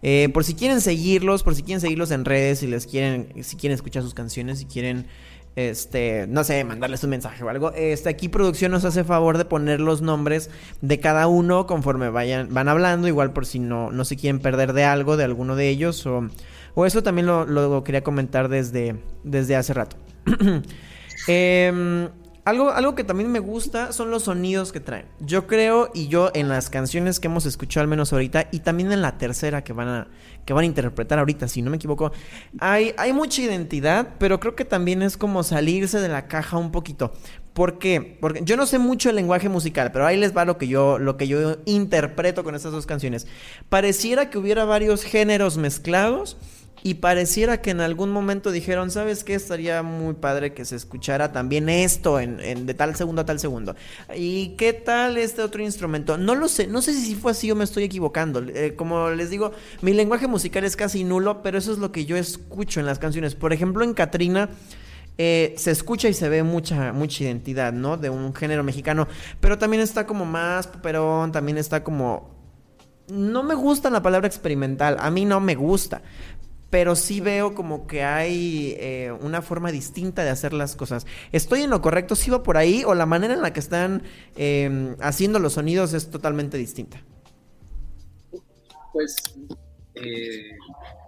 Eh, 0.03 0.29
por 0.33 0.45
si 0.45 0.55
quieren 0.55 0.81
seguirlos, 0.81 1.43
por 1.43 1.55
si 1.55 1.63
quieren 1.63 1.81
seguirlos 1.81 2.11
en 2.11 2.25
redes, 2.25 2.61
si 2.61 2.67
les 2.67 2.87
quieren, 2.87 3.29
si 3.43 3.57
quieren 3.57 3.75
escuchar 3.75 4.03
sus 4.03 4.15
canciones, 4.15 4.61
si 4.61 4.65
quieren 4.65 5.07
este, 5.59 6.27
no 6.29 6.45
sé, 6.45 6.63
mandarles 6.63 7.03
un 7.03 7.11
mensaje 7.11 7.43
o 7.43 7.49
algo. 7.49 7.73
Este, 7.73 8.09
aquí 8.09 8.29
producción 8.29 8.71
nos 8.71 8.85
hace 8.85 9.03
favor 9.03 9.39
de 9.39 9.45
poner 9.45 9.81
los 9.81 10.03
nombres 10.03 10.51
de 10.83 11.01
cada 11.01 11.27
uno 11.27 11.67
conforme 11.67 12.11
vayan, 12.11 12.55
van 12.55 12.69
hablando, 12.69 13.09
igual 13.09 13.33
por 13.33 13.45
si 13.45 13.59
no, 13.59 13.91
no 13.91 14.05
se 14.05 14.15
quieren 14.15 14.39
perder 14.39 14.73
de 14.73 14.85
algo, 14.85 15.17
de 15.17 15.25
alguno 15.25 15.57
de 15.57 15.69
ellos, 15.69 16.07
o, 16.07 16.29
o 16.75 16.87
eso 16.87 17.03
también 17.03 17.27
lo, 17.27 17.45
lo, 17.45 17.83
quería 17.83 18.05
comentar 18.05 18.49
desde, 18.49 18.95
desde 19.25 19.57
hace 19.57 19.75
rato. 19.75 19.97
eh, 21.27 22.09
algo, 22.49 22.71
algo 22.71 22.95
que 22.95 23.05
también 23.05 23.31
me 23.31 23.41
gusta 23.41 23.93
son 23.93 24.11
los 24.11 24.25
sonidos 24.25 24.73
que 24.73 24.81
traen. 24.81 25.05
Yo 25.21 25.47
creo, 25.47 25.91
y 25.93 26.09
yo 26.09 26.31
en 26.35 26.49
las 26.49 26.71
canciones 26.71 27.21
que 27.21 27.27
hemos 27.27 27.45
escuchado 27.45 27.83
al 27.83 27.89
menos 27.89 28.13
ahorita, 28.13 28.49
y 28.51 28.61
también 28.61 28.91
en 28.91 29.03
la 29.03 29.19
tercera 29.19 29.63
que 29.63 29.75
van 29.75 29.89
a, 29.89 30.09
que 30.47 30.55
van 30.55 30.63
a 30.63 30.67
interpretar 30.67 31.19
ahorita, 31.19 31.47
si 31.47 31.61
no 31.61 31.71
me 31.71 31.77
equivoco, 31.77 32.11
hay, 32.59 32.95
hay 32.97 33.13
mucha 33.13 33.43
identidad, 33.43 34.15
pero 34.19 34.41
creo 34.41 34.57
que 34.57 34.65
también 34.65 35.03
es 35.03 35.19
como 35.19 35.43
salirse 35.43 36.01
de 36.01 36.09
la 36.09 36.27
caja 36.27 36.57
un 36.57 36.73
poquito. 36.73 37.13
¿Por 37.53 37.79
qué? 37.79 38.17
Porque 38.19 38.41
yo 38.45 38.57
no 38.57 38.65
sé 38.65 38.79
mucho 38.79 39.11
el 39.11 39.17
lenguaje 39.17 39.51
musical, 39.51 39.93
pero 39.93 40.07
ahí 40.07 40.17
les 40.17 40.35
va 40.35 40.47
lo 40.47 40.57
que 40.57 40.69
yo, 40.69 40.99
lo 40.99 41.19
que 41.19 41.29
yo 41.29 41.59
interpreto 41.67 42.45
con 42.45 42.55
estas 42.55 42.73
dos 42.73 42.87
canciones. 42.87 43.27
Pareciera 43.69 44.31
que 44.31 44.39
hubiera 44.39 44.65
varios 44.65 45.03
géneros 45.03 45.59
mezclados 45.59 46.39
y 46.83 46.95
pareciera 46.95 47.61
que 47.61 47.71
en 47.71 47.81
algún 47.81 48.11
momento 48.11 48.51
dijeron, 48.51 48.91
¿sabes 48.91 49.25
qué? 49.25 49.35
Estaría 49.35 49.83
muy 49.83 50.15
padre 50.15 50.55
que 50.55 50.65
se 50.65 50.77
escuchara 50.77 51.33
también 51.33 51.69
esto 51.69 52.21
en, 52.21 52.67
de 52.67 52.75
tal 52.75 52.95
segundo 52.97 53.23
a 53.23 53.27
tal 53.27 53.41
segundo. 53.41 53.75
¿Y 54.15 54.51
qué 54.57 54.73
tal 54.73 55.19
este 55.19 55.43
otro 55.43 55.63
instrumento? 55.63 56.17
No 56.17 56.35
lo 56.35 56.49
sé, 56.49 56.67
no 56.67 56.83
sé 56.83 56.95
si 56.95 57.15
fue 57.15 57.33
así 57.33 57.51
o 57.51 57.57
me 57.57 57.65
estoy 57.65 57.85
equivocando. 57.85 58.43
Eh, 58.43 58.75
como 58.77 59.11
les 59.11 59.31
digo, 59.31 59.53
mi 59.83 59.93
lenguaje 59.93 60.29
musical 60.29 60.65
es 60.65 60.77
casi 60.77 61.05
nulo, 61.05 61.43
pero 61.43 61.59
eso 61.59 61.73
es 61.73 61.79
lo 61.79 61.93
que 61.93 62.05
yo 62.05 62.17
escucho 62.17 62.81
en 62.81 62.87
las 62.87 62.99
canciones. 62.99 63.35
Por 63.35 63.53
ejemplo, 63.53 63.85
en 63.85 63.95
Katrina... 63.95 64.49
Eh, 65.21 65.57
se 65.59 65.73
escucha 65.73 66.09
y 66.09 66.15
se 66.15 66.29
ve 66.29 66.45
mucha, 66.45 66.93
mucha 66.93 67.25
identidad, 67.25 67.73
¿no? 67.73 67.97
De 67.97 68.09
un 68.09 68.33
género 68.33 68.63
mexicano. 68.63 69.09
Pero 69.41 69.59
también 69.59 69.83
está 69.83 70.07
como 70.07 70.25
más 70.25 70.69
poperón, 70.69 71.33
también 71.33 71.59
está 71.59 71.83
como 71.83 72.39
no 73.09 73.43
me 73.43 73.55
gusta 73.55 73.91
la 73.91 74.03
palabra 74.03 74.29
experimental, 74.29 74.97
a 75.01 75.11
mí 75.11 75.25
no 75.25 75.41
me 75.41 75.55
gusta, 75.55 76.03
pero 76.71 76.97
sí 76.97 77.21
veo 77.21 77.55
como 77.55 77.87
que 77.87 78.03
hay 78.03 78.77
eh, 78.79 79.13
una 79.21 79.43
forma 79.43 79.73
distinta 79.73 80.25
de 80.25 80.31
hacer 80.31 80.53
las 80.53 80.77
cosas. 80.77 81.07
¿Estoy 81.33 81.63
en 81.63 81.71
lo 81.71 81.81
correcto? 81.81 82.15
¿Sí 82.15 82.31
va 82.31 82.43
por 82.43 82.57
ahí? 82.57 82.85
¿O 82.85 82.95
la 82.95 83.07
manera 83.07 83.35
en 83.35 83.43
la 83.43 83.53
que 83.53 83.61
están 83.61 84.03
em, 84.37 84.97
haciendo 85.01 85.39
los 85.39 85.55
sonidos 85.55 85.95
es 85.95 86.11
totalmente 86.11 86.59
distinta? 86.59 87.03
Pues 88.93 89.17
eh, 89.95 90.51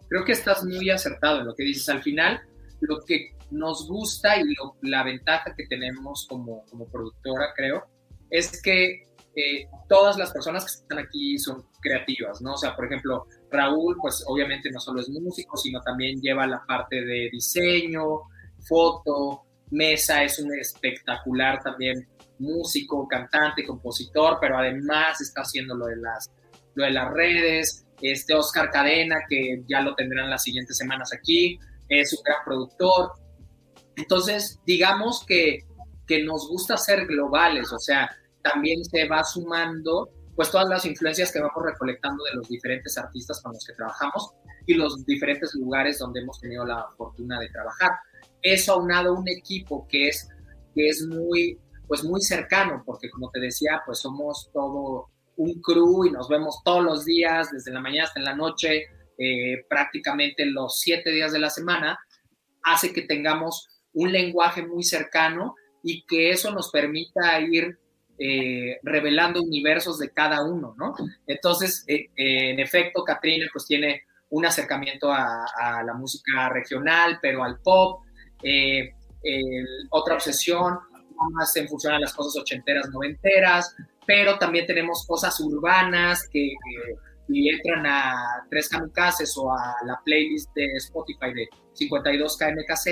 creo 0.08 0.24
que 0.24 0.32
estás 0.32 0.64
muy 0.64 0.88
acertado 0.90 1.40
en 1.40 1.46
lo 1.46 1.54
que 1.54 1.64
dices. 1.64 1.88
Al 1.88 2.02
final, 2.02 2.40
lo 2.80 3.04
que 3.04 3.34
nos 3.50 3.86
gusta 3.88 4.40
y 4.40 4.44
la 4.82 5.02
ventaja 5.02 5.54
que 5.54 5.66
tenemos 5.66 6.26
como, 6.28 6.64
como 6.70 6.86
productora, 6.86 7.52
creo, 7.54 7.86
es 8.30 8.62
que 8.62 9.08
eh, 9.34 9.68
todas 9.88 10.16
las 10.16 10.32
personas 10.32 10.64
que 10.64 10.82
están 10.82 10.98
aquí 10.98 11.38
son 11.38 11.64
creativas, 11.80 12.40
¿no? 12.40 12.54
O 12.54 12.56
sea, 12.56 12.74
por 12.74 12.86
ejemplo, 12.86 13.26
Raúl, 13.50 13.96
pues 14.00 14.24
obviamente 14.26 14.70
no 14.70 14.80
solo 14.80 15.00
es 15.00 15.08
músico, 15.08 15.56
sino 15.56 15.80
también 15.80 16.20
lleva 16.20 16.46
la 16.46 16.62
parte 16.66 17.04
de 17.04 17.28
diseño, 17.32 18.22
foto, 18.68 19.44
Mesa 19.70 20.24
es 20.24 20.38
un 20.38 20.52
espectacular 20.58 21.62
también 21.62 22.06
músico, 22.38 23.06
cantante, 23.06 23.64
compositor, 23.64 24.38
pero 24.40 24.58
además 24.58 25.20
está 25.20 25.42
haciendo 25.42 25.76
lo 25.76 25.86
de 25.86 25.96
las, 25.96 26.30
lo 26.74 26.84
de 26.84 26.90
las 26.90 27.12
redes. 27.12 27.86
Este 28.00 28.34
Oscar 28.34 28.70
Cadena, 28.70 29.16
que 29.28 29.62
ya 29.68 29.80
lo 29.82 29.94
tendrán 29.94 30.30
las 30.30 30.42
siguientes 30.42 30.76
semanas 30.76 31.12
aquí, 31.12 31.58
es 31.88 32.12
un 32.14 32.22
gran 32.24 32.38
productor. 32.44 33.12
Entonces, 33.96 34.58
digamos 34.64 35.24
que, 35.26 35.58
que 36.06 36.24
nos 36.24 36.48
gusta 36.48 36.76
ser 36.76 37.06
globales, 37.06 37.70
o 37.72 37.78
sea, 37.78 38.10
también 38.42 38.82
se 38.84 39.06
va 39.06 39.22
sumando 39.22 40.08
pues 40.40 40.52
todas 40.52 40.70
las 40.70 40.86
influencias 40.86 41.30
que 41.30 41.38
vamos 41.38 41.62
recolectando 41.62 42.24
de 42.24 42.36
los 42.36 42.48
diferentes 42.48 42.96
artistas 42.96 43.42
con 43.42 43.52
los 43.52 43.62
que 43.62 43.74
trabajamos 43.74 44.32
y 44.64 44.72
los 44.72 45.04
diferentes 45.04 45.54
lugares 45.54 45.98
donde 45.98 46.20
hemos 46.20 46.40
tenido 46.40 46.64
la 46.64 46.86
fortuna 46.96 47.38
de 47.38 47.50
trabajar. 47.50 47.90
Eso 48.40 48.72
aunado 48.72 49.10
a 49.10 49.20
un 49.20 49.28
equipo 49.28 49.86
que 49.86 50.08
es, 50.08 50.30
que 50.74 50.88
es 50.88 51.06
muy, 51.06 51.58
pues 51.86 52.02
muy 52.04 52.22
cercano, 52.22 52.82
porque 52.86 53.10
como 53.10 53.28
te 53.30 53.38
decía, 53.38 53.82
pues 53.84 53.98
somos 53.98 54.48
todo 54.54 55.10
un 55.36 55.60
crew 55.60 56.06
y 56.06 56.10
nos 56.10 56.26
vemos 56.26 56.62
todos 56.64 56.84
los 56.84 57.04
días, 57.04 57.50
desde 57.52 57.70
la 57.70 57.82
mañana 57.82 58.04
hasta 58.04 58.20
la 58.20 58.34
noche, 58.34 58.84
eh, 59.18 59.66
prácticamente 59.68 60.46
los 60.46 60.80
siete 60.80 61.10
días 61.10 61.32
de 61.32 61.38
la 61.40 61.50
semana, 61.50 61.98
hace 62.62 62.94
que 62.94 63.02
tengamos 63.02 63.68
un 63.92 64.10
lenguaje 64.10 64.66
muy 64.66 64.84
cercano 64.84 65.54
y 65.82 66.06
que 66.06 66.30
eso 66.30 66.50
nos 66.50 66.70
permita 66.70 67.38
ir 67.42 67.78
eh, 68.22 68.78
revelando 68.82 69.42
universos 69.42 69.98
de 69.98 70.10
cada 70.10 70.44
uno, 70.44 70.74
¿no? 70.76 70.94
Entonces, 71.26 71.84
eh, 71.86 72.10
eh, 72.14 72.50
en 72.50 72.60
efecto, 72.60 73.02
Katrina 73.02 73.46
pues 73.50 73.64
tiene 73.64 74.02
un 74.28 74.44
acercamiento 74.44 75.10
a, 75.10 75.82
la 75.82 75.94
música 75.94 76.50
regional, 76.50 77.18
pero 77.22 77.42
al 77.42 77.60
pop, 77.60 78.02
otra 79.88 80.14
obsesión, 80.16 80.78
más 81.32 81.56
en 81.56 81.66
función 81.66 81.94
a 81.94 81.98
las 81.98 82.12
cosas 82.12 82.40
ochenteras, 82.42 82.90
noventeras, 82.90 83.74
pero 84.06 84.38
también 84.38 84.66
tenemos 84.66 85.06
cosas 85.06 85.40
urbanas 85.40 86.28
que 86.30 86.52
y 87.28 87.48
entran 87.48 87.86
a 87.86 88.44
Tres 88.50 88.68
Kamikazes 88.68 89.34
o 89.38 89.50
a 89.50 89.76
la 89.86 89.98
playlist 90.04 90.50
de 90.54 90.66
Spotify 90.76 91.32
de 91.32 91.48
52 91.72 92.36
KMKZ, 92.36 92.86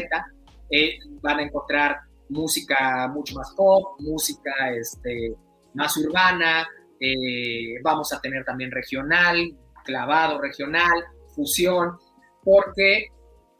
van 1.21 1.39
a 1.39 1.43
encontrar 1.43 2.08
música 2.29 3.09
mucho 3.09 3.35
más 3.35 3.53
pop, 3.57 4.01
música 4.01 4.53
este, 4.75 5.35
más 5.75 5.97
urbana, 5.97 6.67
eh, 7.01 7.81
vamos 7.83 8.13
a 8.13 8.21
tener 8.21 8.45
también 8.45 8.71
regional, 8.71 9.57
clavado 9.85 10.41
regional, 10.41 11.05
fusión, 11.35 11.97
porque, 12.45 13.09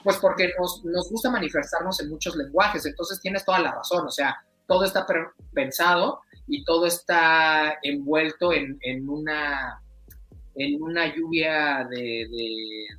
pues 0.03 0.17
porque 0.19 0.53
nos, 0.59 0.85
nos 0.85 1.11
gusta 1.11 1.31
manifestarnos 1.31 2.01
en 2.01 2.11
muchos 2.11 2.37
lenguajes, 2.37 2.85
entonces 2.87 3.21
tienes 3.21 3.45
toda 3.45 3.61
la 3.61 3.73
razón, 3.73 4.07
o 4.07 4.11
sea, 4.11 4.37
todo 4.67 4.85
está 4.85 5.07
pensado 5.53 6.21
y 6.47 6.65
todo 6.65 6.87
está 6.87 7.79
envuelto 7.83 8.53
en, 8.53 8.79
en 8.83 9.09
una, 9.09 9.81
en 10.55 10.83
una 10.83 11.15
lluvia 11.15 11.87
de, 11.91 12.27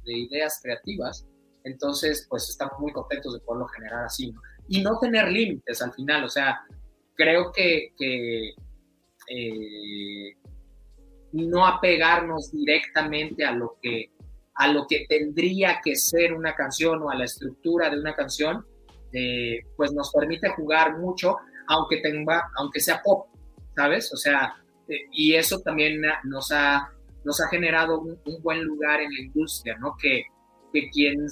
de, 0.05 0.17
ideas 0.17 0.59
creativas. 0.61 1.26
Entonces, 1.63 2.26
pues 2.30 2.49
estamos 2.49 2.80
muy 2.80 2.91
contentos 2.91 3.34
de 3.34 3.39
poderlo 3.41 3.67
generar 3.67 4.05
así. 4.05 4.32
¿no? 4.32 4.41
Y 4.70 4.82
no 4.82 4.99
tener 4.99 5.30
límites 5.32 5.82
al 5.82 5.93
final. 5.93 6.24
O 6.24 6.30
sea, 6.30 6.61
creo 7.15 7.51
que, 7.51 7.91
eh, 9.28 10.36
no 11.32 11.67
apegarnos 11.67 12.51
directamente 12.51 13.45
a 13.45 13.51
lo 13.51 13.78
que 13.82 14.11
a 14.55 14.67
lo 14.67 14.88
que 14.88 15.05
tendría 15.07 15.80
que 15.82 15.95
ser 15.95 16.34
una 16.34 16.53
canción 16.53 17.01
o 17.01 17.09
a 17.09 17.15
la 17.15 17.24
estructura 17.24 17.89
de 17.89 17.97
una 17.97 18.13
canción, 18.13 18.65
eh, 19.13 19.61
pues 19.78 19.93
nos 19.93 20.11
permite 20.11 20.49
jugar 20.49 20.97
mucho, 20.97 21.38
aunque 21.67 22.01
tenga, 22.01 22.51
aunque 22.57 22.82
sea 22.82 23.01
pop, 23.01 23.28
¿sabes? 23.74 24.11
O 24.13 24.17
sea, 24.17 24.57
eh, 24.89 25.05
y 25.13 25.34
eso 25.36 25.61
también 25.61 26.01
nos 26.26 26.51
ha, 26.51 26.91
nos 27.24 27.39
ha 27.39 27.47
generado 27.47 28.01
un, 28.01 28.20
buen 28.41 28.61
lugar 28.65 28.99
en 28.99 29.13
la 29.13 29.22
industria, 29.22 29.78
¿no? 29.80 29.95
Que, 29.95 30.24
que 30.74 30.89
quien, 30.89 31.26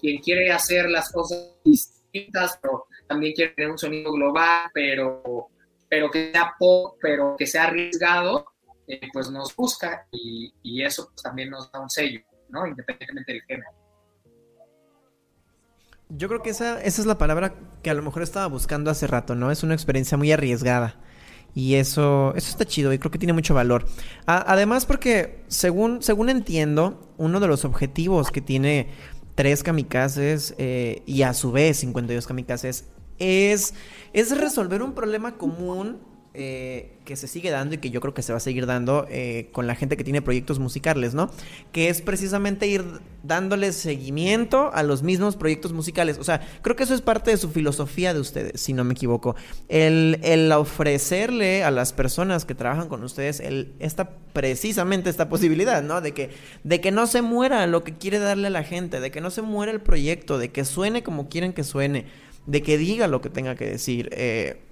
quien 0.00 0.20
quiere 0.20 0.50
hacer 0.50 0.90
las 0.90 1.12
cosas 1.12 1.54
pero 2.60 2.86
también 3.06 3.34
quiere 3.34 3.52
tener 3.54 3.70
un 3.70 3.78
sonido 3.78 4.12
global, 4.12 4.70
pero, 4.72 5.48
pero 5.88 6.10
que 6.10 6.32
sea 6.32 6.54
pop, 6.58 6.96
pero 7.00 7.36
que 7.36 7.46
sea 7.46 7.64
arriesgado, 7.64 8.46
eh, 8.86 9.08
pues 9.12 9.30
nos 9.30 9.54
busca 9.56 10.06
y, 10.12 10.82
eso 10.82 11.08
pues, 11.08 11.22
también 11.22 11.50
nos 11.50 11.70
da 11.72 11.80
un 11.80 11.90
sello, 11.90 12.20
¿no? 12.48 12.66
Independientemente 12.66 13.32
del 13.32 13.42
género. 13.42 13.70
Yo 16.10 16.28
creo 16.28 16.42
que 16.42 16.50
esa, 16.50 16.80
esa 16.82 17.00
es 17.00 17.06
la 17.06 17.18
palabra 17.18 17.54
que 17.82 17.90
a 17.90 17.94
lo 17.94 18.02
mejor 18.02 18.22
estaba 18.22 18.46
buscando 18.46 18.90
hace 18.90 19.06
rato, 19.06 19.34
¿no? 19.34 19.50
Es 19.50 19.62
una 19.62 19.74
experiencia 19.74 20.16
muy 20.16 20.30
arriesgada. 20.30 21.00
Y 21.54 21.76
eso, 21.76 22.34
eso 22.34 22.50
está 22.50 22.64
chido 22.64 22.92
y 22.92 22.98
creo 22.98 23.12
que 23.12 23.18
tiene 23.18 23.32
mucho 23.32 23.54
valor. 23.54 23.86
además 24.26 24.86
porque, 24.86 25.44
según, 25.46 26.02
según 26.02 26.28
entiendo, 26.28 27.14
uno 27.16 27.38
de 27.38 27.46
los 27.46 27.64
objetivos 27.64 28.32
que 28.32 28.40
tiene 28.40 28.88
tres 29.34 29.62
kamikazes 29.62 30.54
eh, 30.58 31.02
y 31.06 31.22
a 31.22 31.34
su 31.34 31.52
vez 31.52 31.78
52 31.78 32.26
kamikazes 32.26 32.86
es, 33.18 33.74
es 34.12 34.36
resolver 34.36 34.82
un 34.82 34.94
problema 34.94 35.36
común 35.36 35.98
eh, 36.36 36.96
que 37.04 37.14
se 37.14 37.28
sigue 37.28 37.50
dando 37.50 37.76
y 37.76 37.78
que 37.78 37.90
yo 37.90 38.00
creo 38.00 38.12
que 38.12 38.22
se 38.22 38.32
va 38.32 38.38
a 38.38 38.40
seguir 38.40 38.66
dando 38.66 39.06
eh, 39.08 39.50
con 39.52 39.68
la 39.68 39.76
gente 39.76 39.96
que 39.96 40.02
tiene 40.02 40.20
proyectos 40.20 40.58
musicales, 40.58 41.14
¿no? 41.14 41.30
Que 41.70 41.88
es 41.88 42.02
precisamente 42.02 42.66
ir 42.66 42.82
dándole 43.22 43.72
seguimiento 43.72 44.72
a 44.74 44.82
los 44.82 45.04
mismos 45.04 45.36
proyectos 45.36 45.72
musicales. 45.72 46.18
O 46.18 46.24
sea, 46.24 46.40
creo 46.62 46.74
que 46.74 46.82
eso 46.82 46.94
es 46.94 47.02
parte 47.02 47.30
de 47.30 47.36
su 47.36 47.50
filosofía 47.50 48.12
de 48.14 48.18
ustedes, 48.18 48.60
si 48.60 48.72
no 48.72 48.82
me 48.82 48.94
equivoco. 48.94 49.36
El, 49.68 50.18
el 50.24 50.50
ofrecerle 50.50 51.62
a 51.62 51.70
las 51.70 51.92
personas 51.92 52.44
que 52.44 52.56
trabajan 52.56 52.88
con 52.88 53.04
ustedes 53.04 53.40
esta, 53.78 54.10
precisamente 54.32 55.10
esta 55.10 55.28
posibilidad, 55.28 55.84
¿no? 55.84 56.00
De 56.00 56.14
que, 56.14 56.30
de 56.64 56.80
que 56.80 56.90
no 56.90 57.06
se 57.06 57.22
muera 57.22 57.64
lo 57.68 57.84
que 57.84 57.94
quiere 57.96 58.18
darle 58.18 58.48
a 58.48 58.50
la 58.50 58.64
gente, 58.64 58.98
de 58.98 59.12
que 59.12 59.20
no 59.20 59.30
se 59.30 59.42
muera 59.42 59.70
el 59.70 59.80
proyecto, 59.80 60.38
de 60.38 60.50
que 60.50 60.64
suene 60.64 61.04
como 61.04 61.28
quieren 61.28 61.52
que 61.52 61.62
suene, 61.62 62.06
de 62.46 62.60
que 62.60 62.76
diga 62.76 63.06
lo 63.06 63.20
que 63.20 63.30
tenga 63.30 63.54
que 63.54 63.66
decir. 63.66 64.08
Eh, 64.12 64.63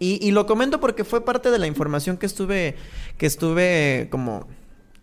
y, 0.00 0.30
lo 0.30 0.46
comento 0.46 0.80
porque 0.80 1.04
fue 1.04 1.24
parte 1.24 1.50
de 1.50 1.58
la 1.58 1.66
información 1.66 2.16
que 2.16 2.26
estuve, 2.26 2.76
que 3.16 3.26
estuve 3.26 4.08
como... 4.10 4.46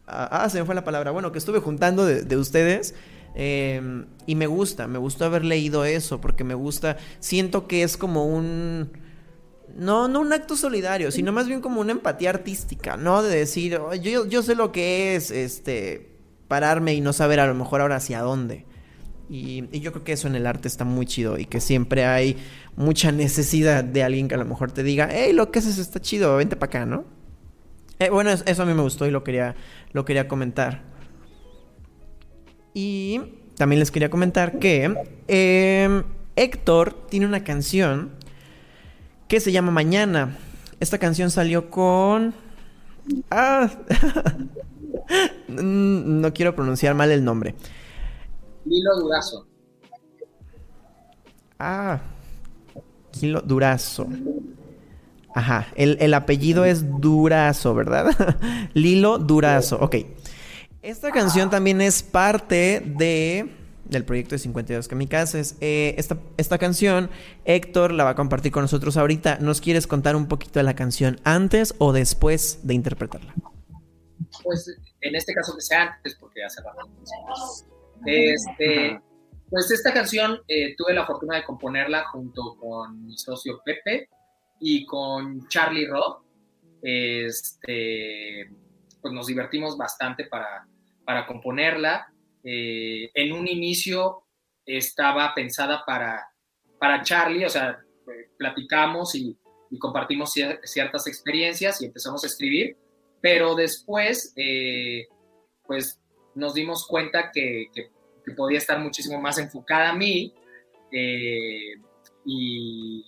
Ah, 0.08 0.43
ah 0.43 0.50
se 0.50 0.60
me 0.60 0.66
fue 0.66 0.76
la 0.76 0.84
palabra. 0.84 1.12
Bueno, 1.12 1.32
que 1.32 1.38
estuve 1.38 1.60
juntando 1.60 2.06
de, 2.06 2.38
ustedes. 2.38 2.96
Em, 3.36 4.06
y 4.26 4.36
me 4.36 4.48
gusta, 4.48 4.88
me 4.88 4.98
gustó 4.98 5.26
haber 5.26 5.43
leído 5.43 5.84
eso 5.84 6.22
porque 6.22 6.46
me 6.46 6.54
gusta, 6.54 6.98
siento 7.20 7.68
que 7.68 7.84
es 7.84 7.98
como 7.98 8.26
un... 8.26 8.91
No, 9.76 10.08
no 10.08 10.22
un 10.22 10.32
acto 10.32 10.56
solidario, 10.56 11.12
sino 11.12 11.34
más 11.34 11.48
bien 11.48 11.60
como 11.60 11.82
una 11.82 11.91
empatía 11.91 12.30
artística, 12.30 12.96
¿no? 12.96 13.22
De 13.22 13.36
decir, 13.36 13.78
yo, 14.02 14.26
yo 14.26 14.43
sé 14.43 14.56
lo 14.56 14.72
que 14.72 15.16
es, 15.16 15.32
este, 15.32 16.16
pararme 16.48 16.93
y 16.93 17.02
no 17.02 17.12
saber 17.12 17.41
a 17.41 17.48
lo 17.48 17.56
mejor 17.56 17.82
ahora 17.82 17.98
hacia 17.98 18.22
dónde. 18.22 18.66
Y, 19.30 19.80
yo 19.80 19.91
creo 19.91 20.04
que 20.04 20.14
eso 20.14 20.28
en 20.28 20.36
el 20.36 20.46
arte 20.46 20.68
está 20.68 20.86
muy 20.86 21.06
chido 21.06 21.38
y 21.38 21.46
que 21.46 21.60
siempre 21.60 22.06
hay 22.06 22.38
mucha 22.76 23.12
necesidad 23.12 23.84
de 23.84 24.04
alguien 24.04 24.28
que 24.28 24.36
a 24.36 24.38
lo 24.38 24.46
mejor 24.46 24.72
te 24.72 24.84
diga, 24.84 25.10
hey, 25.12 25.34
lo 25.34 25.52
que 25.52 25.60
haces 25.60 25.78
está 25.78 26.02
chido, 26.02 26.36
vente 26.38 26.56
para 26.56 26.70
acá, 26.70 26.86
¿no? 26.86 27.06
Eh, 28.00 28.10
bueno, 28.10 28.32
eso 28.32 28.64
a 28.64 28.66
mí 28.66 28.74
me 28.74 28.82
gustó 28.82 29.06
y 29.06 29.12
lo 29.12 29.24
quería, 29.24 29.56
lo 29.94 30.04
quería 30.04 30.28
comentar. 30.28 30.82
Y 32.74 33.22
también 33.56 33.80
les 33.80 33.92
quería 33.92 34.10
comentar 34.10 34.60
que 34.60 34.94
em, 35.28 36.04
Héctor 36.36 37.08
tiene 37.08 37.26
una 37.26 37.44
canción 37.44 38.12
que 39.30 39.40
se 39.40 39.54
llama 39.54 39.72
Mañana. 39.72 40.38
Esta 40.82 40.98
canción 40.98 41.32
salió 41.32 41.70
con... 41.70 42.34
Ah, 43.32 43.72
no 45.48 46.34
quiero 46.34 46.54
pronunciar 46.54 46.96
mal 46.96 47.12
el 47.12 47.24
nombre. 47.24 47.56
Lilo 48.66 49.00
Durazo. 49.00 49.48
Ah, 51.58 52.02
Lilo 53.22 53.41
Durazo. 53.41 54.07
Ajá, 55.34 55.68
el, 55.76 56.13
apellido 56.13 56.63
es 56.63 57.01
Durazo, 57.01 57.76
¿verdad? 57.76 58.39
Lilo 58.74 59.18
Durazo, 59.18 59.78
ok. 59.80 59.95
Esta 60.82 61.11
canción 61.11 61.49
también 61.49 61.82
es 61.82 62.03
parte 62.03 62.82
de 62.86 63.49
del 63.86 64.03
proyecto 64.03 64.34
de 64.36 64.39
52 64.39 64.88
Kamikazes. 64.88 65.57
Eh, 65.61 65.93
esta, 65.97 66.18
esta 66.38 66.57
canción, 66.57 67.09
Héctor 67.45 67.91
la 67.91 68.03
va 68.03 68.11
a 68.11 68.16
compartir 68.16 68.51
con 68.51 68.63
nosotros 68.63 68.97
ahorita. 68.97 69.38
¿Nos 69.41 69.61
quieres 69.61 69.88
contar 69.88 70.16
un 70.16 70.28
poquito 70.28 70.59
de 70.59 70.63
la 70.63 70.76
canción 70.76 71.20
antes 71.24 71.76
o 71.78 71.93
después 71.93 72.59
de 72.63 72.74
interpretarla? 72.74 73.34
Pues 74.43 74.76
en 75.01 75.16
este 75.16 75.34
caso 75.34 75.53
que 75.55 75.61
sea 75.61 75.84
antes, 75.84 76.16
porque 76.16 76.43
hace 76.43 76.61
rato. 76.61 76.89
Este, 78.05 78.99
pues 79.50 79.72
esta 79.72 79.93
canción 79.93 80.41
eh, 80.48 80.76
tuve 80.76 80.93
la 80.93 81.06
fortuna 81.06 81.38
de 81.38 81.43
componerla 81.43 82.06
junto 82.10 82.56
con 82.60 83.06
mi 83.06 83.18
socio 83.18 83.62
Pepe 83.64 84.10
y 84.60 84.86
con 84.86 85.48
Charlie 85.48 85.88
Roth. 85.88 86.24
Este, 86.82 88.50
pues 89.02 89.14
nos 89.14 89.28
divertimos 89.28 89.78
bastante 89.78 90.26
para, 90.26 90.68
para 91.06 91.26
componerla. 91.26 92.08
Eh, 92.43 93.10
en 93.14 93.34
un 93.34 93.48
inicio 93.48 94.24
estaba 94.66 95.34
pensada 95.34 95.84
para, 95.86 96.28
para 96.80 97.02
Charlie, 97.02 97.46
o 97.46 97.50
sea, 97.50 97.80
platicamos 98.38 99.16
y, 99.16 99.38
compartimos 99.78 100.32
ciertas 100.64 101.06
experiencias 101.06 101.82
y 101.82 101.88
empezamos 101.88 102.24
a 102.24 102.28
escribir, 102.28 102.78
pero 103.20 103.56
después, 103.56 104.32
eh, 104.38 105.06
pues 105.68 106.00
nos 106.34 106.54
dimos 106.54 106.88
cuenta 106.88 107.30
que, 107.34 107.68
podía 108.34 108.58
estar 108.58 108.80
muchísimo 108.80 109.20
más 109.20 109.38
enfocada 109.38 109.90
a 109.90 109.96
mí. 109.96 110.34
Eh, 110.92 111.76
y, 112.26 113.04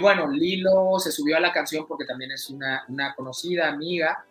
bueno, 0.00 0.28
Lilo 0.28 0.98
se 0.98 1.12
subió 1.12 1.36
a 1.36 1.40
la 1.40 1.52
canción 1.52 1.86
porque 1.86 2.04
también 2.04 2.32
es 2.32 2.50
una, 2.50 3.14
conocida 3.16 3.68
amiga 3.68 4.24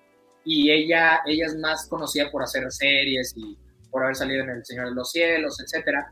y 0.46 0.72
ella, 0.72 1.22
ella 1.26 1.48
es 1.48 1.58
más 1.58 1.88
conocida 1.88 2.30
por 2.32 2.44
hacer 2.44 2.72
series 2.72 3.34
y 3.36 3.58
por 3.90 4.04
haber 4.04 4.16
salido 4.16 4.44
en 4.44 4.52
El 4.52 4.66
Señor 4.66 4.90
de 4.90 4.96
los 4.96 5.12
Cielos, 5.12 5.58
etc. 5.60 6.06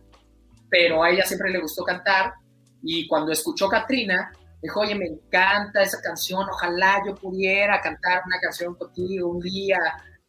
Pero 0.69 1.03
a 1.03 1.11
ella 1.11 1.23
siempre 1.23 1.51
le 1.51 1.59
gustó 1.59 1.83
cantar 1.83 2.33
y 2.81 3.07
cuando 3.07 3.31
escuchó 3.31 3.67
Katrina, 3.67 4.31
dijo, 4.61 4.79
oye, 4.79 4.95
me 4.95 5.05
encanta 5.05 5.83
esa 5.83 6.01
canción, 6.01 6.47
ojalá 6.49 7.01
yo 7.05 7.15
pudiera 7.15 7.79
cantar 7.81 8.23
una 8.25 8.39
canción 8.39 8.75
contigo 8.75 9.29
un 9.29 9.39
día. 9.39 9.77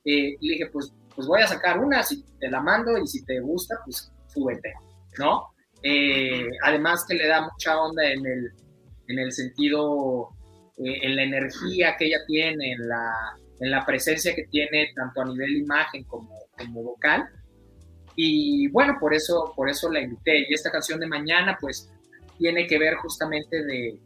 Eh, 0.04 0.36
y 0.40 0.48
le 0.48 0.54
dije, 0.54 0.66
pues 0.66 0.92
pues 1.16 1.26
voy 1.26 1.40
a 1.40 1.46
sacar 1.46 1.78
una, 1.78 2.02
si 2.02 2.22
te 2.38 2.50
la 2.50 2.60
mando 2.60 2.96
y 2.98 3.06
si 3.06 3.24
te 3.24 3.40
gusta, 3.40 3.76
pues 3.84 4.12
súbete, 4.28 4.74
¿no? 5.18 5.48
Eh, 5.82 6.48
además 6.62 7.04
que 7.08 7.14
le 7.14 7.26
da 7.26 7.40
mucha 7.40 7.80
onda 7.80 8.04
en 8.04 8.24
el, 8.26 8.52
en 9.08 9.18
el 9.18 9.32
sentido, 9.32 10.28
eh, 10.76 10.98
en 11.02 11.16
la 11.16 11.22
energía 11.22 11.96
que 11.96 12.06
ella 12.06 12.18
tiene, 12.26 12.72
en 12.72 12.86
la, 12.86 13.36
en 13.60 13.70
la 13.70 13.86
presencia 13.86 14.34
que 14.34 14.44
tiene 14.44 14.92
tanto 14.94 15.22
a 15.22 15.24
nivel 15.24 15.56
imagen 15.56 16.04
como, 16.04 16.34
como 16.58 16.82
vocal. 16.82 17.28
Y 18.14 18.68
bueno, 18.68 18.96
por 19.00 19.14
eso, 19.14 19.52
por 19.56 19.70
eso 19.70 19.90
la 19.90 20.00
invité. 20.00 20.46
Y 20.48 20.54
esta 20.54 20.70
canción 20.70 21.00
de 21.00 21.06
mañana, 21.06 21.56
pues, 21.60 21.90
tiene 22.38 22.66
que 22.66 22.78
ver 22.78 22.96
justamente 22.96 23.64
de 23.64 23.98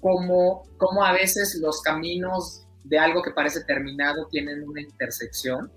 cómo, 0.00 0.62
cómo 0.76 1.04
a 1.04 1.12
veces 1.12 1.58
los 1.62 1.80
caminos 1.80 2.66
de 2.84 2.98
algo 2.98 3.22
que 3.22 3.30
parece 3.30 3.64
terminado 3.64 4.26
tienen 4.28 4.66
una 4.68 4.80
intersección 4.80 5.70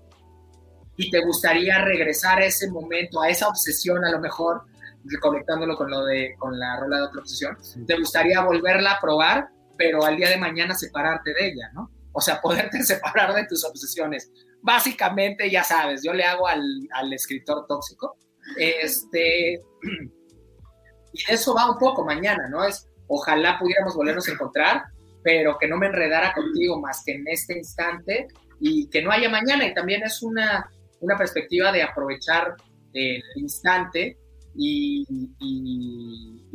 y 0.96 1.10
te 1.10 1.20
gustaría 1.20 1.84
regresar 1.84 2.38
a 2.38 2.44
ese 2.44 2.70
momento, 2.70 3.22
a 3.22 3.28
esa 3.28 3.48
obsesión 3.48 4.04
a 4.04 4.10
lo 4.10 4.20
mejor, 4.20 4.62
reconectándolo 5.04 5.76
con 5.76 5.90
lo 5.90 6.04
de 6.04 6.34
con 6.38 6.58
la 6.58 6.78
rola 6.78 6.98
de 6.98 7.02
otra 7.04 7.20
obsesión, 7.20 7.56
te 7.86 7.98
gustaría 7.98 8.40
volverla 8.42 8.92
a 8.92 9.00
probar, 9.00 9.48
pero 9.76 10.04
al 10.04 10.16
día 10.16 10.28
de 10.28 10.36
mañana 10.36 10.74
separarte 10.74 11.32
de 11.32 11.48
ella, 11.48 11.70
¿no? 11.74 11.90
O 12.12 12.20
sea, 12.20 12.40
poderte 12.40 12.82
separar 12.84 13.34
de 13.34 13.46
tus 13.46 13.64
obsesiones. 13.64 14.30
Básicamente, 14.60 15.50
ya 15.50 15.64
sabes, 15.64 16.02
yo 16.04 16.12
le 16.12 16.24
hago 16.24 16.46
al, 16.46 16.62
al 16.92 17.12
escritor 17.12 17.66
tóxico. 17.66 18.16
Este, 18.56 19.60
y 21.12 21.32
eso 21.32 21.54
va 21.54 21.70
un 21.70 21.78
poco 21.78 22.04
mañana, 22.04 22.48
¿no? 22.48 22.64
Es, 22.64 22.86
ojalá 23.08 23.58
pudiéramos 23.58 23.96
volvernos 23.96 24.28
a 24.28 24.32
encontrar, 24.32 24.84
pero 25.24 25.56
que 25.58 25.68
no 25.68 25.78
me 25.78 25.86
enredara 25.86 26.32
contigo 26.32 26.80
más 26.80 27.02
que 27.04 27.12
en 27.14 27.24
este 27.26 27.58
instante 27.58 28.28
y 28.60 28.88
que 28.88 29.02
no 29.02 29.10
haya 29.10 29.28
mañana. 29.28 29.66
Y 29.66 29.74
también 29.74 30.02
es 30.04 30.22
una, 30.22 30.70
una 31.02 31.16
perspectiva 31.18 31.70
de 31.72 31.82
aprovechar 31.82 32.54
el 32.94 33.22
instante 33.36 34.16
y, 34.54 35.04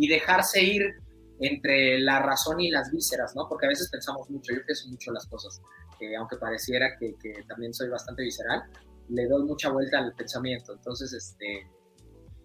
dejarse 0.07 0.63
ir 0.63 0.83
entre 1.39 1.99
la 1.99 2.19
razón 2.19 2.59
y 2.59 2.71
las 2.71 2.89
vísceras, 2.91 3.35
¿no? 3.35 3.47
Porque 3.47 3.65
a 3.67 3.69
veces 3.69 3.89
pensamos 3.91 4.27
mucho, 4.29 4.53
yo 4.53 4.65
pienso 4.65 4.89
mucho 4.89 5.11
las 5.11 5.27
cosas, 5.27 5.61
aunque 6.17 6.37
pareciera 6.37 6.97
que, 6.97 7.13
también 7.47 7.73
soy 7.73 7.89
bastante 7.89 8.23
visceral, 8.23 8.63
le 9.09 9.27
doy 9.27 9.43
mucha 9.43 9.69
vuelta 9.69 9.99
al 9.99 10.13
pensamiento, 10.13 10.73
entonces 10.73 11.13
este, 11.13 11.69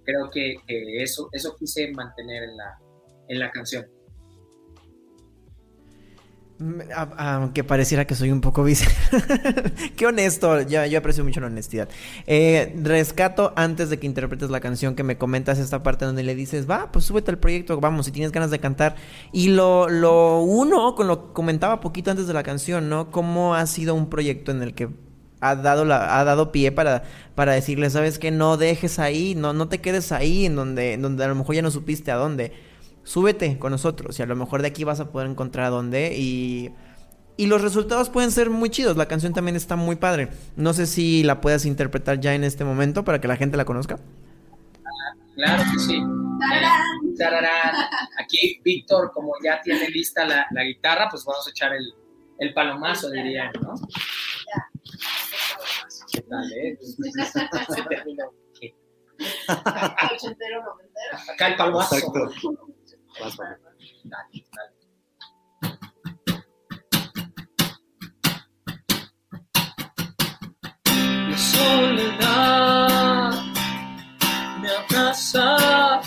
creo 0.05 0.29
que, 0.31 0.57
que 0.67 1.03
eso, 1.03 1.29
eso 1.33 1.55
quise 1.57 1.91
mantener 1.93 2.43
en 2.43 2.57
la, 2.57 2.79
en 3.29 3.39
la 3.39 3.51
canción. 3.51 3.87
Aunque 7.17 7.65
pareciera 7.65 8.07
que 8.07 8.15
soy 8.15 8.31
un 8.31 8.41
poco 8.41 8.63
vice. 8.63 8.87
Qué 9.97 10.07
honesto, 10.07 10.61
yo, 10.63 10.85
yo, 10.87 10.99
aprecio 10.99 11.25
mucho 11.25 11.41
la 11.41 11.47
honestidad. 11.47 11.89
Eh, 12.27 12.75
rescato 12.83 13.53
antes 13.57 13.91
de 13.91 13.99
que 13.99 14.07
interpretes 14.07 14.51
la 14.51 14.61
canción 14.61 14.95
que 14.95 15.03
me 15.03 15.17
comentas 15.17 15.59
esta 15.59 15.83
parte 15.83 16.05
donde 16.05 16.23
le 16.23 16.35
dices, 16.35 16.69
va, 16.71 16.93
pues 16.93 17.05
súbete 17.05 17.31
al 17.31 17.39
proyecto, 17.39 17.81
vamos, 17.81 18.07
si 18.07 18.13
tienes 18.13 18.33
ganas 18.33 18.51
de 18.51 18.59
cantar. 18.59 18.97
Y 19.33 19.49
lo, 19.49 19.89
lo 19.89 20.41
uno, 20.41 20.95
con 20.95 21.09
lo 21.09 21.29
que 21.29 21.33
comentaba 21.33 21.81
poquito 21.81 22.11
antes 22.11 22.27
de 22.27 22.35
la 22.35 22.43
canción, 22.43 22.89
¿no? 22.89 23.11
Cómo 23.11 23.55
ha 23.55 23.67
sido 23.67 23.95
un 23.95 24.09
proyecto 24.09 24.53
en 24.53 24.63
el 24.63 24.75
que 24.75 24.89
ha 25.41 25.57
dado, 25.57 25.85
la, 25.85 26.21
ha 26.21 26.25
dado 26.25 26.53
pie 26.53 26.71
para, 26.71 27.03
para 27.35 27.53
decirle, 27.53 27.91
sabes 27.91 28.19
que 28.19 28.31
no 28.31 28.57
dejes 28.57 28.99
ahí, 28.99 29.35
no, 29.35 29.53
no 29.53 29.69
te 29.69 29.81
quedes 29.81 30.13
ahí, 30.13 30.47
en 30.47 30.55
donde, 30.55 30.93
en 30.93 31.03
donde 31.03 31.25
a 31.25 31.29
lo 31.29 31.35
mejor 31.35 31.57
ya 31.57 31.63
no 31.63 31.71
supiste 31.71 32.13
a 32.13 32.17
dónde 32.17 32.53
súbete 33.05 33.59
con 33.59 33.73
nosotros 33.73 34.19
y 34.19 34.23
a 34.23 34.27
lo 34.27 34.37
mejor 34.37 34.63
de 34.63 34.69
aquí 34.69 34.85
vas 34.85 35.01
a 35.01 35.11
poder 35.11 35.29
encontrar 35.29 35.67
a 35.67 35.71
dónde 35.71 36.17
y, 36.17 36.71
y 37.37 37.47
los 37.47 37.63
resultados 37.63 38.11
pueden 38.11 38.31
ser 38.31 38.51
muy 38.51 38.71
chidos. 38.71 38.97
La 38.97 39.07
canción 39.07 39.33
también 39.33 39.57
está 39.57 39.77
muy 39.77 39.97
padre. 39.97 40.29
No 40.57 40.73
sé 40.73 40.87
si 40.87 41.23
la 41.23 41.41
puedas 41.41 41.65
interpretar 41.65 42.21
ya 42.21 42.35
en 42.35 42.45
este 42.45 42.65
momento 42.65 43.05
para 43.05 43.21
que 43.21 43.29
la 43.29 43.37
gente 43.37 43.57
la 43.57 43.65
conozca. 43.65 43.99
Claro 45.35 45.63
que 45.73 45.79
sí. 45.79 46.03
Aquí 48.19 48.61
Víctor, 48.65 49.13
como 49.13 49.33
ya 49.45 49.61
tiene 49.63 49.89
lista 49.89 50.25
la, 50.25 50.65
guitarra, 50.65 51.09
pues 51.11 51.25
vamos 51.25 51.47
a 51.47 51.51
echar 51.51 51.73
el, 51.73 51.95
El 52.39 52.53
palomazo, 52.53 53.11
dirían, 53.11 53.53
¿no? 53.61 53.75
¿Qué 56.13 56.21
tal, 56.23 56.53
eh? 56.53 56.79
Se 56.83 57.85
terminó. 57.89 58.25
Acá 61.33 61.49
el 61.49 61.57
palomazo. 61.57 61.97
Exacto. 61.97 62.73
Vas, 63.21 63.37
Pablo. 63.37 63.57
Dale, 64.05 64.45
dale. 64.55 64.73
La 71.31 71.39
soledad 71.39 73.33
me 74.61 74.69
abraza, 74.69 76.01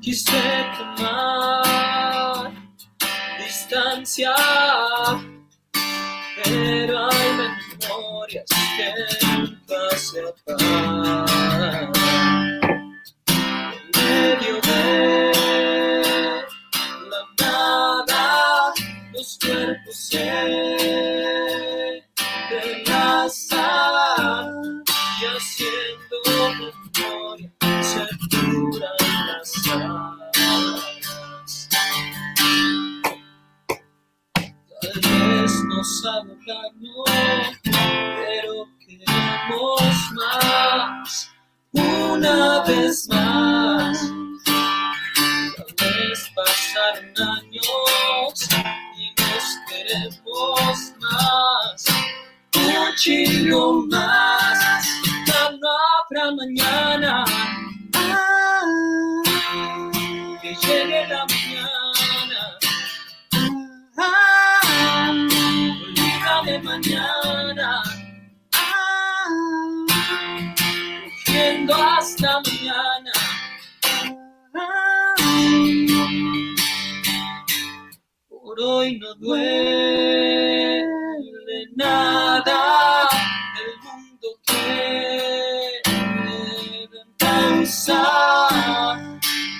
quise 0.00 0.42
tomar 0.76 2.52
distancia, 3.38 4.34
pero 6.44 7.10
hay 7.10 7.28
memorias 7.80 8.44
que 8.76 8.86
nunca 9.26 9.80
se 9.96 10.20
apagan. 10.28 11.99
Haga 35.80 36.34
daño, 36.46 36.92
pero 37.64 38.68
queremos 38.80 40.12
más, 40.12 41.30
una 41.72 42.62
vez 42.64 43.08
más. 43.08 43.98
Tal 45.56 45.88
vez 45.88 46.30
pasaron 46.34 47.14
años 47.16 48.48
y 48.94 49.08
nos 49.22 49.46
queremos 49.70 50.92
más, 51.00 51.86
un 52.56 52.94
chingo 52.96 53.86
más. 53.86 54.29
Hoy 78.90 78.98
no 78.98 79.14
duele 79.14 80.82
nada. 81.76 83.08
El 83.54 83.74
mundo 83.84 84.28
quiere 84.44 85.80
danzar 87.16 88.98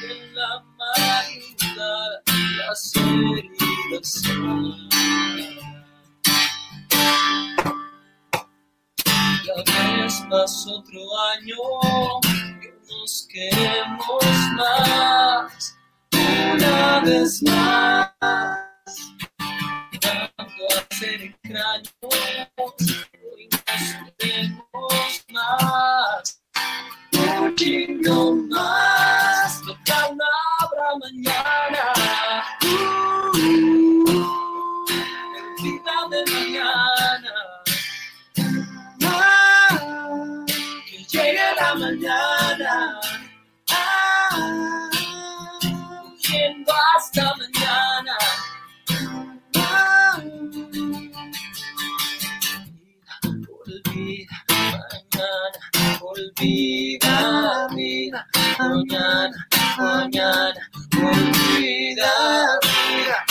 en 0.03 0.35
la 0.35 0.65
madrugada. 0.77 2.23
Las 2.59 2.93
heridas. 2.97 4.09
Ya 9.47 9.55
ves, 9.65 10.15
pasó 10.29 10.71
otro 10.79 11.03
año 11.35 11.63
que 12.61 12.71
nos 12.89 13.29
queremos 13.31 14.25
más, 14.57 15.79
una 16.13 17.01
vez 17.05 17.43
más. 17.45 18.70
Dando 21.01 21.07
a 21.07 21.09
ser 21.09 21.23
extraños, 21.23 21.95
hoy 22.03 23.49
nos 28.13 28.90
olvida 56.41 57.69
vida, 57.77 58.27
mañana, 58.59 59.47
mañana, 59.79 60.71
olvida 60.97 62.59
vida, 62.63 63.25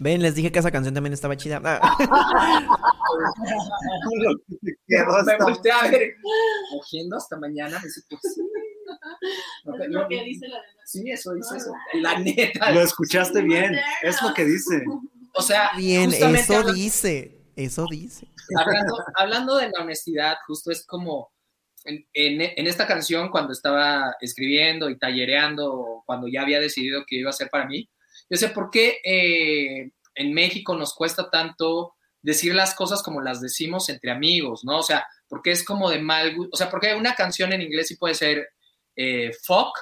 Ven, 0.00 0.22
les 0.22 0.34
dije 0.34 0.50
que 0.50 0.58
esa 0.58 0.70
canción 0.72 0.92
también 0.94 1.12
estaba 1.12 1.36
chida. 1.36 1.60
Ah, 1.64 1.96
Me 4.88 5.36
volteé 5.38 5.72
a 5.72 5.88
ver. 5.88 6.14
Cogiendo 6.70 7.16
hasta 7.16 7.36
mañana. 7.36 7.78
Me 7.78 7.84
dice, 7.86 8.02
pues 8.08 8.20
sí. 8.34 8.42
No, 9.64 9.74
Es 9.82 9.90
no, 9.90 10.02
lo 10.02 10.08
que 10.08 10.22
dice 10.24 10.48
la 10.48 10.56
demás. 10.56 10.74
Sí, 10.84 11.10
eso 11.10 11.32
dice 11.34 11.56
eso. 11.56 11.72
La 11.94 12.18
neta. 12.18 12.70
Lo 12.72 12.80
escuchaste 12.80 13.42
bien, 13.42 13.76
es 14.02 14.20
lo 14.22 14.34
que 14.34 14.44
dice. 14.44 14.84
O 15.34 15.42
sea, 15.42 15.70
Bien, 15.76 16.12
eso 16.12 16.72
dice. 16.72 17.38
Eso 17.56 17.86
dice. 17.90 18.26
hablando, 18.56 18.96
hablando 19.16 19.56
de 19.56 19.70
la 19.70 19.82
honestidad, 19.84 20.36
justo 20.46 20.70
es 20.72 20.84
como 20.86 21.32
en, 21.84 22.04
en- 22.12 22.40
en 22.56 22.66
esta 22.66 22.86
canción, 22.86 23.30
cuando 23.30 23.52
estaba 23.52 24.16
escribiendo 24.20 24.90
y 24.90 24.98
tallereando, 24.98 26.02
cuando 26.06 26.26
ya 26.28 26.42
había 26.42 26.58
decidido 26.60 27.04
que 27.06 27.16
iba 27.16 27.30
a 27.30 27.34
ser 27.34 27.48
para 27.50 27.66
mí, 27.66 27.88
yo 28.30 28.36
sé 28.38 28.48
por 28.48 28.70
qué 28.70 29.00
eh, 29.04 29.90
en 30.14 30.32
México 30.32 30.74
nos 30.76 30.94
cuesta 30.94 31.30
tanto 31.30 31.94
decir 32.22 32.54
las 32.54 32.74
cosas 32.74 33.02
como 33.02 33.20
las 33.20 33.40
decimos 33.40 33.88
entre 33.88 34.10
amigos, 34.10 34.64
¿no? 34.64 34.78
O 34.78 34.82
sea, 34.82 35.06
porque 35.28 35.50
es 35.50 35.64
como 35.64 35.90
de 35.90 35.98
mal 36.00 36.34
gusto, 36.34 36.50
o 36.54 36.56
sea, 36.56 36.70
porque 36.70 36.94
una 36.94 37.14
canción 37.14 37.52
en 37.52 37.62
inglés 37.62 37.88
sí 37.88 37.96
puede 37.96 38.14
ser 38.14 38.48
eh, 38.96 39.30
fuck 39.42 39.76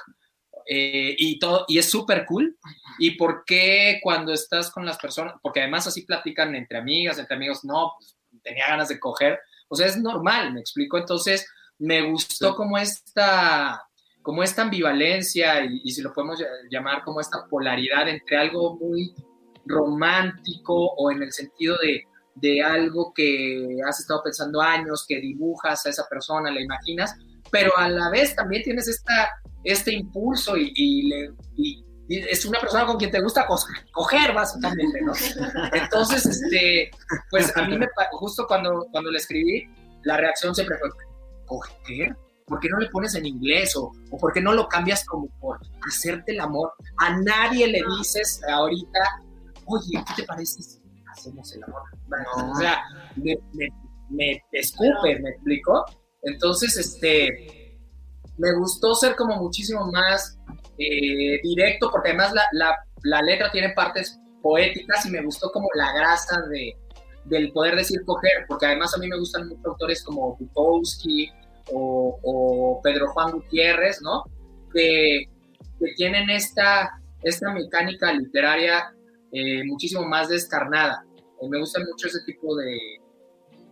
eh, 0.67 1.15
y 1.17 1.39
todo, 1.39 1.65
y 1.67 1.77
es 1.77 1.89
súper 1.89 2.25
cool. 2.25 2.57
¿Y 2.99 3.11
por 3.11 3.43
qué 3.45 3.99
cuando 4.01 4.33
estás 4.33 4.71
con 4.71 4.85
las 4.85 4.97
personas? 4.97 5.35
Porque 5.41 5.61
además 5.61 5.87
así 5.87 6.01
platican 6.03 6.55
entre 6.55 6.77
amigas, 6.77 7.17
entre 7.19 7.35
amigos, 7.35 7.63
no, 7.63 7.93
pues, 7.97 8.17
tenía 8.41 8.67
ganas 8.67 8.89
de 8.89 8.99
coger. 8.99 9.39
O 9.69 9.75
sea, 9.75 9.87
es 9.87 9.97
normal, 9.97 10.53
me 10.53 10.59
explico. 10.59 10.97
Entonces, 10.97 11.45
me 11.79 12.01
gustó 12.01 12.49
Sí. 12.51 12.55
como 12.55 12.77
esta, 12.77 13.83
como 14.23 14.41
esta 14.41 14.63
ambivalencia, 14.63 15.63
y, 15.65 15.91
si 15.91 16.01
lo 16.01 16.13
podemos 16.13 16.39
ll- 16.39 16.47
llamar 16.71 17.03
como 17.03 17.19
esta 17.21 17.45
polaridad 17.49 18.07
entre 18.09 18.37
algo 18.37 18.75
muy 18.77 19.13
romántico 19.65 20.73
o 20.97 21.11
en 21.11 21.23
el 21.23 21.31
sentido 21.31 21.77
de, 21.81 22.03
de 22.35 22.61
algo 22.63 23.13
que 23.13 23.77
has 23.87 23.99
estado 23.99 24.21
pensando 24.23 24.61
años, 24.61 25.05
que 25.07 25.19
dibujas 25.19 25.85
a 25.85 25.89
esa 25.89 26.07
persona, 26.09 26.49
la 26.51 26.61
imaginas, 26.61 27.15
pero 27.51 27.71
a 27.77 27.89
la 27.89 28.09
vez 28.09 28.35
también 28.35 28.63
tienes 28.63 28.87
esta, 28.87 29.29
este 29.63 29.93
impulso 29.93 30.57
y, 30.57 30.71
y 30.75 31.07
le- 31.09 31.31
y- 31.57 31.85
y 32.09 32.17
es 32.19 32.43
una 32.45 32.59
persona 32.59 32.85
con 32.85 32.97
quien 32.97 33.11
te 33.11 33.21
gusta 33.21 33.45
co- 33.47 33.55
coger, 33.93 34.33
básicamente. 34.33 34.99
Entonces, 35.73 36.25
este, 36.25 36.91
pues 37.29 37.55
a 37.55 37.65
mí 37.65 37.77
me, 37.77 37.87
justo 38.11 38.45
cuando, 38.45 38.87
cuando 38.91 39.09
le 39.09 39.17
escribí, 39.19 39.63
la 40.03 40.17
reacción 40.17 40.53
siempre 40.53 40.77
fue, 40.79 40.89
¿coger? 41.45 42.15
¿Por 42.53 42.59
qué 42.59 42.69
no 42.69 42.77
le 42.77 42.87
pones 42.89 43.15
en 43.15 43.25
inglés? 43.25 43.75
O, 43.75 43.91
o 44.11 44.17
¿por 44.17 44.31
qué 44.31 44.39
no 44.39 44.53
lo 44.53 44.67
cambias 44.67 45.03
como 45.05 45.27
por 45.39 45.59
hacerte 45.87 46.33
el 46.33 46.39
amor? 46.39 46.71
A 46.99 47.17
nadie 47.19 47.65
le 47.65 47.81
dices 47.97 48.39
ahorita, 48.47 48.99
oye, 49.65 50.03
¿qué 50.07 50.21
te 50.21 50.23
parece 50.23 50.61
si 50.61 50.79
hacemos 51.11 51.51
el 51.55 51.63
amor? 51.63 51.81
O 52.51 52.55
sea, 52.55 52.83
me, 53.15 53.35
me, 53.53 53.67
me 54.11 54.41
escupe, 54.51 55.19
¿me 55.19 55.31
explico? 55.31 55.83
Entonces, 56.21 56.77
este, 56.77 57.79
me 58.37 58.53
gustó 58.53 58.93
ser 58.93 59.15
como 59.15 59.35
muchísimo 59.37 59.91
más 59.91 60.37
eh, 60.77 61.41
directo, 61.41 61.89
porque 61.91 62.09
además 62.09 62.33
la, 62.33 62.43
la, 62.51 62.75
la, 63.01 63.21
letra 63.23 63.51
tiene 63.51 63.69
partes 63.71 64.19
poéticas 64.43 65.07
y 65.07 65.09
me 65.09 65.23
gustó 65.23 65.51
como 65.51 65.67
la 65.73 65.91
grasa 65.91 66.39
de, 66.51 66.77
del 67.25 67.51
poder 67.51 67.75
decir 67.77 68.05
coger, 68.05 68.45
porque 68.47 68.67
además 68.67 68.93
a 68.95 68.99
mí 68.99 69.07
me 69.07 69.17
gustan 69.17 69.47
muchos 69.47 69.65
autores 69.65 70.03
como 70.03 70.37
Bukowski 70.37 71.31
o, 71.71 72.19
o 72.21 72.81
Pedro 72.81 73.11
Juan 73.13 73.31
Gutiérrez, 73.31 74.01
¿no? 74.01 74.23
Que, 74.73 75.25
que 75.79 75.93
tienen 75.95 76.29
esta, 76.29 76.99
esta 77.21 77.51
mecánica 77.51 78.11
literaria 78.11 78.93
eh, 79.31 79.63
muchísimo 79.65 80.05
más 80.05 80.29
descarnada. 80.29 81.05
Eh, 81.41 81.49
me 81.49 81.59
gusta 81.59 81.79
mucho 81.79 82.07
ese 82.07 82.21
tipo 82.25 82.55
de 82.55 82.77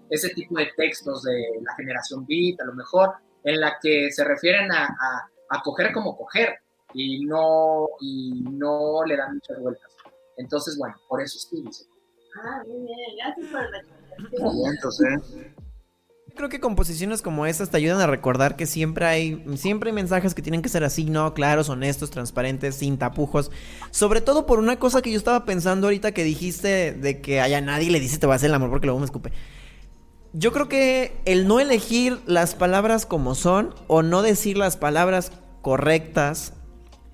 ese 0.09 0.29
tipo 0.29 0.57
de 0.57 0.67
textos 0.75 1.23
de 1.23 1.41
la 1.61 1.73
generación 1.75 2.25
beat, 2.27 2.59
a 2.59 2.65
lo 2.65 2.73
mejor, 2.73 3.13
en 3.45 3.61
la 3.61 3.77
que 3.81 4.11
se 4.11 4.25
refieren 4.25 4.69
a, 4.71 4.83
a, 4.83 5.29
a 5.49 5.61
coger 5.61 5.93
como 5.93 6.17
coger 6.17 6.55
y 6.93 7.25
no, 7.25 7.87
y 8.01 8.43
no 8.51 9.05
le 9.05 9.15
dan 9.15 9.35
muchas 9.35 9.57
vueltas. 9.59 9.89
Entonces, 10.35 10.77
bueno, 10.77 10.95
por 11.07 11.21
eso 11.21 11.39
sí, 11.39 11.63
dice. 11.65 11.85
Ah, 12.43 12.61
muy 12.67 12.85
bien, 12.85 12.97
gracias 13.17 13.47
por 13.51 13.71
la 13.71 14.71
Entonces, 14.73 15.21
Creo 16.35 16.49
que 16.49 16.59
composiciones 16.59 17.21
como 17.21 17.45
estas 17.45 17.69
te 17.69 17.77
ayudan 17.77 17.99
a 17.99 18.07
recordar 18.07 18.55
que 18.55 18.65
siempre 18.65 19.05
hay, 19.05 19.43
siempre 19.57 19.89
hay 19.89 19.93
mensajes 19.93 20.33
que 20.33 20.41
tienen 20.41 20.61
que 20.61 20.69
ser 20.69 20.83
así, 20.83 21.05
¿no? 21.05 21.33
Claros, 21.33 21.69
honestos, 21.69 22.09
transparentes, 22.09 22.75
sin 22.75 22.97
tapujos. 22.97 23.51
Sobre 23.91 24.21
todo 24.21 24.45
por 24.45 24.57
una 24.59 24.79
cosa 24.79 25.01
que 25.01 25.11
yo 25.11 25.17
estaba 25.17 25.45
pensando 25.45 25.87
ahorita 25.87 26.13
que 26.13 26.23
dijiste 26.23 26.93
de 26.93 27.21
que 27.21 27.41
a 27.41 27.61
nadie 27.61 27.91
le 27.91 27.99
dice 27.99 28.17
te 28.17 28.27
va 28.27 28.33
a 28.33 28.35
hacer 28.37 28.49
el 28.49 28.55
amor 28.55 28.69
porque 28.69 28.87
luego 28.87 28.99
me 28.99 29.05
escupe. 29.05 29.31
Yo 30.33 30.53
creo 30.53 30.69
que 30.69 31.19
el 31.25 31.47
no 31.47 31.59
elegir 31.59 32.21
las 32.25 32.55
palabras 32.55 33.05
como 33.05 33.35
son 33.35 33.75
o 33.87 34.01
no 34.01 34.21
decir 34.21 34.57
las 34.57 34.77
palabras 34.77 35.33
correctas 35.61 36.53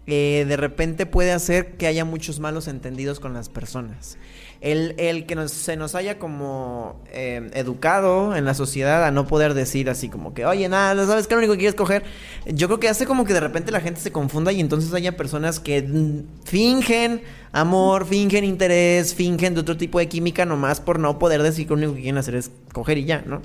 eh, 0.05 0.45
de 0.47 0.55
repente 0.55 1.05
puede 1.05 1.34
hacer 1.34 1.76
que 1.76 1.86
haya 1.86 2.05
muchos 2.05 2.39
malos 2.39 2.68
entendidos 2.70 3.20
con 3.20 3.34
las 3.34 3.49
personas. 3.49 4.18
El, 4.62 4.95
el 4.97 5.26
que 5.26 5.36
nos, 5.36 5.51
se 5.51 5.78
nos 5.78 5.93
haya 5.95 6.18
como 6.18 7.01
eh, 7.12 7.49
educado 7.53 8.36
en 8.36 8.45
la 8.45 8.53
sociedad 8.53 9.05
a 9.05 9.12
no 9.12 9.28
poder 9.28 9.53
decir 9.53 9.89
así 9.89 10.10
como 10.10 10.34
que, 10.34 10.45
oye, 10.45 10.68
nada, 10.68 11.05
¿sabes 11.05 11.28
qué? 11.28 11.36
Lo 11.36 11.39
único 11.39 11.53
que 11.53 11.60
quieres 11.60 11.76
coger. 11.76 12.03
Yo 12.45 12.68
creo 12.68 12.80
que 12.80 12.89
hace 12.89 13.05
como 13.05 13.26
que 13.26 13.34
de 13.34 13.39
repente 13.39 13.72
la 13.72 13.82
gente 13.82 14.01
se 14.01 14.12
confunda 14.12 14.51
y 14.51 14.60
entonces 14.60 14.93
haya 14.93 15.16
personas 15.16 15.60
que 15.60 15.82
mm, 15.82 16.45
fingen 16.45 17.22
amor, 17.51 18.05
fingen 18.05 18.43
interés, 18.43 19.14
fingen 19.14 19.53
de 19.53 19.62
otro 19.62 19.78
tipo 19.78 19.99
de 19.99 20.08
química 20.08 20.45
nomás 20.45 20.80
por 20.80 20.99
no 20.99 21.20
poder 21.20 21.43
decir 21.43 21.68
que 21.68 21.74
lo 21.74 21.78
único 21.78 21.93
que 21.93 22.01
quieren 22.01 22.18
hacer 22.18 22.36
es 22.36 22.51
coger 22.74 22.97
y 22.97 23.05
ya, 23.05 23.24
¿no? 23.26 23.41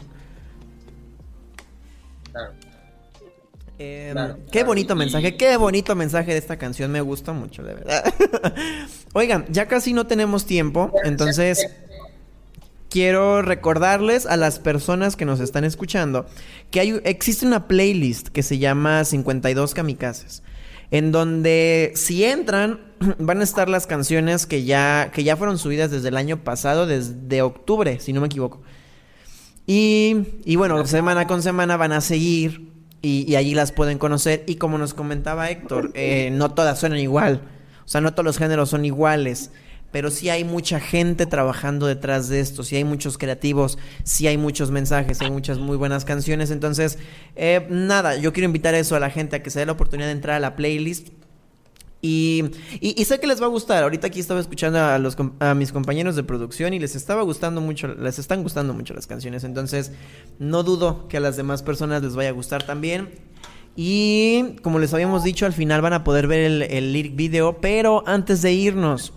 Eh, 3.79 4.11
Claro, 4.13 4.37
qué 4.45 4.51
claro, 4.51 4.67
bonito 4.69 4.95
mensaje, 4.95 5.37
qué 5.37 5.57
bonito 5.57 5.95
mensaje 5.95 6.33
de 6.33 6.39
esta 6.39 6.57
canción, 6.59 6.91
me 6.93 7.01
gusta 7.01 7.33
mucho, 7.33 7.63
de 7.63 7.75
verdad. 7.75 8.15
Oigan, 9.13 9.47
ya 9.49 9.67
casi 9.67 9.93
no 9.93 10.07
tenemos 10.07 10.45
tiempo, 10.47 10.93
entonces 11.05 11.67
quiero 12.91 13.41
recordarles 13.41 14.27
a 14.27 14.37
las 14.37 14.59
personas 14.59 15.17
que 15.17 15.25
nos 15.25 15.41
están 15.41 15.65
escuchando 15.65 16.27
que 16.71 16.81
hay, 16.81 17.01
existe 17.05 17.47
una 17.47 17.67
playlist 17.67 18.29
que 18.29 18.43
se 18.43 18.59
llama 18.59 19.05
52 19.05 19.75
Kamikazes. 19.75 20.43
En 20.91 21.11
donde 21.11 21.93
si 21.97 22.23
entran 22.23 22.81
van 23.19 23.41
a 23.41 23.45
estar 23.45 23.71
las 23.71 23.87
canciones 23.87 24.45
que 24.45 24.65
ya, 24.65 25.11
que 25.15 25.25
ya 25.25 25.37
fueron 25.39 25.59
subidas 25.59 25.91
desde 25.91 26.09
el 26.09 26.19
año 26.19 26.45
pasado, 26.45 26.87
desde 26.87 27.41
octubre, 27.41 27.99
si 27.99 28.13
no 28.13 28.21
me 28.21 28.27
equivoco. 28.27 28.61
Y, 29.67 30.41
y 30.45 30.57
bueno, 30.57 30.87
semana 30.87 31.27
con 31.27 31.43
semana 31.43 31.79
van 31.79 31.93
a 31.93 32.03
seguir 32.03 32.72
y, 33.03 33.35
allí 33.35 33.55
las 33.55 33.73
pueden 33.73 33.99
conocer. 33.99 34.45
Y 34.47 34.57
como 34.57 34.79
nos 34.79 34.95
comentaba 34.95 35.51
Héctor, 35.51 35.91
eh, 35.95 36.31
no 36.33 36.53
todas 36.53 36.79
suenan 36.79 36.99
igual. 36.99 37.43
O 37.85 37.89
sea, 37.89 38.01
no 38.01 38.13
todos 38.13 38.25
los 38.25 38.39
géneros 38.39 38.71
son 38.71 38.85
iguales. 38.85 39.51
Pero 39.91 40.11
sí 40.11 40.31
hay 40.31 40.45
mucha 40.45 40.81
gente 40.81 41.27
trabajando 41.27 41.87
detrás 41.87 42.29
de 42.31 42.41
esto, 42.41 42.63
sí 42.63 42.77
hay 42.77 42.85
muchos 42.85 43.19
creativos, 43.19 43.77
sí 44.05 44.27
hay 44.27 44.39
muchos 44.39 44.71
mensajes, 44.71 45.21
hay 45.21 45.31
muchas 45.31 45.59
muy 45.59 45.77
buenas 45.77 46.07
canciones. 46.07 46.51
Entonces, 46.51 46.99
eh, 47.37 47.67
nada, 47.69 48.17
yo 48.17 48.33
quiero 48.33 48.47
invitar 48.47 48.75
a 48.75 48.79
eso 48.79 48.97
a 48.97 49.01
la 49.01 49.11
gente 49.11 49.37
a 49.37 49.43
que 49.43 49.51
se 49.51 49.59
dé 49.59 49.67
la 49.67 49.73
oportunidad 49.73 50.09
de 50.09 50.13
entrar 50.13 50.37
a 50.37 50.41
la 50.41 50.57
playlist. 50.57 51.09
Y, 52.05 52.51
y, 52.81 53.05
sé 53.05 53.21
que 53.21 53.29
les 53.29 53.41
va 53.41 53.47
a 53.47 53.49
gustar. 53.49 53.85
Ahorita 53.85 54.09
aquí 54.09 54.19
estaba 54.19 54.41
escuchando 54.41 54.81
a, 54.81 55.55
mis 55.55 55.71
compañeros 55.71 56.17
de 56.17 56.25
producción 56.25 56.75
y 56.75 56.81
les 56.81 56.97
estaba 56.97 57.23
gustando 57.23 57.61
mucho, 57.61 57.87
les 57.87 58.19
están 58.19 58.43
gustando 58.43 58.75
mucho 58.75 58.93
las 58.93 59.07
canciones. 59.07 59.45
Entonces, 59.45 59.93
no 60.41 60.65
dudo 60.65 61.07
que 61.07 61.19
a 61.19 61.21
las 61.21 61.37
demás 61.37 61.63
personas 61.63 62.03
les 62.03 62.17
vaya 62.17 62.31
a 62.31 62.33
gustar 62.33 62.65
también. 62.65 63.11
Y 63.77 64.57
como 64.63 64.81
les 64.81 64.93
habíamos 64.93 65.23
dicho, 65.23 65.47
al 65.47 65.53
final 65.53 65.81
van 65.81 65.93
a 65.93 66.03
poder 66.03 66.27
ver 66.27 66.41
el, 66.41 66.63
el 66.63 66.93
lyric 66.93 67.15
video. 67.15 67.59
Pero 67.61 68.03
antes 68.05 68.43
de 68.43 68.53
irnos, 68.53 69.13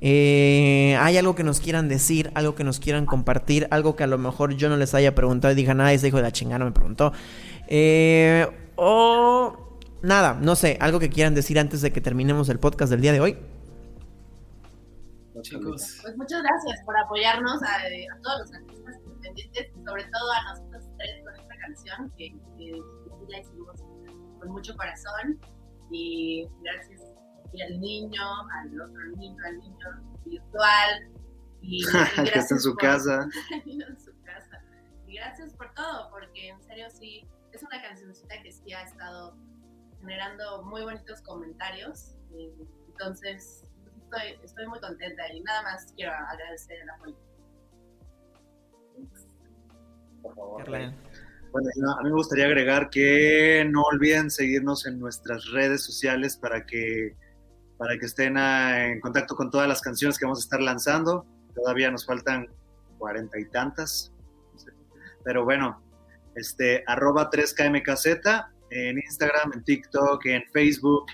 eh, 0.00 0.98
hay 1.00 1.16
algo 1.16 1.34
que 1.34 1.44
nos 1.44 1.60
quieran 1.60 1.88
decir, 1.88 2.30
algo 2.34 2.54
que 2.54 2.64
nos 2.64 2.80
quieran 2.80 3.06
compartir, 3.06 3.68
algo 3.70 3.96
que 3.96 4.02
a 4.02 4.06
lo 4.06 4.18
mejor 4.18 4.54
yo 4.54 4.68
no 4.68 4.76
les 4.76 4.92
haya 4.92 5.14
preguntado 5.14 5.52
y 5.52 5.54
digan, 5.54 5.80
ah, 5.80 5.92
ese 5.92 6.08
hijo 6.08 6.16
de 6.16 6.24
la 6.24 6.32
chingada 6.32 6.58
no 6.58 6.64
me 6.66 6.72
preguntó. 6.72 7.12
Eh, 7.68 8.46
o 8.76 9.73
nada, 10.04 10.34
no 10.34 10.54
sé, 10.56 10.78
algo 10.80 11.00
que 11.00 11.10
quieran 11.10 11.34
decir 11.34 11.58
antes 11.58 11.80
de 11.82 11.92
que 11.92 12.00
terminemos 12.00 12.48
el 12.48 12.58
podcast 12.58 12.90
del 12.90 13.00
día 13.00 13.12
de 13.12 13.20
hoy. 13.20 13.38
Chicos, 15.42 15.98
Pues 16.02 16.16
muchas 16.16 16.42
gracias 16.42 16.80
por 16.86 16.96
apoyarnos 16.96 17.60
a, 17.62 17.76
a 17.76 18.20
todos 18.22 18.40
los 18.40 18.54
artistas 18.54 18.96
independientes 19.04 19.72
sobre 19.84 20.04
todo 20.04 20.32
a 20.32 20.52
nosotros 20.52 20.84
tres 20.96 21.24
con 21.24 21.34
esta 21.34 21.56
canción 21.58 22.12
que, 22.16 22.30
que 22.56 22.80
la 23.28 23.40
hicimos 23.40 23.80
con 24.40 24.48
mucho 24.52 24.76
corazón 24.76 25.40
y 25.90 26.46
gracias 26.62 27.00
y 27.52 27.62
al 27.62 27.80
niño, 27.80 28.22
al 28.60 28.80
otro 28.80 29.06
niño, 29.16 29.36
al 29.46 29.58
niño 29.58 30.14
virtual 30.24 31.08
y, 31.60 31.82
y 31.84 32.30
que 32.30 32.38
está 32.38 32.54
en 32.54 32.60
su 32.60 32.70
por- 32.74 32.82
casa. 32.82 33.20
al 33.52 33.64
niño 33.66 33.86
en 33.88 34.00
su 34.00 34.12
casa. 34.22 34.60
Y 35.06 35.16
gracias 35.16 35.52
por 35.54 35.72
todo, 35.74 36.10
porque 36.10 36.48
en 36.48 36.62
serio 36.62 36.86
sí, 36.90 37.26
es 37.52 37.62
una 37.62 37.82
cancioncita 37.82 38.40
que 38.42 38.52
sí 38.52 38.72
ha 38.72 38.82
estado 38.82 39.36
generando 40.04 40.62
muy 40.64 40.82
bonitos 40.82 41.22
comentarios. 41.22 42.14
eh, 42.36 42.52
entonces, 42.88 43.64
estoy, 44.04 44.38
estoy 44.44 44.66
muy 44.68 44.78
contenta 44.80 45.32
y 45.32 45.40
nada 45.40 45.62
más 45.62 45.92
quiero 45.96 46.12
agradecer 46.12 46.78
el 46.82 46.90
apoyo. 46.90 47.16
Por 50.22 50.34
favor. 50.34 50.64
Bueno, 50.66 51.68
no, 51.76 51.92
a 51.92 52.02
mí 52.02 52.08
me 52.10 52.16
gustaría 52.16 52.46
agregar 52.46 52.90
que 52.90 53.66
no 53.70 53.82
olviden 53.82 54.30
seguirnos 54.30 54.86
en 54.86 54.98
nuestras 55.00 55.50
redes 55.52 55.84
sociales 55.84 56.36
para 56.36 56.66
que, 56.66 57.16
para 57.78 57.98
que 57.98 58.06
estén 58.06 58.36
en 58.36 59.00
contacto 59.00 59.34
con 59.34 59.50
todas 59.50 59.68
las 59.68 59.80
canciones 59.80 60.18
que 60.18 60.24
vamos 60.24 60.40
a 60.40 60.42
estar 60.42 60.60
lanzando. 60.60 61.26
Todavía 61.54 61.90
nos 61.90 62.06
faltan 62.06 62.48
cuarenta 62.98 63.38
y 63.38 63.44
tantas. 63.46 64.12
Pero 65.24 65.44
bueno, 65.44 65.82
este, 66.34 66.84
arroba 66.86 67.30
3KMKZ 67.30 68.53
en 68.74 68.98
Instagram, 68.98 69.52
en 69.54 69.64
TikTok, 69.64 70.26
en 70.26 70.42
Facebook, 70.52 71.06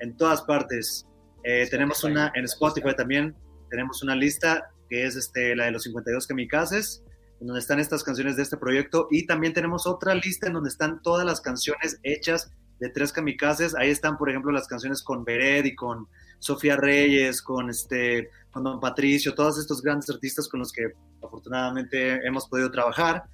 en 0.00 0.16
todas 0.16 0.42
partes. 0.42 1.06
Eh, 1.44 1.66
tenemos 1.70 2.02
una, 2.04 2.32
en 2.34 2.44
Spotify 2.44 2.94
también, 2.96 3.34
tenemos 3.70 4.02
una 4.02 4.14
lista 4.14 4.70
que 4.88 5.04
es 5.06 5.16
este, 5.16 5.54
la 5.56 5.66
de 5.66 5.72
los 5.72 5.84
52 5.84 6.26
kamikazes 6.26 7.02
en 7.42 7.48
donde 7.48 7.60
están 7.60 7.80
estas 7.80 8.04
canciones 8.04 8.36
de 8.36 8.44
este 8.44 8.56
proyecto 8.56 9.08
y 9.10 9.26
también 9.26 9.52
tenemos 9.52 9.86
otra 9.86 10.14
lista 10.14 10.46
en 10.46 10.52
donde 10.52 10.68
están 10.68 11.02
todas 11.02 11.26
las 11.26 11.40
canciones 11.40 11.98
hechas 12.04 12.52
de 12.78 12.88
tres 12.88 13.12
kamikazes. 13.12 13.74
Ahí 13.74 13.90
están, 13.90 14.16
por 14.16 14.30
ejemplo, 14.30 14.52
las 14.52 14.68
canciones 14.68 15.02
con 15.02 15.24
Beret 15.24 15.66
y 15.66 15.74
con 15.74 16.06
Sofía 16.38 16.76
Reyes, 16.76 17.42
con 17.42 17.68
este, 17.68 18.30
con 18.52 18.62
Don 18.62 18.78
Patricio, 18.78 19.34
todos 19.34 19.58
estos 19.58 19.82
grandes 19.82 20.08
artistas 20.08 20.48
con 20.48 20.60
los 20.60 20.72
que 20.72 20.92
afortunadamente 21.20 22.24
hemos 22.24 22.48
podido 22.48 22.70
trabajar. 22.70 23.24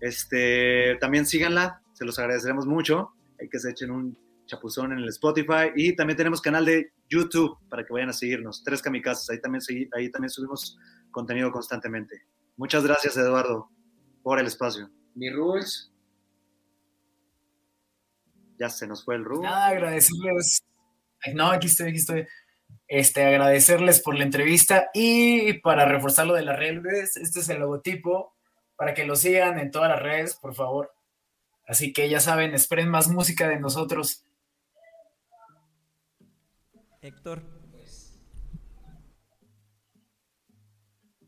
Este, 0.00 0.96
también 0.98 1.26
síganla, 1.26 1.82
se 1.92 2.06
los 2.06 2.18
agradeceremos 2.18 2.66
mucho. 2.66 3.12
Hay 3.40 3.48
que 3.48 3.58
se 3.58 3.70
echen 3.70 3.90
un 3.90 4.16
chapuzón 4.46 4.92
en 4.92 4.98
el 4.98 5.08
Spotify 5.08 5.70
y 5.74 5.94
también 5.94 6.16
tenemos 6.16 6.40
canal 6.40 6.64
de 6.64 6.92
YouTube 7.08 7.56
para 7.68 7.84
que 7.84 7.92
vayan 7.92 8.10
a 8.10 8.12
seguirnos, 8.12 8.62
Tres 8.64 8.82
Kamikazes. 8.82 9.30
Ahí 9.30 9.40
también, 9.40 9.62
ahí 9.96 10.10
también 10.10 10.30
subimos 10.30 10.78
contenido 11.10 11.50
constantemente. 11.52 12.22
Muchas 12.56 12.84
gracias, 12.84 13.16
Eduardo, 13.16 13.70
por 14.22 14.38
el 14.38 14.46
espacio. 14.46 14.90
Mi 15.14 15.30
rules. 15.30 15.92
Ya 18.58 18.68
se 18.68 18.86
nos 18.86 19.04
fue 19.04 19.14
el 19.14 19.24
RU. 19.24 19.42
nada, 19.42 19.68
agradecerles. 19.68 20.62
Ay, 21.22 21.34
No, 21.34 21.46
aquí 21.46 21.68
estoy, 21.68 21.88
aquí 21.88 21.96
estoy. 21.96 22.26
Este, 22.86 23.24
agradecerles 23.24 24.02
por 24.02 24.16
la 24.16 24.24
entrevista 24.24 24.90
y 24.92 25.54
para 25.60 25.86
reforzar 25.86 26.26
lo 26.26 26.34
de 26.34 26.42
las 26.42 26.58
redes, 26.58 27.16
este 27.16 27.40
es 27.40 27.48
el 27.48 27.60
logotipo 27.60 28.34
para 28.76 28.94
que 28.94 29.04
lo 29.04 29.16
sigan 29.16 29.58
en 29.58 29.70
todas 29.70 29.90
las 29.90 30.02
redes, 30.02 30.36
por 30.36 30.54
favor. 30.54 30.92
Así 31.70 31.92
que 31.92 32.08
ya 32.08 32.18
saben, 32.18 32.52
esperen 32.52 32.88
más 32.88 33.06
música 33.06 33.48
de 33.48 33.60
nosotros. 33.60 34.24
Héctor. 37.00 37.44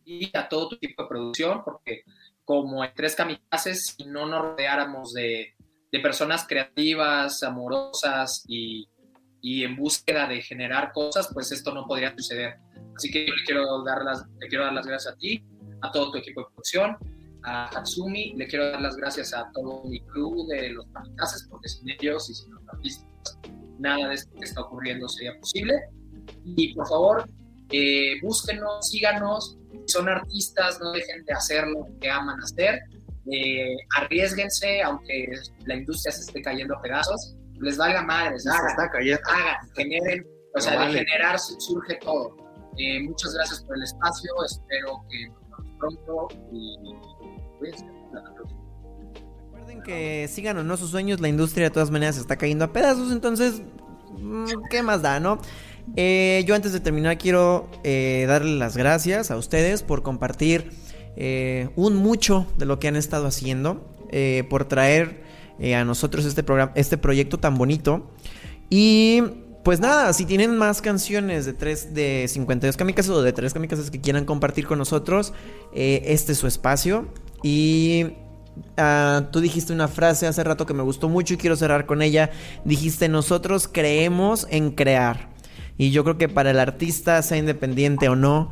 Y 0.05 0.37
a 0.37 0.49
todo 0.49 0.71
tu 0.71 0.75
equipo 0.75 1.05
de 1.05 1.09
producción, 1.09 1.63
porque 1.65 2.03
como 2.45 2.85
en 2.85 2.93
Tres 2.93 3.15
Kamikazes, 3.15 3.95
si 3.97 4.05
no 4.05 4.27
nos 4.27 4.43
rodeáramos 4.43 5.13
de, 5.13 5.55
de 5.93 6.01
personas 6.01 6.45
creativas, 6.45 7.45
amorosas 7.45 8.45
y, 8.49 8.89
y, 9.41 9.63
en 9.63 9.77
búsqueda 9.77 10.27
de 10.27 10.43
generar 10.43 10.91
cosas, 10.91 11.31
pues 11.33 11.53
esto 11.53 11.73
no 11.73 11.87
podría 11.87 12.17
suceder. 12.17 12.59
Así 12.97 13.13
que 13.13 13.29
yo 13.29 13.33
le 13.33 13.45
quiero 13.45 13.85
dar 13.85 14.03
las, 14.03 14.27
le 14.41 14.49
quiero 14.49 14.65
dar 14.65 14.73
las 14.73 14.89
gracias 14.89 15.15
a 15.15 15.17
ti, 15.17 15.45
a 15.83 15.93
todo 15.93 16.11
tu 16.11 16.19
equipo 16.19 16.41
de 16.41 16.47
producción, 16.49 16.97
a 17.45 17.67
Hatsumi, 17.67 18.35
le 18.37 18.47
quiero 18.47 18.71
dar 18.71 18.81
las 18.81 18.97
gracias 18.97 19.35
a 19.35 19.51
todo 19.53 19.85
mi 19.85 20.01
crew 20.01 20.47
de 20.49 20.71
los 20.71 20.87
kamikazes, 20.93 21.47
porque 21.49 21.69
sin 21.69 21.91
ellos 21.91 22.31
y 22.31 22.35
sin 22.35 22.53
los 22.55 22.69
artistas, 22.69 23.39
nada 23.79 24.09
de 24.09 24.15
esto 24.15 24.35
que 24.39 24.45
está 24.45 24.61
ocurriendo 24.63 25.09
sería 25.09 25.39
posible. 25.39 25.75
Y 26.45 26.75
por 26.75 26.89
favor, 26.89 27.29
eh, 27.71 28.21
búsquenos, 28.23 28.89
síganos, 28.89 29.59
si 29.71 29.93
son 29.93 30.09
artistas, 30.09 30.79
no 30.81 30.93
dejen 30.93 31.25
de 31.25 31.33
hacer 31.33 31.67
lo 31.67 31.89
que 32.01 32.11
aman 32.11 32.41
hacer, 32.41 32.81
eh, 33.31 33.77
arriesguense, 33.97 34.83
aunque 34.83 35.27
la 35.67 35.77
industria 35.77 36.13
se 36.13 36.23
esté 36.23 36.43
cayendo 36.43 36.77
a 36.77 36.83
pedazos, 36.83 37.37
les 37.61 37.77
valga 37.77 38.03
madres, 38.03 38.47
hagan, 38.47 38.71
está 38.71 38.91
cayendo. 38.91 39.23
hagan, 39.29 39.71
generen, 39.77 40.27
o 40.55 40.61
sea, 40.61 40.77
vale. 40.77 40.93
de 40.93 40.99
generar 41.07 41.39
surge 41.39 41.97
todo. 42.03 42.37
Eh, 42.79 43.01
muchas 43.03 43.35
gracias 43.35 43.63
por 43.65 43.77
el 43.77 43.85
espacio, 43.85 44.33
espero 44.45 45.05
que 45.09 45.29
nos 45.29 45.49
vemos 45.49 45.77
pronto 45.79 46.29
y 46.53 46.77
Recuerden 49.53 49.83
que 49.83 50.29
sigan 50.29 50.59
o 50.59 50.65
no 50.65 50.77
sus 50.77 50.91
sueños, 50.91 51.21
la 51.21 51.29
industria 51.29 51.65
de 51.65 51.71
todas 51.71 51.91
maneras 51.91 52.17
está 52.17 52.37
cayendo 52.37 52.65
a 52.65 52.73
pedazos, 52.73 53.13
entonces, 53.13 53.63
mm, 54.19 54.45
¿qué 54.71 54.83
más 54.83 55.03
da, 55.03 55.21
no? 55.21 55.39
Eh, 55.97 56.45
yo 56.47 56.55
antes 56.55 56.73
de 56.73 56.81
terminar 56.81 57.19
quiero 57.19 57.69
eh, 57.85 58.25
darle 58.29 58.57
las 58.57 58.77
gracias 58.77 59.31
a 59.31 59.37
ustedes 59.37 59.83
por 59.83 60.03
compartir 60.03 60.71
eh, 61.17 61.69
un 61.77 61.97
mucho 61.97 62.47
de 62.57 62.67
lo 62.67 62.79
que 62.79 62.89
han 62.89 62.97
estado 62.97 63.27
haciendo, 63.27 63.89
por 64.51 64.67
traer 64.67 65.23
a 65.75 65.85
nosotros 65.85 66.27
este 66.27 66.43
programa, 66.43 66.73
este 66.75 66.99
proyecto 66.99 67.39
tan 67.39 67.57
bonito. 67.57 68.11
Y 68.69 69.23
pues 69.65 69.81
nada, 69.81 70.13
si 70.13 70.27
tienen 70.27 70.55
más 70.59 70.83
canciones 70.83 71.47
de 71.47 71.55
3 71.55 71.95
de 71.95 72.27
52 72.29 72.77
kamikazes 72.77 73.11
o 73.11 73.23
de 73.23 73.33
3 73.33 73.55
kamikazes 73.55 73.91
que 73.91 74.03
quieran 74.03 74.27
compartir 74.27 74.67
con 74.67 74.77
nosotros, 74.77 75.33
este 75.73 76.33
es 76.33 76.39
su 76.39 76.47
espacio. 76.47 77.07
Y 77.43 78.15
ah, 78.77 79.29
tú 79.31 79.41
dijiste 79.41 79.73
una 79.73 79.89
frase 79.89 80.27
hace 80.27 80.45
rato 80.45 80.67
que 80.67 80.75
me 80.75 80.83
gustó 80.83 81.09
mucho 81.09 81.35
y 81.35 81.37
quiero 81.37 81.57
cerrar 81.57 81.87
con 81.87 82.03
ella. 82.03 82.31
Dijiste, 82.65 83.09
nosotros 83.09 83.69
creemos 83.69 84.47
en 84.51 84.71
crear. 84.71 85.31
Y 85.79 85.91
yo 85.91 86.05
creo 86.05 86.19
que 86.19 86.29
para 86.29 86.51
el 86.51 86.61
artista, 86.61 87.21
sea 87.23 87.39
independiente 87.39 88.09
o 88.09 88.17
no, 88.17 88.51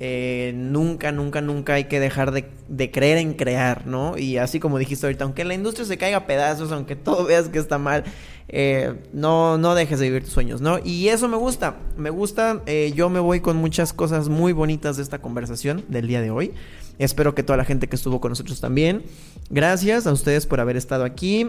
eh, 0.00 0.52
nunca, 0.56 1.12
nunca, 1.12 1.40
nunca 1.40 1.74
hay 1.74 1.84
que 1.84 2.00
dejar 2.00 2.32
de, 2.32 2.50
de 2.68 2.90
creer 2.90 3.18
en 3.18 3.34
crear, 3.34 3.86
¿no? 3.86 4.18
Y 4.18 4.38
así 4.38 4.58
como 4.58 4.78
dijiste 4.78 5.06
ahorita, 5.06 5.24
aunque 5.24 5.44
la 5.44 5.54
industria 5.54 5.86
se 5.86 5.96
caiga 5.96 6.18
a 6.18 6.26
pedazos, 6.26 6.72
aunque 6.72 6.96
todo 6.96 7.24
veas 7.26 7.48
que 7.48 7.58
está 7.58 7.78
mal, 7.78 8.04
eh, 8.48 8.94
no, 9.12 9.56
no 9.56 9.74
dejes 9.74 10.00
de 10.00 10.06
vivir 10.06 10.24
tus 10.24 10.32
sueños, 10.32 10.60
¿no? 10.60 10.78
Y 10.84 11.08
eso 11.08 11.28
me 11.28 11.36
gusta, 11.36 11.76
me 11.96 12.10
gusta, 12.10 12.62
eh, 12.66 12.92
yo 12.94 13.08
me 13.08 13.20
voy 13.20 13.40
con 13.40 13.56
muchas 13.56 13.92
cosas 13.92 14.28
muy 14.28 14.52
bonitas 14.52 14.96
de 14.96 15.02
esta 15.02 15.20
conversación 15.20 15.84
del 15.88 16.08
día 16.08 16.20
de 16.20 16.30
hoy. 16.30 16.52
Espero 16.98 17.34
que 17.34 17.42
toda 17.42 17.56
la 17.56 17.64
gente 17.64 17.88
que 17.88 17.96
estuvo 17.96 18.20
con 18.20 18.30
nosotros 18.30 18.60
también. 18.60 19.02
Gracias 19.50 20.06
a 20.06 20.12
ustedes 20.12 20.46
por 20.46 20.60
haber 20.60 20.76
estado 20.76 21.04
aquí. 21.04 21.48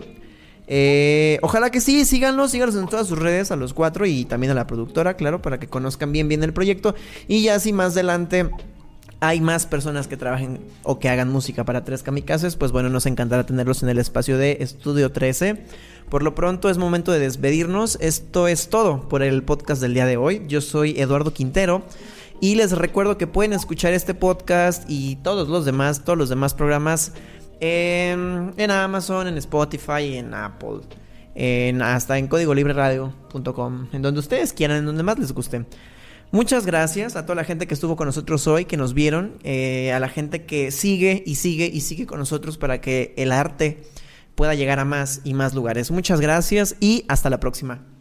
Eh, 0.67 1.39
ojalá 1.41 1.69
que 1.69 1.81
sí, 1.81 2.05
síganos, 2.05 2.51
síganos 2.51 2.75
en 2.75 2.87
todas 2.87 3.07
sus 3.07 3.19
redes 3.19 3.51
a 3.51 3.55
los 3.55 3.73
cuatro 3.73 4.05
y 4.05 4.25
también 4.25 4.51
a 4.51 4.55
la 4.55 4.67
productora, 4.67 5.15
claro, 5.15 5.41
para 5.41 5.59
que 5.59 5.67
conozcan 5.67 6.11
bien 6.11 6.27
bien 6.27 6.43
el 6.43 6.53
proyecto. 6.53 6.95
Y 7.27 7.43
ya 7.43 7.59
si 7.59 7.73
más 7.73 7.93
adelante 7.93 8.49
hay 9.19 9.41
más 9.41 9.65
personas 9.65 10.07
que 10.07 10.17
trabajen 10.17 10.59
o 10.83 10.99
que 10.99 11.09
hagan 11.09 11.31
música 11.31 11.63
para 11.63 11.83
Tres 11.83 12.03
Kamikazes, 12.03 12.55
pues 12.55 12.71
bueno, 12.71 12.89
nos 12.89 13.05
encantará 13.05 13.45
tenerlos 13.45 13.83
en 13.83 13.89
el 13.89 13.97
espacio 13.97 14.37
de 14.37 14.57
Estudio 14.59 15.11
13. 15.11 15.63
Por 16.09 16.21
lo 16.21 16.35
pronto 16.35 16.69
es 16.69 16.77
momento 16.77 17.11
de 17.11 17.19
despedirnos. 17.19 17.97
Esto 18.01 18.47
es 18.47 18.69
todo 18.69 19.07
por 19.07 19.23
el 19.23 19.43
podcast 19.43 19.81
del 19.81 19.93
día 19.93 20.05
de 20.05 20.17
hoy. 20.17 20.43
Yo 20.47 20.61
soy 20.61 20.99
Eduardo 20.99 21.33
Quintero. 21.33 21.83
Y 22.41 22.55
les 22.55 22.73
recuerdo 22.73 23.17
que 23.17 23.27
pueden 23.27 23.53
escuchar 23.53 23.93
este 23.93 24.13
podcast 24.13 24.83
y 24.89 25.15
todos 25.17 25.47
los 25.47 25.65
demás, 25.65 26.03
todos 26.03 26.19
los 26.19 26.29
demás 26.29 26.53
programas 26.53 27.13
en, 27.65 28.53
en 28.57 28.71
Amazon, 28.71 29.27
en 29.27 29.37
Spotify, 29.37 30.17
en 30.17 30.33
Apple, 30.33 30.81
en, 31.33 31.81
hasta 31.81 32.17
en 32.17 32.27
códigolibreradio.com, 32.27 33.87
en 33.91 34.01
donde 34.01 34.19
ustedes 34.19 34.53
quieran, 34.53 34.77
en 34.77 34.85
donde 34.85 35.03
más 35.03 35.19
les 35.19 35.31
guste. 35.31 35.65
Muchas 36.31 36.65
gracias 36.65 37.15
a 37.15 37.23
toda 37.23 37.35
la 37.35 37.43
gente 37.43 37.67
que 37.67 37.73
estuvo 37.73 37.95
con 37.95 38.07
nosotros 38.07 38.45
hoy, 38.47 38.65
que 38.65 38.77
nos 38.77 38.93
vieron, 38.93 39.37
eh, 39.43 39.93
a 39.93 39.99
la 39.99 40.09
gente 40.09 40.45
que 40.45 40.71
sigue 40.71 41.23
y 41.25 41.35
sigue 41.35 41.69
y 41.71 41.81
sigue 41.81 42.05
con 42.05 42.19
nosotros 42.19 42.57
para 42.57 42.81
que 42.81 43.13
el 43.17 43.31
arte 43.31 43.83
pueda 44.35 44.53
llegar 44.53 44.79
a 44.79 44.85
más 44.85 45.21
y 45.23 45.33
más 45.33 45.53
lugares. 45.53 45.91
Muchas 45.91 46.19
gracias 46.19 46.75
y 46.79 47.05
hasta 47.07 47.29
la 47.29 47.39
próxima. 47.39 47.94